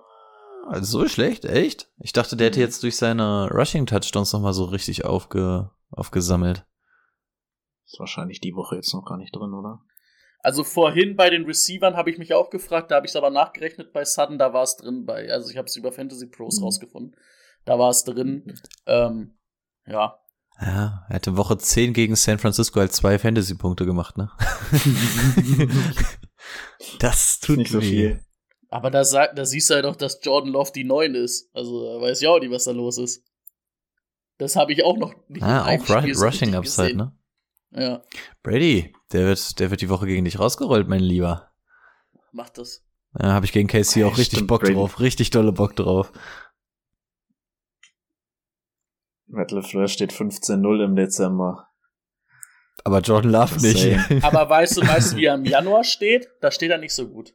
Also 0.67 0.99
so 1.01 1.07
schlecht, 1.07 1.45
echt? 1.45 1.89
Ich 1.99 2.11
dachte, 2.13 2.35
der 2.35 2.47
hätte 2.47 2.59
Mhm. 2.59 2.65
jetzt 2.65 2.83
durch 2.83 2.97
seine 2.97 3.49
Rushing 3.51 3.85
Touchdowns 3.85 4.33
nochmal 4.33 4.53
so 4.53 4.65
richtig 4.65 5.05
aufge, 5.05 5.71
aufgesammelt. 5.91 6.65
Ist 7.85 7.99
wahrscheinlich 7.99 8.41
die 8.41 8.55
Woche 8.55 8.75
jetzt 8.75 8.93
noch 8.93 9.05
gar 9.05 9.17
nicht 9.17 9.35
drin, 9.35 9.53
oder? 9.53 9.81
Also 10.39 10.63
vorhin 10.63 11.15
bei 11.15 11.29
den 11.29 11.45
Receivern 11.45 11.95
habe 11.95 12.09
ich 12.09 12.17
mich 12.17 12.33
auch 12.33 12.49
gefragt, 12.49 12.89
da 12.91 12.95
habe 12.95 13.05
ich 13.05 13.11
es 13.11 13.15
aber 13.15 13.29
nachgerechnet 13.29 13.93
bei 13.93 14.03
Sudden, 14.05 14.37
da 14.39 14.53
war 14.53 14.63
es 14.63 14.75
drin 14.75 15.05
bei, 15.05 15.31
also 15.31 15.49
ich 15.51 15.57
habe 15.57 15.67
es 15.67 15.75
über 15.75 15.91
Fantasy 15.91 16.27
Pros 16.27 16.57
Mhm. 16.59 16.63
rausgefunden. 16.65 17.15
Da 17.65 17.77
war 17.77 17.89
es 17.89 18.03
drin. 18.03 18.53
Ähm, 18.87 19.35
ja. 19.87 20.17
Ja, 20.59 21.05
er 21.09 21.15
hatte 21.15 21.37
Woche 21.37 21.57
10 21.57 21.93
gegen 21.93 22.15
San 22.15 22.37
Francisco 22.37 22.79
halt 22.79 22.93
zwei 22.93 23.17
Fantasy-Punkte 23.17 23.85
gemacht, 23.85 24.17
ne? 24.17 24.29
das 26.99 27.39
tut 27.39 27.57
nicht 27.57 27.71
so 27.71 27.81
viel. 27.81 28.23
Aber 28.69 28.91
da, 28.91 29.03
sagt, 29.03 29.37
da 29.37 29.45
siehst 29.45 29.69
du 29.69 29.73
halt 29.73 29.85
auch, 29.85 29.95
dass 29.95 30.19
Jordan 30.21 30.51
Love 30.51 30.71
die 30.73 30.83
9 30.83 31.15
ist. 31.15 31.49
Also 31.53 31.93
da 31.93 32.01
weiß 32.01 32.21
ich 32.21 32.27
auch 32.27 32.39
nicht, 32.39 32.51
was 32.51 32.65
da 32.65 32.71
los 32.71 32.97
ist. 32.99 33.23
Das 34.37 34.55
habe 34.55 34.73
ich 34.73 34.83
auch 34.83 34.97
noch 34.97 35.13
nicht 35.27 35.43
Ah, 35.43 35.65
auch 35.65 35.89
Ru 35.89 35.99
Spiel 35.99 36.15
Rushing 36.17 36.55
Upside, 36.55 36.95
ne? 36.95 37.11
Ja, 37.71 38.01
Brady, 38.43 38.93
der 39.13 39.27
wird, 39.27 39.59
der 39.59 39.71
wird 39.71 39.81
die 39.81 39.89
Woche 39.89 40.05
gegen 40.05 40.25
dich 40.25 40.39
rausgerollt, 40.39 40.87
mein 40.87 40.99
Lieber. 40.99 41.51
macht 42.31 42.57
das. 42.57 42.83
Ja, 43.19 43.33
habe 43.33 43.45
ich 43.45 43.51
gegen 43.51 43.67
Casey 43.67 44.03
auch 44.03 44.17
richtig 44.17 44.37
stimmt, 44.37 44.47
Bock 44.47 44.61
Brady. 44.61 44.73
drauf, 44.73 44.99
richtig 44.99 45.29
dolle 45.31 45.51
Bock 45.51 45.75
drauf. 45.75 46.11
Matt 49.31 49.51
LeFleur 49.51 49.87
steht 49.87 50.11
15-0 50.11 50.83
im 50.83 50.95
Dezember. 50.95 51.67
Aber 52.83 52.99
Jordan 52.99 53.31
Love 53.31 53.61
nicht. 53.61 54.23
Aber 54.23 54.49
weißt 54.49 54.77
du, 54.77 54.81
weißt 54.87 55.13
du, 55.13 55.17
wie 55.17 55.25
er 55.25 55.35
im 55.35 55.45
Januar 55.55 55.83
steht? 55.83 56.29
Da 56.41 56.51
steht 56.51 56.71
er 56.71 56.77
nicht 56.77 56.93
so 56.93 57.07
gut. 57.07 57.33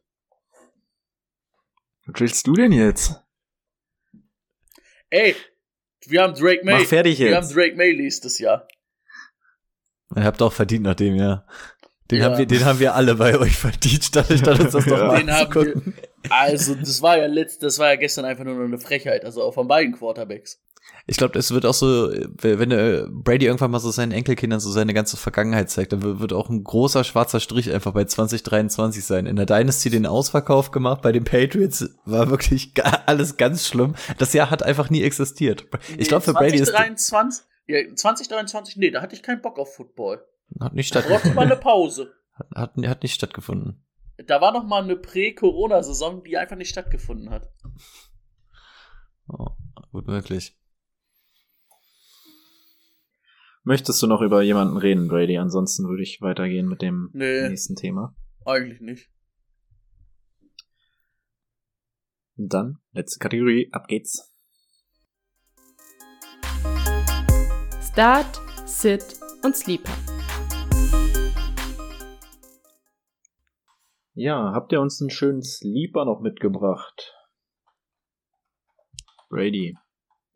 Was 2.06 2.20
willst 2.20 2.46
du 2.46 2.52
denn 2.54 2.72
jetzt? 2.72 3.20
Ey, 5.10 5.34
wir 6.06 6.22
haben 6.22 6.34
Drake 6.34 6.64
May. 6.64 6.80
Mach 6.80 6.86
fertig 6.86 7.18
Wir 7.18 7.34
haben 7.36 7.44
jetzt. 7.44 7.54
Drake 7.56 7.76
May 7.76 7.94
nächstes 7.96 8.38
Jahr. 8.38 8.66
Ihr 10.14 10.24
habt 10.24 10.42
auch 10.42 10.52
verdient 10.52 10.84
nach 10.84 10.94
dem 10.94 11.14
Jahr. 11.16 11.46
Den, 12.10 12.20
Ja. 12.20 12.26
haben 12.26 12.38
wir, 12.38 12.46
den 12.46 12.64
haben 12.64 12.78
wir 12.78 12.94
alle 12.94 13.14
bei 13.16 13.36
euch 13.38 13.56
verdient, 13.56 14.04
statt, 14.04 14.30
uns 14.30 14.42
das 14.42 14.86
noch 14.86 14.86
Ja. 14.98 15.06
mal 15.06 15.18
Den 15.18 15.30
haben 15.32 15.46
anzugucken. 15.46 15.94
Also, 16.28 16.74
das 16.76 17.02
war 17.02 17.18
ja 17.18 17.26
letzt, 17.26 17.62
das 17.62 17.78
war 17.78 17.88
ja 17.88 17.96
gestern 17.96 18.24
einfach 18.24 18.44
nur 18.44 18.62
eine 18.64 18.78
Frechheit, 18.78 19.24
also 19.24 19.42
auch 19.42 19.54
von 19.54 19.66
beiden 19.66 19.92
Quarterbacks. 19.94 20.60
Ich 21.08 21.18
glaube, 21.18 21.38
es 21.38 21.52
wird 21.52 21.64
auch 21.66 21.74
so, 21.74 22.10
wenn 22.10 22.72
äh, 22.72 23.06
Brady 23.08 23.46
irgendwann 23.46 23.70
mal 23.70 23.78
so 23.78 23.92
seinen 23.92 24.10
Enkelkindern 24.10 24.58
so 24.58 24.72
seine 24.72 24.92
ganze 24.92 25.16
Vergangenheit 25.16 25.70
zeigt, 25.70 25.92
dann 25.92 26.18
wird 26.18 26.32
auch 26.32 26.48
ein 26.48 26.64
großer 26.64 27.04
schwarzer 27.04 27.38
Strich 27.38 27.72
einfach 27.72 27.92
bei 27.92 28.04
2023 28.04 29.04
sein. 29.04 29.26
In 29.26 29.36
der 29.36 29.46
Dynasty 29.46 29.88
den 29.88 30.04
Ausverkauf 30.04 30.72
gemacht, 30.72 31.02
bei 31.02 31.12
den 31.12 31.22
Patriots 31.22 31.88
war 32.06 32.28
wirklich 32.28 32.72
alles 33.06 33.36
ganz 33.36 33.68
schlimm. 33.68 33.94
Das 34.18 34.32
Jahr 34.32 34.50
hat 34.50 34.64
einfach 34.64 34.90
nie 34.90 35.02
existiert. 35.02 35.66
Ich 35.96 36.08
glaube, 36.08 36.24
für 36.24 36.32
Brady 36.32 36.56
ist 36.58 36.70
2023, 36.70 37.44
ja, 37.68 37.78
2023, 37.94 38.76
nee, 38.76 38.90
da 38.90 39.00
hatte 39.00 39.14
ich 39.14 39.22
keinen 39.22 39.42
Bock 39.42 39.60
auf 39.60 39.76
Football. 39.76 40.24
hat 40.58 40.74
nicht 40.74 40.92
Da 40.92 41.02
brauchte 41.02 41.28
mal 41.34 41.42
eine 41.42 41.52
stattgefunden. 41.52 41.60
Pause. 41.60 42.12
Hat, 42.54 42.72
hat 42.76 43.02
nicht 43.04 43.14
stattgefunden. 43.14 43.80
Da 44.26 44.40
war 44.40 44.52
noch 44.52 44.64
mal 44.64 44.82
eine 44.82 44.96
Prä-Corona-Saison, 44.96 46.24
die 46.24 46.36
einfach 46.36 46.56
nicht 46.56 46.70
stattgefunden 46.70 47.30
hat. 47.30 47.48
Oh, 49.28 49.50
gut 49.92 50.08
möglich. 50.08 50.56
Möchtest 53.68 54.00
du 54.00 54.06
noch 54.06 54.20
über 54.20 54.42
jemanden 54.42 54.76
reden, 54.76 55.08
Brady? 55.08 55.38
Ansonsten 55.38 55.88
würde 55.88 56.04
ich 56.04 56.20
weitergehen 56.20 56.68
mit 56.68 56.82
dem 56.82 57.10
Nee. 57.12 57.48
nächsten 57.48 57.74
Thema. 57.74 58.14
Eigentlich 58.44 58.80
nicht. 58.80 59.10
Und 62.36 62.54
dann, 62.54 62.78
letzte 62.92 63.18
Kategorie, 63.18 63.68
ab 63.72 63.88
geht's. 63.88 64.32
Start, 67.90 68.40
Sit 68.66 69.18
und 69.42 69.56
Sleeper. 69.56 69.90
Ja, 74.14 74.52
habt 74.54 74.70
ihr 74.70 74.80
uns 74.80 75.00
einen 75.00 75.10
schönen 75.10 75.42
Sleeper 75.42 76.04
noch 76.04 76.20
mitgebracht? 76.20 77.12
Brady, 79.28 79.76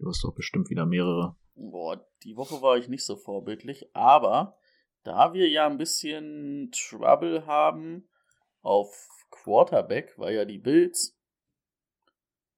du 0.01 0.09
hast 0.09 0.25
doch 0.25 0.35
bestimmt 0.35 0.69
wieder 0.69 0.85
mehrere. 0.85 1.37
Boah, 1.55 2.05
die 2.23 2.37
Woche 2.37 2.63
war 2.63 2.77
ich 2.77 2.89
nicht 2.89 3.05
so 3.05 3.17
vorbildlich, 3.17 3.95
aber 3.95 4.59
da 5.03 5.33
wir 5.33 5.49
ja 5.49 5.67
ein 5.67 5.79
bisschen 5.79 6.71
Trouble 6.73 7.47
haben 7.47 8.09
auf 8.63 9.09
Quarterback, 9.31 10.19
weil 10.19 10.35
ja 10.35 10.45
die 10.45 10.59
Bills, 10.59 11.17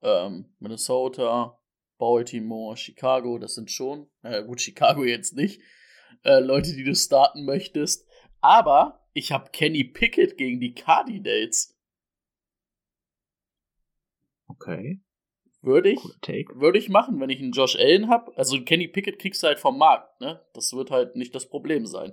ähm, 0.02 0.54
Minnesota, 0.58 1.58
Baltimore, 1.98 2.76
Chicago, 2.76 3.38
das 3.38 3.54
sind 3.54 3.70
schon, 3.70 4.10
naja 4.22 4.40
gut, 4.40 4.60
Chicago 4.62 5.04
jetzt 5.04 5.34
nicht, 5.36 5.62
äh, 6.24 6.40
Leute, 6.40 6.74
die 6.74 6.84
du 6.84 6.94
starten 6.94 7.44
möchtest. 7.44 8.06
Aber 8.40 9.06
ich 9.12 9.30
habe 9.30 9.50
Kenny 9.50 9.84
Pickett 9.84 10.36
gegen 10.36 10.58
die 10.60 10.74
Cardinals. 10.74 11.76
Okay, 14.48 15.00
Würde 15.62 15.90
ich, 15.90 16.00
würde 16.54 16.78
ich 16.78 16.88
machen, 16.88 17.20
wenn 17.20 17.30
ich 17.30 17.40
einen 17.40 17.52
Josh 17.52 17.76
Allen 17.76 18.08
habe. 18.08 18.36
Also 18.36 18.60
Kenny 18.62 18.88
Pickett 18.88 19.20
kriegst 19.20 19.42
du 19.42 19.46
halt 19.46 19.60
vom 19.60 19.78
Markt, 19.78 20.20
ne? 20.20 20.40
Das 20.54 20.72
wird 20.72 20.90
halt 20.90 21.14
nicht 21.14 21.34
das 21.36 21.48
Problem 21.48 21.86
sein. 21.86 22.12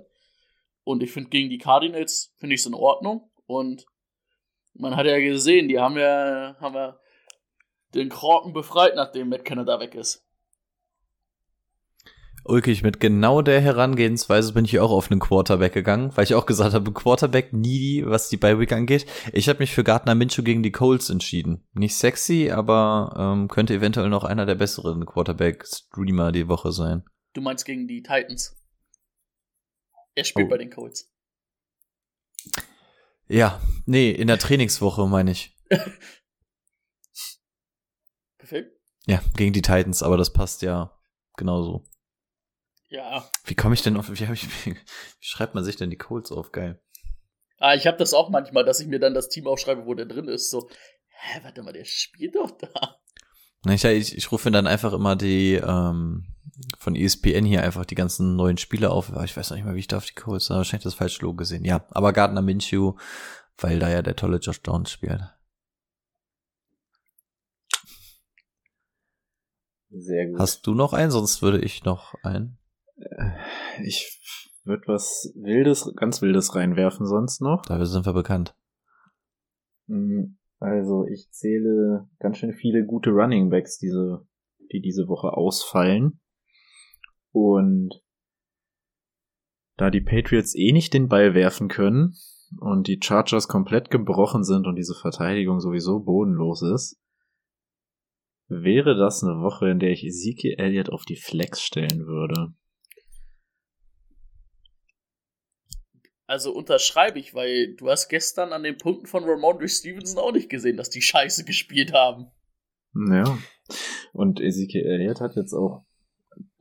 Und 0.84 1.02
ich 1.02 1.10
finde, 1.10 1.30
gegen 1.30 1.50
die 1.50 1.58
Cardinals 1.58 2.32
finde 2.38 2.54
ich 2.54 2.60
es 2.60 2.66
in 2.66 2.74
Ordnung. 2.74 3.28
Und 3.46 3.86
man 4.74 4.94
hat 4.96 5.06
ja 5.06 5.18
gesehen, 5.18 5.68
die 5.68 5.80
haben 5.80 5.98
ja, 5.98 6.56
haben 6.60 6.74
ja 6.74 6.98
den 7.94 8.08
Kroken 8.08 8.52
befreit, 8.52 8.94
nachdem 8.94 9.28
Matt 9.28 9.44
Canada 9.44 9.80
weg 9.80 9.96
ist. 9.96 10.24
Ulkig, 12.44 12.82
mit 12.82 13.00
genau 13.00 13.42
der 13.42 13.60
Herangehensweise 13.60 14.52
bin 14.54 14.64
ich 14.64 14.78
auch 14.80 14.90
auf 14.90 15.10
einen 15.10 15.20
Quarterback 15.20 15.72
gegangen, 15.74 16.10
weil 16.16 16.24
ich 16.24 16.34
auch 16.34 16.46
gesagt 16.46 16.74
habe, 16.74 16.92
Quarterback 16.92 17.52
needy, 17.52 18.02
was 18.06 18.28
die 18.28 18.36
Bye-Week 18.38 18.72
angeht. 18.72 19.06
Ich 19.32 19.48
habe 19.48 19.58
mich 19.60 19.72
für 19.72 19.84
Gardner 19.84 20.14
Minshew 20.14 20.42
gegen 20.42 20.62
die 20.62 20.72
Colts 20.72 21.10
entschieden. 21.10 21.66
Nicht 21.74 21.94
sexy, 21.96 22.50
aber 22.50 23.14
ähm, 23.16 23.48
könnte 23.48 23.74
eventuell 23.74 24.08
noch 24.08 24.24
einer 24.24 24.46
der 24.46 24.54
besseren 24.54 25.04
Quarterback-Streamer 25.06 26.32
die 26.32 26.48
Woche 26.48 26.72
sein. 26.72 27.04
Du 27.34 27.40
meinst 27.40 27.64
gegen 27.64 27.86
die 27.86 28.02
Titans? 28.02 28.56
Er 30.14 30.24
spielt 30.24 30.46
Oh. 30.46 30.50
bei 30.50 30.58
den 30.58 30.70
Colts. 30.70 31.12
Ja, 33.28 33.60
nee, 33.86 34.10
in 34.10 34.26
der 34.26 34.38
Trainingswoche 34.38 35.06
meine 35.06 35.30
ich. 35.30 35.56
Perfekt. 38.38 38.72
Ja, 39.06 39.22
gegen 39.36 39.52
die 39.52 39.62
Titans, 39.62 40.02
aber 40.02 40.16
das 40.16 40.32
passt 40.32 40.62
ja 40.62 40.98
genauso. 41.36 41.84
Ja. 42.90 43.30
Wie 43.44 43.54
komme 43.54 43.74
ich 43.74 43.82
denn 43.82 43.96
auf, 43.96 44.10
wie, 44.10 44.26
hab 44.26 44.34
ich, 44.34 44.66
wie 44.66 44.76
schreibt 45.20 45.54
man 45.54 45.64
sich 45.64 45.76
denn 45.76 45.90
die 45.90 45.96
Colts 45.96 46.32
auf? 46.32 46.52
Geil. 46.52 46.82
Ah, 47.58 47.74
ich 47.74 47.86
habe 47.86 47.96
das 47.96 48.14
auch 48.14 48.30
manchmal, 48.30 48.64
dass 48.64 48.80
ich 48.80 48.88
mir 48.88 48.98
dann 48.98 49.14
das 49.14 49.28
Team 49.28 49.46
aufschreibe, 49.46 49.86
wo 49.86 49.94
der 49.94 50.06
drin 50.06 50.28
ist. 50.28 50.50
So, 50.50 50.68
hä, 51.08 51.40
warte 51.42 51.62
mal, 51.62 51.72
der 51.72 51.84
spielt 51.84 52.34
doch 52.34 52.50
da. 52.50 52.96
Na, 53.64 53.74
Ich, 53.74 53.84
ich, 53.84 54.16
ich 54.16 54.32
rufe 54.32 54.50
dann 54.50 54.66
einfach 54.66 54.92
immer 54.92 55.14
die 55.14 55.54
ähm, 55.54 56.34
von 56.78 56.96
ESPN 56.96 57.44
hier 57.44 57.62
einfach 57.62 57.84
die 57.84 57.94
ganzen 57.94 58.34
neuen 58.34 58.56
Spiele 58.56 58.90
auf. 58.90 59.12
Ich 59.24 59.36
weiß 59.36 59.50
noch 59.50 59.56
nicht 59.56 59.66
mal, 59.66 59.74
wie 59.74 59.80
ich 59.80 59.88
da 59.88 59.98
auf 59.98 60.06
die 60.06 60.14
Colts. 60.14 60.50
aber 60.50 60.58
Wahrscheinlich 60.58 60.84
das 60.84 60.94
falsche 60.94 61.22
Logo 61.22 61.36
gesehen. 61.36 61.64
Ja, 61.64 61.86
aber 61.90 62.12
Gardner 62.12 62.42
Minshew, 62.42 62.94
weil 63.58 63.78
da 63.78 63.90
ja 63.90 64.02
der 64.02 64.16
tolle 64.16 64.38
Josh 64.38 64.62
Downs 64.62 64.90
spielt. 64.90 65.22
Sehr 69.90 70.28
gut. 70.28 70.38
Hast 70.38 70.66
du 70.66 70.74
noch 70.74 70.92
einen? 70.92 71.10
Sonst 71.10 71.42
würde 71.42 71.60
ich 71.60 71.84
noch 71.84 72.14
einen. 72.22 72.59
Ich 73.82 74.20
würde 74.64 74.82
was 74.86 75.32
Wildes, 75.36 75.92
ganz 75.96 76.22
Wildes 76.22 76.54
reinwerfen 76.54 77.06
sonst 77.06 77.40
noch. 77.40 77.62
Dafür 77.62 77.86
sind 77.86 78.06
wir 78.06 78.12
bekannt. 78.12 78.54
Mm, 79.86 80.36
Also 80.58 81.06
ich 81.06 81.30
zähle 81.30 82.08
ganz 82.18 82.38
schön 82.38 82.52
viele 82.52 82.84
gute 82.84 83.10
Running 83.10 83.50
Backs, 83.50 83.78
diese, 83.78 84.26
die 84.72 84.80
diese 84.80 85.08
Woche 85.08 85.32
ausfallen. 85.32 86.20
Und 87.32 88.02
da 89.76 89.90
die 89.90 90.02
Patriots 90.02 90.54
eh 90.54 90.72
nicht 90.72 90.92
den 90.92 91.08
Ball 91.08 91.34
werfen 91.34 91.68
können 91.68 92.14
und 92.60 92.86
die 92.86 93.00
Chargers 93.02 93.48
komplett 93.48 93.90
gebrochen 93.90 94.44
sind 94.44 94.66
und 94.66 94.76
diese 94.76 94.94
Verteidigung 94.94 95.60
sowieso 95.60 96.00
bodenlos 96.00 96.62
ist, 96.62 97.00
wäre 98.48 98.96
das 98.96 99.22
eine 99.22 99.40
Woche, 99.40 99.70
in 99.70 99.78
der 99.78 99.92
ich 99.92 100.04
Ezekiel 100.04 100.56
Elliott 100.58 100.90
auf 100.90 101.04
die 101.04 101.16
Flex 101.16 101.62
stellen 101.62 102.06
würde. 102.06 102.52
Also 106.30 106.54
unterschreibe 106.54 107.18
ich, 107.18 107.34
weil 107.34 107.74
du 107.74 107.90
hast 107.90 108.08
gestern 108.08 108.52
an 108.52 108.62
den 108.62 108.76
Punkten 108.76 109.06
von 109.06 109.24
Ramondre 109.24 109.68
Stevenson 109.68 110.20
auch 110.20 110.30
nicht 110.30 110.48
gesehen, 110.48 110.76
dass 110.76 110.88
die 110.88 111.02
Scheiße 111.02 111.44
gespielt 111.44 111.92
haben. 111.92 112.28
Ja. 112.94 113.36
Und 114.12 114.40
Ezekiel 114.40 114.86
Elliott 114.86 115.20
hat 115.20 115.34
jetzt 115.34 115.52
auch 115.52 115.84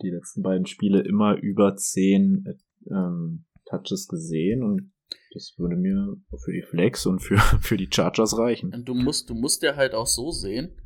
die 0.01 0.09
letzten 0.09 0.41
beiden 0.41 0.65
Spiele 0.65 1.01
immer 1.01 1.35
über 1.35 1.75
zehn 1.75 2.57
ähm, 2.89 3.45
Touches 3.65 4.07
gesehen 4.07 4.63
und 4.63 4.91
das 5.35 5.53
würde 5.59 5.75
mir 5.75 6.17
für 6.43 6.51
die 6.51 6.63
Flex 6.63 7.05
und 7.05 7.19
für, 7.19 7.37
für 7.61 7.77
die 7.77 7.89
Chargers 7.93 8.39
reichen. 8.39 8.73
Und 8.73 8.89
du 8.89 8.95
musst, 8.95 9.29
du 9.29 9.35
musst 9.35 9.61
ja 9.61 9.75
halt 9.75 9.93
auch 9.93 10.07
so 10.07 10.31
sehen, 10.31 10.81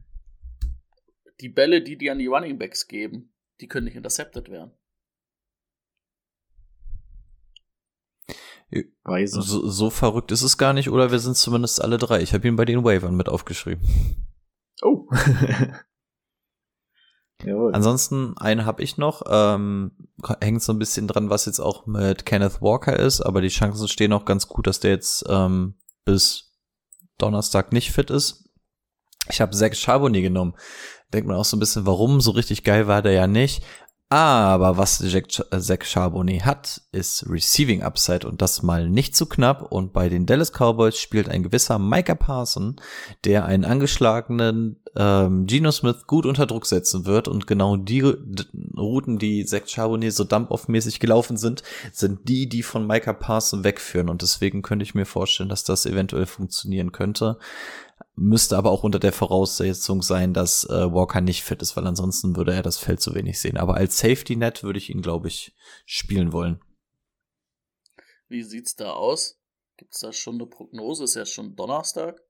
die 1.39 1.47
Bälle, 1.47 1.81
die 1.81 1.97
die 1.97 2.11
an 2.11 2.19
die 2.19 2.27
Running 2.27 2.59
Backs 2.59 2.89
geben, 2.89 3.31
die 3.61 3.67
können 3.69 3.85
nicht 3.85 3.95
intercepted 3.95 4.49
werden. 4.49 4.73
Weise. 9.03 9.41
So, 9.41 9.67
so 9.67 9.89
verrückt 9.89 10.31
ist 10.31 10.43
es 10.43 10.57
gar 10.57 10.73
nicht, 10.73 10.89
oder 10.89 11.11
wir 11.11 11.19
sind 11.19 11.35
zumindest 11.37 11.81
alle 11.81 11.97
drei. 11.97 12.21
Ich 12.21 12.33
habe 12.33 12.47
ihn 12.47 12.55
bei 12.55 12.65
den 12.65 12.83
Wavern 12.83 13.15
mit 13.15 13.29
aufgeschrieben. 13.29 13.83
Oh. 14.81 15.07
Jawohl. 17.43 17.73
Ansonsten, 17.73 18.37
einen 18.37 18.65
habe 18.65 18.81
ich 18.83 18.97
noch. 18.97 19.23
Ähm, 19.27 19.91
hängt 20.41 20.63
so 20.63 20.71
ein 20.71 20.79
bisschen 20.79 21.07
dran, 21.07 21.29
was 21.29 21.45
jetzt 21.45 21.59
auch 21.59 21.85
mit 21.85 22.25
Kenneth 22.25 22.61
Walker 22.61 22.97
ist, 22.97 23.21
aber 23.21 23.41
die 23.41 23.49
Chancen 23.49 23.87
stehen 23.87 24.13
auch 24.13 24.25
ganz 24.25 24.47
gut, 24.47 24.67
dass 24.67 24.79
der 24.79 24.91
jetzt 24.91 25.25
ähm, 25.27 25.75
bis 26.05 26.53
Donnerstag 27.17 27.73
nicht 27.73 27.91
fit 27.91 28.09
ist. 28.09 28.49
Ich 29.29 29.41
habe 29.41 29.55
Zach 29.55 29.73
Charbonnet 29.73 30.21
genommen. 30.21 30.55
Denkt 31.13 31.27
man 31.27 31.37
auch 31.37 31.45
so 31.45 31.55
ein 31.55 31.59
bisschen, 31.59 31.85
warum? 31.85 32.21
So 32.21 32.31
richtig 32.31 32.63
geil 32.63 32.87
war 32.87 33.01
der 33.01 33.13
ja 33.13 33.27
nicht. 33.27 33.63
Aber 34.13 34.77
was 34.77 35.01
äh, 35.01 35.23
Zach 35.59 35.83
Charbonnet 35.83 36.45
hat, 36.45 36.83
ist 36.91 37.25
Receiving 37.27 37.81
Upside 37.81 38.27
und 38.27 38.43
das 38.43 38.61
mal 38.61 38.87
nicht 38.87 39.15
zu 39.15 39.25
knapp. 39.25 39.71
Und 39.71 39.91
bei 39.91 40.07
den 40.07 40.27
Dallas 40.27 40.51
Cowboys 40.51 40.99
spielt 40.99 41.27
ein 41.27 41.41
gewisser 41.41 41.79
Micah 41.79 42.13
Parson, 42.13 42.75
der 43.25 43.45
einen 43.45 43.65
angeschlagenen 43.65 44.75
ähm, 44.95 45.47
Geno 45.47 45.71
Smith 45.71 46.05
gut 46.05 46.27
unter 46.27 46.45
Druck 46.45 46.67
setzen 46.67 47.07
wird. 47.07 47.27
Und 47.27 47.47
genau 47.47 47.75
die 47.75 48.01
Routen, 48.77 49.17
die 49.17 49.45
Zach 49.45 49.65
Charbonnet 49.65 50.13
so 50.13 50.25
dump-off-mäßig 50.25 50.99
gelaufen 50.99 51.35
sind, 51.35 51.63
sind 51.91 52.29
die, 52.29 52.47
die 52.47 52.61
von 52.61 52.85
Micah 52.85 53.13
Parson 53.13 53.63
wegführen. 53.63 54.09
Und 54.09 54.21
deswegen 54.21 54.61
könnte 54.61 54.83
ich 54.83 54.93
mir 54.93 55.07
vorstellen, 55.07 55.49
dass 55.49 55.63
das 55.63 55.87
eventuell 55.87 56.27
funktionieren 56.27 56.91
könnte. 56.91 57.39
Müsste 58.15 58.57
aber 58.57 58.69
auch 58.69 58.83
unter 58.83 58.99
der 58.99 59.11
Voraussetzung 59.11 60.03
sein, 60.03 60.33
dass 60.33 60.65
äh, 60.65 60.93
Walker 60.93 61.21
nicht 61.21 61.43
fit 61.43 61.61
ist, 61.61 61.75
weil 61.75 61.87
ansonsten 61.87 62.35
würde 62.35 62.53
er 62.53 62.61
das 62.61 62.77
Feld 62.77 63.01
zu 63.01 63.15
wenig 63.15 63.39
sehen. 63.39 63.57
Aber 63.57 63.75
als 63.75 63.97
Safety 63.97 64.35
Net 64.35 64.63
würde 64.63 64.77
ich 64.77 64.91
ihn, 64.91 65.01
glaube 65.01 65.27
ich, 65.27 65.55
spielen 65.85 66.31
wollen. 66.31 66.61
Wie 68.27 68.43
sieht's 68.43 68.75
da 68.75 68.91
aus? 68.91 69.39
Gibt's 69.77 69.99
da 69.99 70.13
schon 70.13 70.35
eine 70.35 70.45
Prognose? 70.45 71.05
Ist 71.05 71.15
ja 71.15 71.25
schon 71.25 71.55
Donnerstag. 71.55 72.21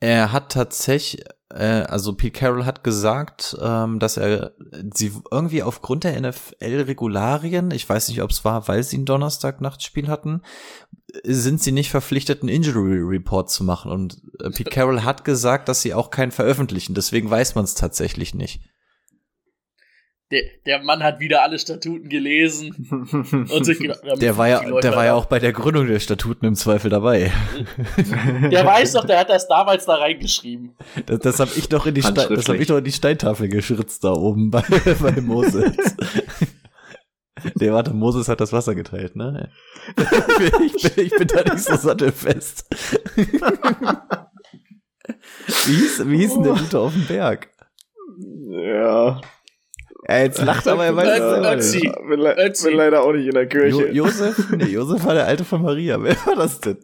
Er 0.00 0.32
hat 0.32 0.52
tatsächlich, 0.52 1.24
äh, 1.50 1.64
also 1.64 2.14
Pete 2.14 2.38
Carroll 2.38 2.64
hat 2.64 2.84
gesagt, 2.84 3.56
ähm, 3.60 3.98
dass 3.98 4.16
er 4.16 4.54
sie 4.92 5.12
irgendwie 5.30 5.62
aufgrund 5.62 6.04
der 6.04 6.20
NFL-Regularien, 6.20 7.70
ich 7.70 7.88
weiß 7.88 8.08
nicht, 8.08 8.20
ob 8.20 8.30
es 8.30 8.44
war, 8.44 8.68
weil 8.68 8.82
sie 8.82 8.98
ein 8.98 9.06
Donnerstag-Nachtspiel 9.06 10.08
hatten, 10.08 10.42
sind 11.22 11.62
sie 11.62 11.72
nicht 11.72 11.90
verpflichtet, 11.90 12.42
einen 12.42 12.48
Injury 12.48 13.00
Report 13.00 13.50
zu 13.50 13.64
machen. 13.64 13.90
Und 13.90 14.22
äh, 14.40 14.50
Pete 14.50 14.70
Carroll 14.70 15.02
hat 15.02 15.24
gesagt, 15.24 15.68
dass 15.68 15.82
sie 15.82 15.94
auch 15.94 16.10
keinen 16.10 16.32
veröffentlichen. 16.32 16.94
Deswegen 16.94 17.30
weiß 17.30 17.54
man 17.54 17.64
es 17.64 17.74
tatsächlich 17.74 18.34
nicht. 18.34 18.60
Der, 20.30 20.42
der 20.64 20.82
Mann 20.82 21.02
hat 21.02 21.20
wieder 21.20 21.42
alle 21.42 21.58
Statuten 21.58 22.08
gelesen 22.08 22.88
und 23.50 23.64
sich 23.64 23.78
gedacht, 23.80 24.00
Der 24.16 24.38
war 24.38 24.48
ja, 24.48 24.80
der 24.80 24.96
war 24.96 25.04
ja 25.04 25.14
auch 25.14 25.26
bei 25.26 25.38
der 25.38 25.52
Gründung 25.52 25.86
der 25.86 26.00
Statuten 26.00 26.46
im 26.46 26.54
Zweifel 26.54 26.90
dabei. 26.90 27.30
Der 28.50 28.64
weiß 28.64 28.92
doch, 28.92 29.04
der 29.04 29.18
hat 29.18 29.30
das 29.30 29.46
damals 29.48 29.86
da 29.86 29.94
reingeschrieben. 29.94 30.74
Das, 31.06 31.18
das 31.20 31.40
habe 31.40 31.50
ich 31.56 31.68
doch 31.68 31.86
in 31.86 31.94
die 31.94 32.02
Stein, 32.02 32.14
das 32.14 32.24
Handschriftlich. 32.24 32.56
hab 32.56 32.60
ich 32.62 32.68
doch 32.68 32.78
in 32.78 32.84
die 32.84 32.92
Steintafel 32.92 33.48
geschritzt 33.48 34.02
da 34.02 34.12
oben 34.12 34.50
bei, 34.50 34.62
bei 35.00 35.20
Moses. 35.20 35.72
Der 37.56 37.72
warte, 37.72 37.92
Moses 37.94 38.28
hat 38.28 38.40
das 38.40 38.52
Wasser 38.52 38.74
geteilt, 38.74 39.16
ne? 39.16 39.50
Ich 40.64 40.94
bin, 40.94 41.06
ich 41.06 41.16
bin 41.16 41.28
da 41.28 41.42
nicht 41.42 41.64
so 41.64 41.76
sattelfest. 41.76 42.66
Wie 45.66 45.74
hieß, 45.74 46.08
wie 46.08 46.18
hieß 46.18 46.34
denn 46.34 46.42
der 46.44 46.54
Gute 46.54 46.78
auf 46.78 46.92
dem 46.92 47.06
Berg? 47.06 47.48
ja. 48.50 49.20
Er 50.06 50.24
jetzt 50.24 50.42
lacht 50.42 50.68
aber 50.68 50.84
er 50.84 50.94
weiß 50.94 51.56
es 51.58 51.74
nicht. 51.74 51.90
Bin, 52.08 52.20
le 52.20 52.52
bin 52.62 52.76
leider 52.76 53.02
auch 53.02 53.12
nicht 53.12 53.26
in 53.26 53.32
der 53.32 53.46
Kirche. 53.46 53.88
Jo 53.90 54.04
Josef? 54.04 54.50
Nee, 54.50 54.66
Josef 54.66 55.02
war 55.04 55.14
der 55.14 55.26
Alte 55.26 55.44
von 55.44 55.62
Maria. 55.62 56.02
Wer 56.02 56.14
war 56.26 56.36
das 56.36 56.60
denn? 56.60 56.78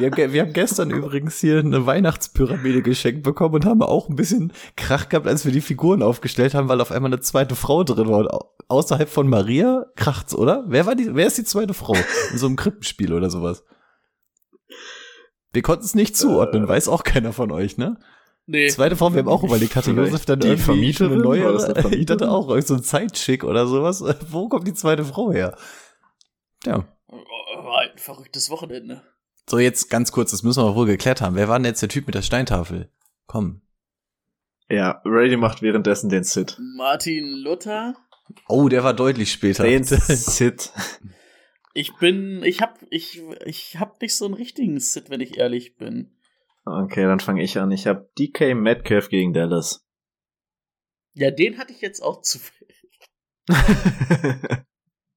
Wir 0.00 0.32
wir 0.32 0.42
haben 0.42 0.52
gestern 0.52 0.90
übrigens 0.90 1.38
hier 1.40 1.58
eine 1.60 1.84
Weihnachtspyramide 1.86 2.82
geschenkt 2.82 3.22
bekommen 3.22 3.54
und 3.56 3.64
haben 3.66 3.82
auch 3.82 4.08
ein 4.08 4.16
bisschen 4.16 4.52
Krach 4.76 5.08
gehabt, 5.08 5.26
als 5.26 5.44
wir 5.44 5.52
die 5.52 5.60
Figuren 5.60 6.02
aufgestellt 6.02 6.54
haben, 6.54 6.68
weil 6.68 6.80
auf 6.80 6.90
einmal 6.90 7.10
eine 7.12 7.20
zweite 7.20 7.54
Frau 7.54 7.84
drin 7.84 8.08
war. 8.08 8.18
Und 8.20 8.30
au- 8.30 8.50
außerhalb 8.68 9.08
von 9.08 9.28
Maria 9.28 9.86
kracht's, 9.96 10.34
oder? 10.34 10.64
Wer 10.66 10.86
war 10.86 10.94
die, 10.94 11.14
wer 11.14 11.26
ist 11.26 11.38
die 11.38 11.44
zweite 11.44 11.74
Frau? 11.74 11.94
In 12.32 12.38
so 12.38 12.46
einem 12.46 12.56
Krippenspiel 12.56 13.12
oder 13.12 13.28
sowas. 13.30 13.62
Wir 15.52 15.62
konnten 15.62 15.84
es 15.84 15.94
nicht 15.94 16.16
zuordnen, 16.16 16.66
weiß 16.68 16.88
auch 16.88 17.02
keiner 17.02 17.32
von 17.32 17.50
euch, 17.50 17.76
ne? 17.76 17.98
Nee. 18.46 18.68
Zweite 18.68 18.96
Frau, 18.96 19.12
wir 19.12 19.20
haben 19.20 19.28
auch 19.28 19.44
überlegt, 19.44 19.76
hatte 19.76 19.90
Josef 19.92 20.24
dann 20.24 20.40
die 20.40 20.48
irgendwie 20.48 20.64
Vermieterin? 20.64 21.12
eine 21.12 21.22
neue, 21.22 21.94
ich 21.96 22.06
dachte 22.06 22.30
auch, 22.30 22.56
so 22.62 22.74
ein 22.74 22.82
Zeitschick 22.82 23.44
oder 23.44 23.66
sowas. 23.66 24.02
Wo 24.30 24.48
kommt 24.48 24.66
die 24.66 24.74
zweite 24.74 25.04
Frau 25.04 25.30
her? 25.32 25.56
Ja. 26.64 26.84
War 27.08 27.80
ein 27.80 27.96
verrücktes 27.98 28.50
Wochenende. 28.50 29.02
So, 29.48 29.58
jetzt 29.58 29.90
ganz 29.90 30.12
kurz, 30.12 30.30
das 30.30 30.42
müssen 30.42 30.62
wir 30.62 30.74
wohl 30.74 30.86
geklärt 30.86 31.20
haben. 31.20 31.36
Wer 31.36 31.48
war 31.48 31.58
denn 31.58 31.64
jetzt 31.64 31.82
der 31.82 31.88
Typ 31.88 32.06
mit 32.06 32.14
der 32.14 32.22
Steintafel? 32.22 32.90
Komm. 33.26 33.62
Ja, 34.68 35.00
Brady 35.02 35.36
macht 35.36 35.62
währenddessen 35.62 36.10
den 36.10 36.22
Sit. 36.22 36.56
Martin 36.76 37.32
Luther. 37.38 37.94
Oh, 38.48 38.68
der 38.68 38.84
war 38.84 38.94
deutlich 38.94 39.32
später. 39.32 39.64
Den 39.64 39.82
Sit. 39.84 40.72
Ich 41.74 41.96
bin, 41.96 42.42
ich 42.44 42.60
hab, 42.60 42.78
ich, 42.90 43.22
ich 43.44 43.78
hab 43.78 44.00
nicht 44.00 44.16
so 44.16 44.24
einen 44.24 44.34
richtigen 44.34 44.78
Sit, 44.78 45.10
wenn 45.10 45.20
ich 45.20 45.38
ehrlich 45.38 45.76
bin. 45.76 46.16
Okay, 46.64 47.04
dann 47.04 47.20
fange 47.20 47.42
ich 47.42 47.58
an. 47.58 47.72
Ich 47.72 47.86
habe 47.86 48.10
DK 48.18 48.54
Metcalf 48.54 49.08
gegen 49.08 49.32
Dallas. 49.32 49.84
Ja, 51.14 51.30
den 51.30 51.58
hatte 51.58 51.72
ich 51.72 51.80
jetzt 51.80 52.00
auch 52.00 52.22
zu. 52.22 52.38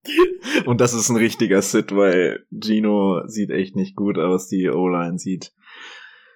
Und 0.65 0.81
das 0.81 0.93
ist 0.93 1.09
ein 1.09 1.15
richtiger 1.17 1.61
Sit, 1.61 1.95
weil 1.95 2.45
Gino 2.51 3.21
sieht 3.27 3.49
echt 3.49 3.75
nicht 3.75 3.95
gut 3.95 4.17
aus. 4.17 4.47
Die 4.47 4.69
O-Line 4.69 5.17
sieht 5.17 5.53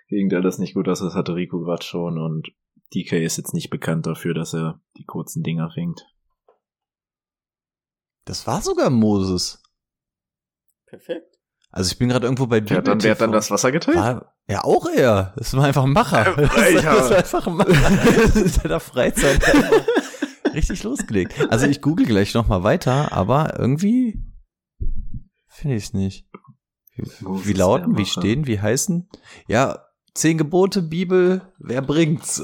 gegen 0.09 0.29
Dallas 0.29 0.57
nicht 0.57 0.73
gut 0.73 0.87
aus. 0.87 0.99
Das 0.99 1.13
hatte 1.15 1.35
Rico 1.35 1.59
gerade 1.59 1.83
schon. 1.83 2.17
Und 2.17 2.47
DK 2.93 3.23
ist 3.23 3.37
jetzt 3.37 3.53
nicht 3.53 3.69
bekannt 3.69 4.05
dafür, 4.07 4.33
dass 4.33 4.53
er 4.53 4.79
die 4.97 5.03
kurzen 5.05 5.43
Dinger 5.43 5.69
fängt. 5.73 6.05
Das 8.25 8.47
war 8.47 8.61
sogar 8.61 8.89
Moses. 8.89 9.61
Perfekt. 10.85 11.35
Also 11.69 11.91
ich 11.91 11.97
bin 11.99 12.07
gerade 12.09 12.25
irgendwo 12.25 12.47
bei 12.47 12.61
Wer 12.67 12.77
hat 12.77 12.87
dann, 12.87 13.03
wer 13.03 13.11
hat 13.11 13.21
dann 13.21 13.31
das 13.33 13.51
Wasser 13.51 13.71
geteilt? 13.73 13.97
War, 13.97 14.33
ja, 14.47 14.63
auch 14.63 14.87
er. 14.89 15.33
Das 15.37 15.55
war 15.55 15.65
einfach 15.65 15.83
ein 15.83 15.91
Macher. 15.91 16.37
Äh, 16.37 16.47
Das, 16.47 16.69
ich 16.69 16.75
ist- 16.75 16.83
das 16.85 16.85
habe- 16.85 17.09
war 17.09 17.17
einfach 17.17 17.47
ein 17.47 17.55
Macher. 17.57 18.21
Das 18.23 18.35
ist 18.37 18.63
in 18.63 18.69
der 18.69 18.79
Freizeit 18.79 19.41
richtig 20.57 20.83
losgelegt. 20.83 21.33
Also 21.49 21.67
ich 21.67 21.81
google 21.81 22.05
gleich 22.05 22.33
noch 22.33 22.47
mal 22.47 22.63
weiter, 22.63 23.11
aber 23.13 23.57
irgendwie 23.57 24.21
finde 25.47 25.77
ich 25.77 25.85
es 25.85 25.93
nicht. 25.93 26.27
Moses 27.21 27.47
Wie 27.47 27.53
lauten, 27.53 27.97
wie 27.97 28.05
stehen, 28.05 28.47
wie 28.47 28.59
heißen? 28.59 29.07
Ja, 29.47 29.85
zehn 30.15 30.37
Gebote, 30.37 30.81
Bibel, 30.81 31.53
wer 31.59 31.81
bringt's? 31.83 32.41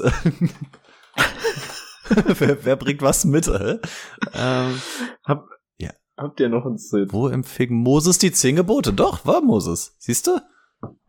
wer, 2.08 2.64
wer 2.64 2.76
bringt 2.76 3.02
was 3.02 3.24
mit? 3.24 3.48
Äh? 3.48 3.78
Ähm, 4.32 4.80
Hab, 5.24 5.48
Ja. 5.78 5.90
Habt 6.16 6.38
ihr 6.38 6.48
noch 6.48 6.64
ein 6.66 6.78
Sit? 6.78 7.12
wo 7.12 7.28
empfing 7.28 7.74
Moses 7.74 8.18
die 8.18 8.30
zehn 8.30 8.54
Gebote? 8.56 8.92
Doch, 8.92 9.26
war 9.26 9.40
Moses. 9.40 9.96
Siehst 9.98 10.28
du? 10.28 10.40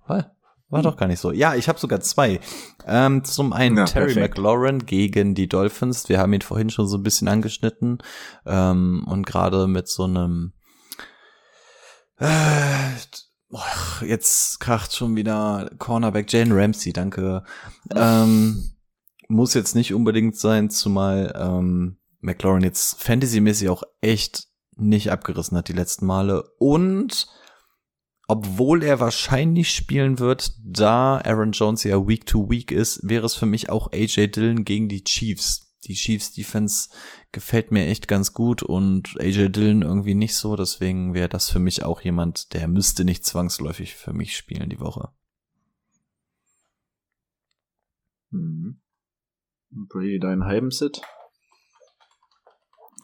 War, 0.07 0.34
war 0.69 0.81
doch 0.81 0.97
gar 0.97 1.07
nicht 1.07 1.19
so. 1.19 1.31
Ja, 1.31 1.55
ich 1.55 1.69
habe 1.69 1.79
sogar 1.79 2.01
zwei. 2.01 2.39
Ähm, 2.85 3.23
zum 3.23 3.53
einen 3.53 3.77
Ja, 3.77 3.85
Terry 3.85 4.13
perfekt. 4.13 4.37
McLaurin 4.37 4.85
gegen 4.85 5.35
die 5.35 5.47
Dolphins. 5.47 6.09
Wir 6.09 6.19
haben 6.19 6.33
ihn 6.33 6.41
vorhin 6.41 6.69
schon 6.69 6.87
so 6.87 6.97
ein 6.97 7.03
bisschen 7.03 7.27
angeschnitten. 7.27 7.99
Ähm, 8.45 9.05
und 9.07 9.25
gerade 9.25 9.67
mit 9.67 9.87
so 9.87 10.03
einem 10.03 10.53
äh, 12.17 12.91
jetzt 14.05 14.59
kracht 14.59 14.95
schon 14.95 15.15
wieder 15.15 15.69
Cornerback 15.77 16.31
Jane 16.31 16.55
Ramsey, 16.55 16.93
danke. 16.93 17.43
Ähm, 17.93 18.71
muss 19.27 19.53
jetzt 19.53 19.75
nicht 19.75 19.93
unbedingt 19.93 20.37
sein, 20.37 20.69
zumal 20.69 21.33
ähm, 21.37 21.97
McLaurin 22.21 22.63
jetzt 22.63 23.01
fantasymäßig 23.01 23.69
auch 23.69 23.83
echt 24.01 24.47
nicht 24.77 25.11
abgerissen 25.11 25.57
hat 25.57 25.67
die 25.67 25.73
letzten 25.73 26.05
Male. 26.05 26.43
Und 26.59 27.27
obwohl 28.27 28.83
er 28.83 28.99
wahrscheinlich 28.99 29.71
spielen 29.71 30.19
wird, 30.19 30.53
da 30.63 31.17
Aaron 31.17 31.51
Jones 31.51 31.83
ja 31.83 32.07
Week 32.07 32.25
to 32.25 32.49
Week 32.49 32.71
ist, 32.71 33.07
wäre 33.07 33.25
es 33.25 33.35
für 33.35 33.45
mich 33.45 33.69
auch 33.69 33.91
AJ 33.91 34.27
Dillon 34.27 34.65
gegen 34.65 34.89
die 34.89 35.03
Chiefs. 35.03 35.61
Die 35.83 35.93
Chiefs 35.93 36.33
Defense 36.33 36.89
gefällt 37.31 37.71
mir 37.71 37.85
echt 37.85 38.07
ganz 38.07 38.33
gut 38.33 38.63
und 38.63 39.15
AJ 39.19 39.49
Dillon 39.49 39.83
irgendwie 39.83 40.15
nicht 40.15 40.35
so, 40.35 40.55
deswegen 40.55 41.13
wäre 41.13 41.29
das 41.29 41.49
für 41.49 41.59
mich 41.59 41.83
auch 41.83 42.01
jemand, 42.01 42.53
der 42.53 42.67
müsste 42.67 43.05
nicht 43.05 43.23
zwangsläufig 43.23 43.93
für 43.93 44.13
mich 44.13 44.35
spielen 44.35 44.69
die 44.69 44.79
Woche. 44.79 45.09
Mhm. 48.31 48.81
Brady, 49.69 50.19
deinen 50.19 50.45
halben 50.45 50.71
Sit? 50.71 51.01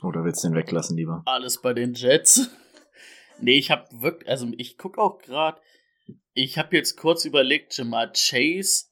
Oder 0.01 0.23
willst 0.23 0.43
du 0.43 0.47
den 0.47 0.55
weglassen 0.55 0.97
lieber? 0.97 1.21
Alles 1.25 1.61
bei 1.61 1.73
den 1.73 1.93
Jets. 1.93 2.49
Nee, 3.41 3.57
ich 3.57 3.71
hab 3.71 3.87
wirklich, 4.01 4.29
also 4.29 4.47
ich 4.57 4.77
guck 4.77 4.97
auch 4.97 5.19
gerade, 5.19 5.59
ich 6.33 6.57
habe 6.57 6.75
jetzt 6.75 6.97
kurz 6.97 7.25
überlegt, 7.25 7.75
Jamar 7.77 8.11
Chase 8.13 8.85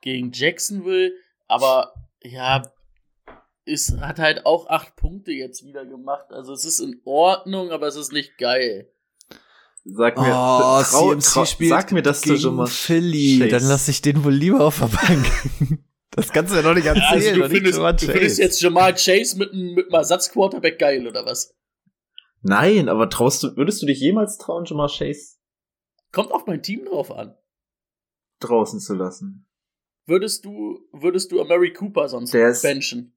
gegen 0.00 0.32
Jacksonville, 0.32 1.12
aber 1.48 1.92
ja, 2.22 2.62
es 3.66 3.94
hat 4.00 4.18
halt 4.18 4.46
auch 4.46 4.66
acht 4.68 4.96
Punkte 4.96 5.32
jetzt 5.32 5.64
wieder 5.64 5.84
gemacht. 5.84 6.26
Also 6.30 6.52
es 6.52 6.64
ist 6.64 6.80
in 6.80 7.00
Ordnung, 7.04 7.70
aber 7.70 7.86
es 7.86 7.96
ist 7.96 8.12
nicht 8.12 8.36
geil. 8.38 8.90
Sag 9.84 10.18
mir, 10.18 10.26
Oh, 10.28 10.82
trau- 10.82 11.10
CMC 11.14 11.22
trau- 11.24 11.44
spielt 11.46 11.70
sag 11.70 11.92
mir, 11.92 12.02
dass 12.02 12.20
du 12.20 12.36
schon 12.36 12.56
mal 12.56 12.66
Philly, 12.66 13.38
Chase- 13.38 13.48
dann 13.50 13.64
lass 13.68 13.88
ich 13.88 14.02
den 14.02 14.24
wohl 14.24 14.32
lieber 14.34 14.64
auf 14.64 14.78
der 14.78 14.86
Bank. 14.86 15.26
Das 16.12 16.28
kannst 16.32 16.52
du 16.52 16.56
ja 16.56 16.62
noch 16.62 16.74
nicht 16.74 16.86
erzählen. 16.86 17.04
Also 17.08 17.34
du 17.34 17.48
findest, 17.48 17.78
du 17.78 18.06
findest 18.12 18.38
jetzt 18.40 18.60
Jamal 18.60 18.94
Chase 18.94 19.38
mit 19.38 19.52
einem 19.52 19.74
mit 19.74 19.86
einem 19.86 19.94
Ersatzquarterback 19.94 20.76
geil, 20.76 21.06
oder 21.06 21.24
was? 21.24 21.54
Nein, 22.42 22.88
aber 22.88 23.10
traust 23.10 23.42
du, 23.42 23.56
würdest 23.56 23.82
du 23.82 23.86
dich 23.86 24.00
jemals 24.00 24.38
trauen, 24.38 24.64
Jamar 24.64 24.88
Chase 24.88 25.36
Kommt 26.12 26.32
auf 26.32 26.46
mein 26.46 26.62
Team 26.62 26.84
drauf 26.86 27.10
an. 27.10 27.36
draußen 28.40 28.80
zu 28.80 28.94
lassen? 28.94 29.46
Würdest 30.06 30.44
du, 30.44 30.80
würdest 30.92 31.30
du 31.30 31.44
Mary 31.44 31.72
Cooper 31.72 32.08
sonst 32.08 32.32
Der 32.34 32.48
ist- 32.48 32.62
benchen? 32.62 33.16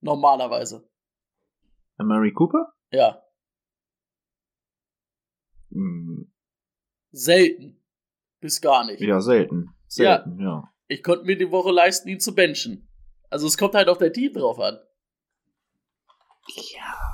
Normalerweise. 0.00 0.88
Mary 1.96 2.32
Cooper? 2.32 2.72
Ja. 2.90 3.22
Hm, 5.70 6.30
Selten. 7.10 7.80
Bis 8.40 8.60
gar 8.60 8.84
nicht. 8.84 9.00
ja, 9.00 9.20
selten. 9.20 9.70
Selten, 9.86 10.38
ja. 10.40 10.70
Ich 10.88 11.02
konnte 11.02 11.24
mir 11.24 11.38
die 11.38 11.50
Woche 11.50 11.70
leisten, 11.72 12.08
ihn 12.08 12.20
zu 12.20 12.34
benchen. 12.34 12.86
Also 13.30 13.46
es 13.46 13.56
kommt 13.56 13.74
halt 13.74 13.88
auf 13.88 13.96
dein 13.98 14.12
Team 14.12 14.34
drauf 14.34 14.58
an. 14.60 14.78
Ja. 16.74 17.13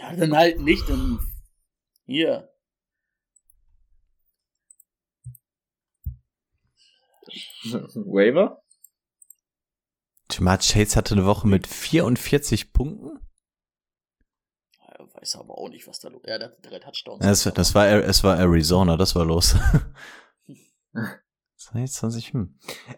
Ja, 0.00 0.16
dann 0.16 0.34
halt 0.34 0.60
nicht. 0.60 0.88
Dann 0.88 1.18
hier. 2.06 2.50
Waiver? 7.62 8.62
Jamar 10.30 10.58
Chase 10.58 10.96
hatte 10.96 11.14
eine 11.14 11.26
Woche 11.26 11.46
mit 11.46 11.66
44 11.66 12.72
Punkten. 12.72 13.18
Ja, 14.78 15.06
Weiß 15.14 15.36
aber 15.36 15.58
auch 15.58 15.68
nicht, 15.68 15.86
was 15.86 16.00
da 16.00 16.08
los 16.08 16.22
Ja, 16.24 16.38
der 16.38 16.48
hat 16.48 16.64
drei 16.64 16.78
Touchdowns. 16.78 17.22
Das, 17.22 17.42
das 17.54 17.74
war, 17.74 17.86
es 17.86 18.24
war 18.24 18.38
Arizona, 18.38 18.96
das 18.96 19.14
war 19.14 19.26
los. 19.26 19.54
22, 21.60 22.32
hm. 22.32 22.54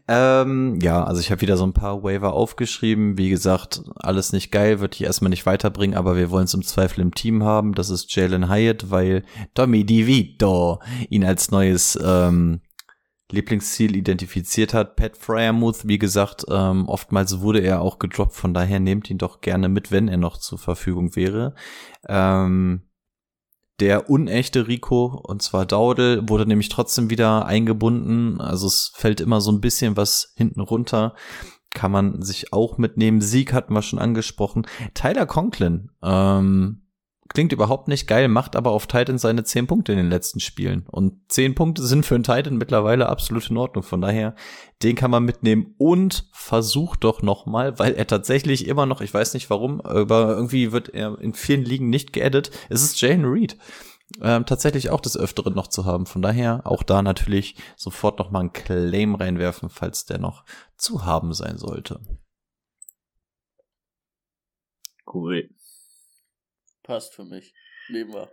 Ähm, 0.06 0.78
ja, 0.80 1.02
also 1.02 1.20
ich 1.20 1.32
habe 1.32 1.40
wieder 1.40 1.56
so 1.56 1.64
ein 1.64 1.72
paar 1.72 2.04
Waiver 2.04 2.32
aufgeschrieben. 2.32 3.18
Wie 3.18 3.28
gesagt, 3.28 3.82
alles 3.96 4.32
nicht 4.32 4.52
geil, 4.52 4.78
wird 4.78 4.94
ich 4.94 5.02
erstmal 5.02 5.30
nicht 5.30 5.46
weiterbringen, 5.46 5.96
aber 5.96 6.16
wir 6.16 6.30
wollen 6.30 6.44
es 6.44 6.54
im 6.54 6.62
Zweifel 6.62 7.00
im 7.00 7.12
Team 7.12 7.42
haben. 7.42 7.74
Das 7.74 7.90
ist 7.90 8.14
Jalen 8.14 8.48
Hyatt, 8.48 8.88
weil 8.90 9.24
Tommy 9.54 9.84
DeVito 9.84 10.80
ihn 11.10 11.24
als 11.24 11.50
neues 11.50 11.98
ähm, 12.04 12.60
Lieblingsziel 13.32 13.96
identifiziert 13.96 14.74
hat. 14.74 14.94
Pat 14.94 15.16
Fryermuth, 15.16 15.88
wie 15.88 15.98
gesagt, 15.98 16.44
ähm, 16.48 16.88
oftmals 16.88 17.40
wurde 17.40 17.60
er 17.60 17.80
auch 17.80 17.98
gedroppt, 17.98 18.34
von 18.34 18.54
daher 18.54 18.78
nehmt 18.78 19.10
ihn 19.10 19.18
doch 19.18 19.40
gerne 19.40 19.68
mit, 19.68 19.90
wenn 19.90 20.06
er 20.06 20.18
noch 20.18 20.38
zur 20.38 20.58
Verfügung 20.58 21.16
wäre. 21.16 21.56
Ähm, 22.08 22.82
der 23.82 24.08
unechte 24.08 24.68
Rico, 24.68 25.06
und 25.26 25.42
zwar 25.42 25.66
Daudel, 25.66 26.22
wurde 26.28 26.46
nämlich 26.46 26.68
trotzdem 26.68 27.10
wieder 27.10 27.46
eingebunden. 27.46 28.40
Also 28.40 28.68
es 28.68 28.92
fällt 28.94 29.20
immer 29.20 29.40
so 29.40 29.50
ein 29.50 29.60
bisschen 29.60 29.96
was 29.96 30.32
hinten 30.36 30.60
runter. 30.60 31.16
Kann 31.70 31.90
man 31.90 32.22
sich 32.22 32.52
auch 32.52 32.78
mitnehmen. 32.78 33.20
Sieg 33.20 33.52
hatten 33.52 33.74
wir 33.74 33.82
schon 33.82 33.98
angesprochen. 33.98 34.68
Tyler 34.94 35.26
Conklin, 35.26 35.90
ähm, 36.00 36.81
klingt 37.32 37.52
überhaupt 37.52 37.88
nicht 37.88 38.06
geil, 38.06 38.28
macht 38.28 38.56
aber 38.56 38.70
auf 38.70 38.86
Titan 38.86 39.18
seine 39.18 39.44
10 39.44 39.66
Punkte 39.66 39.92
in 39.92 39.98
den 39.98 40.10
letzten 40.10 40.40
Spielen. 40.40 40.86
Und 40.90 41.20
10 41.28 41.54
Punkte 41.54 41.82
sind 41.82 42.04
für 42.04 42.14
einen 42.14 42.24
Titan 42.24 42.56
mittlerweile 42.56 43.08
absolut 43.08 43.48
in 43.50 43.56
Ordnung. 43.56 43.82
Von 43.82 44.00
daher, 44.00 44.34
den 44.82 44.96
kann 44.96 45.10
man 45.10 45.24
mitnehmen 45.24 45.74
und 45.78 46.28
versucht 46.32 47.04
doch 47.04 47.22
noch 47.22 47.46
mal, 47.46 47.78
weil 47.78 47.94
er 47.94 48.06
tatsächlich 48.06 48.66
immer 48.66 48.86
noch, 48.86 49.00
ich 49.00 49.12
weiß 49.12 49.34
nicht 49.34 49.50
warum, 49.50 49.80
aber 49.80 50.30
irgendwie 50.30 50.72
wird 50.72 50.90
er 50.90 51.18
in 51.20 51.34
vielen 51.34 51.64
Ligen 51.64 51.90
nicht 51.90 52.12
geaddet. 52.12 52.50
Es 52.68 52.82
ist 52.82 53.00
Jane 53.00 53.26
Reed. 53.26 53.56
Ähm, 54.20 54.44
tatsächlich 54.44 54.90
auch 54.90 55.00
des 55.00 55.16
Öfteren 55.16 55.54
noch 55.54 55.68
zu 55.68 55.86
haben. 55.86 56.04
Von 56.04 56.20
daher 56.20 56.66
auch 56.66 56.82
da 56.82 57.00
natürlich 57.00 57.56
sofort 57.76 58.18
noch 58.18 58.30
mal 58.30 58.40
einen 58.40 58.52
Claim 58.52 59.14
reinwerfen, 59.14 59.70
falls 59.70 60.04
der 60.04 60.18
noch 60.18 60.44
zu 60.76 61.06
haben 61.06 61.32
sein 61.32 61.56
sollte. 61.56 62.00
Cool. 65.06 65.48
Passt 66.82 67.14
für 67.14 67.24
mich. 67.24 67.54
Nehmen 67.88 68.12
wir. 68.12 68.28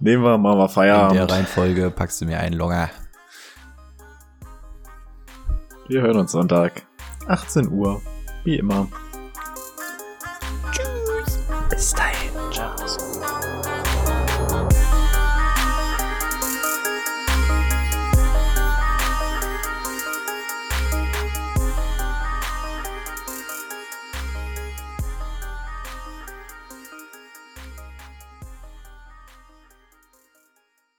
Nehmen 0.00 0.22
wir, 0.22 0.38
machen 0.38 0.58
wir 0.58 0.64
In 0.64 0.68
Feierabend. 0.68 1.16
der 1.18 1.30
Reihenfolge 1.30 1.90
packst 1.90 2.20
du 2.20 2.26
mir 2.26 2.38
einen 2.38 2.56
Longer. 2.56 2.90
Wir 5.88 6.02
hören 6.02 6.18
uns 6.18 6.32
Sonntag. 6.32 6.86
18 7.26 7.68
Uhr. 7.72 8.00
Wie 8.44 8.58
immer. 8.58 8.88
Bis 11.70 11.92
dahin. 11.92 11.96
Ciao. 11.96 12.07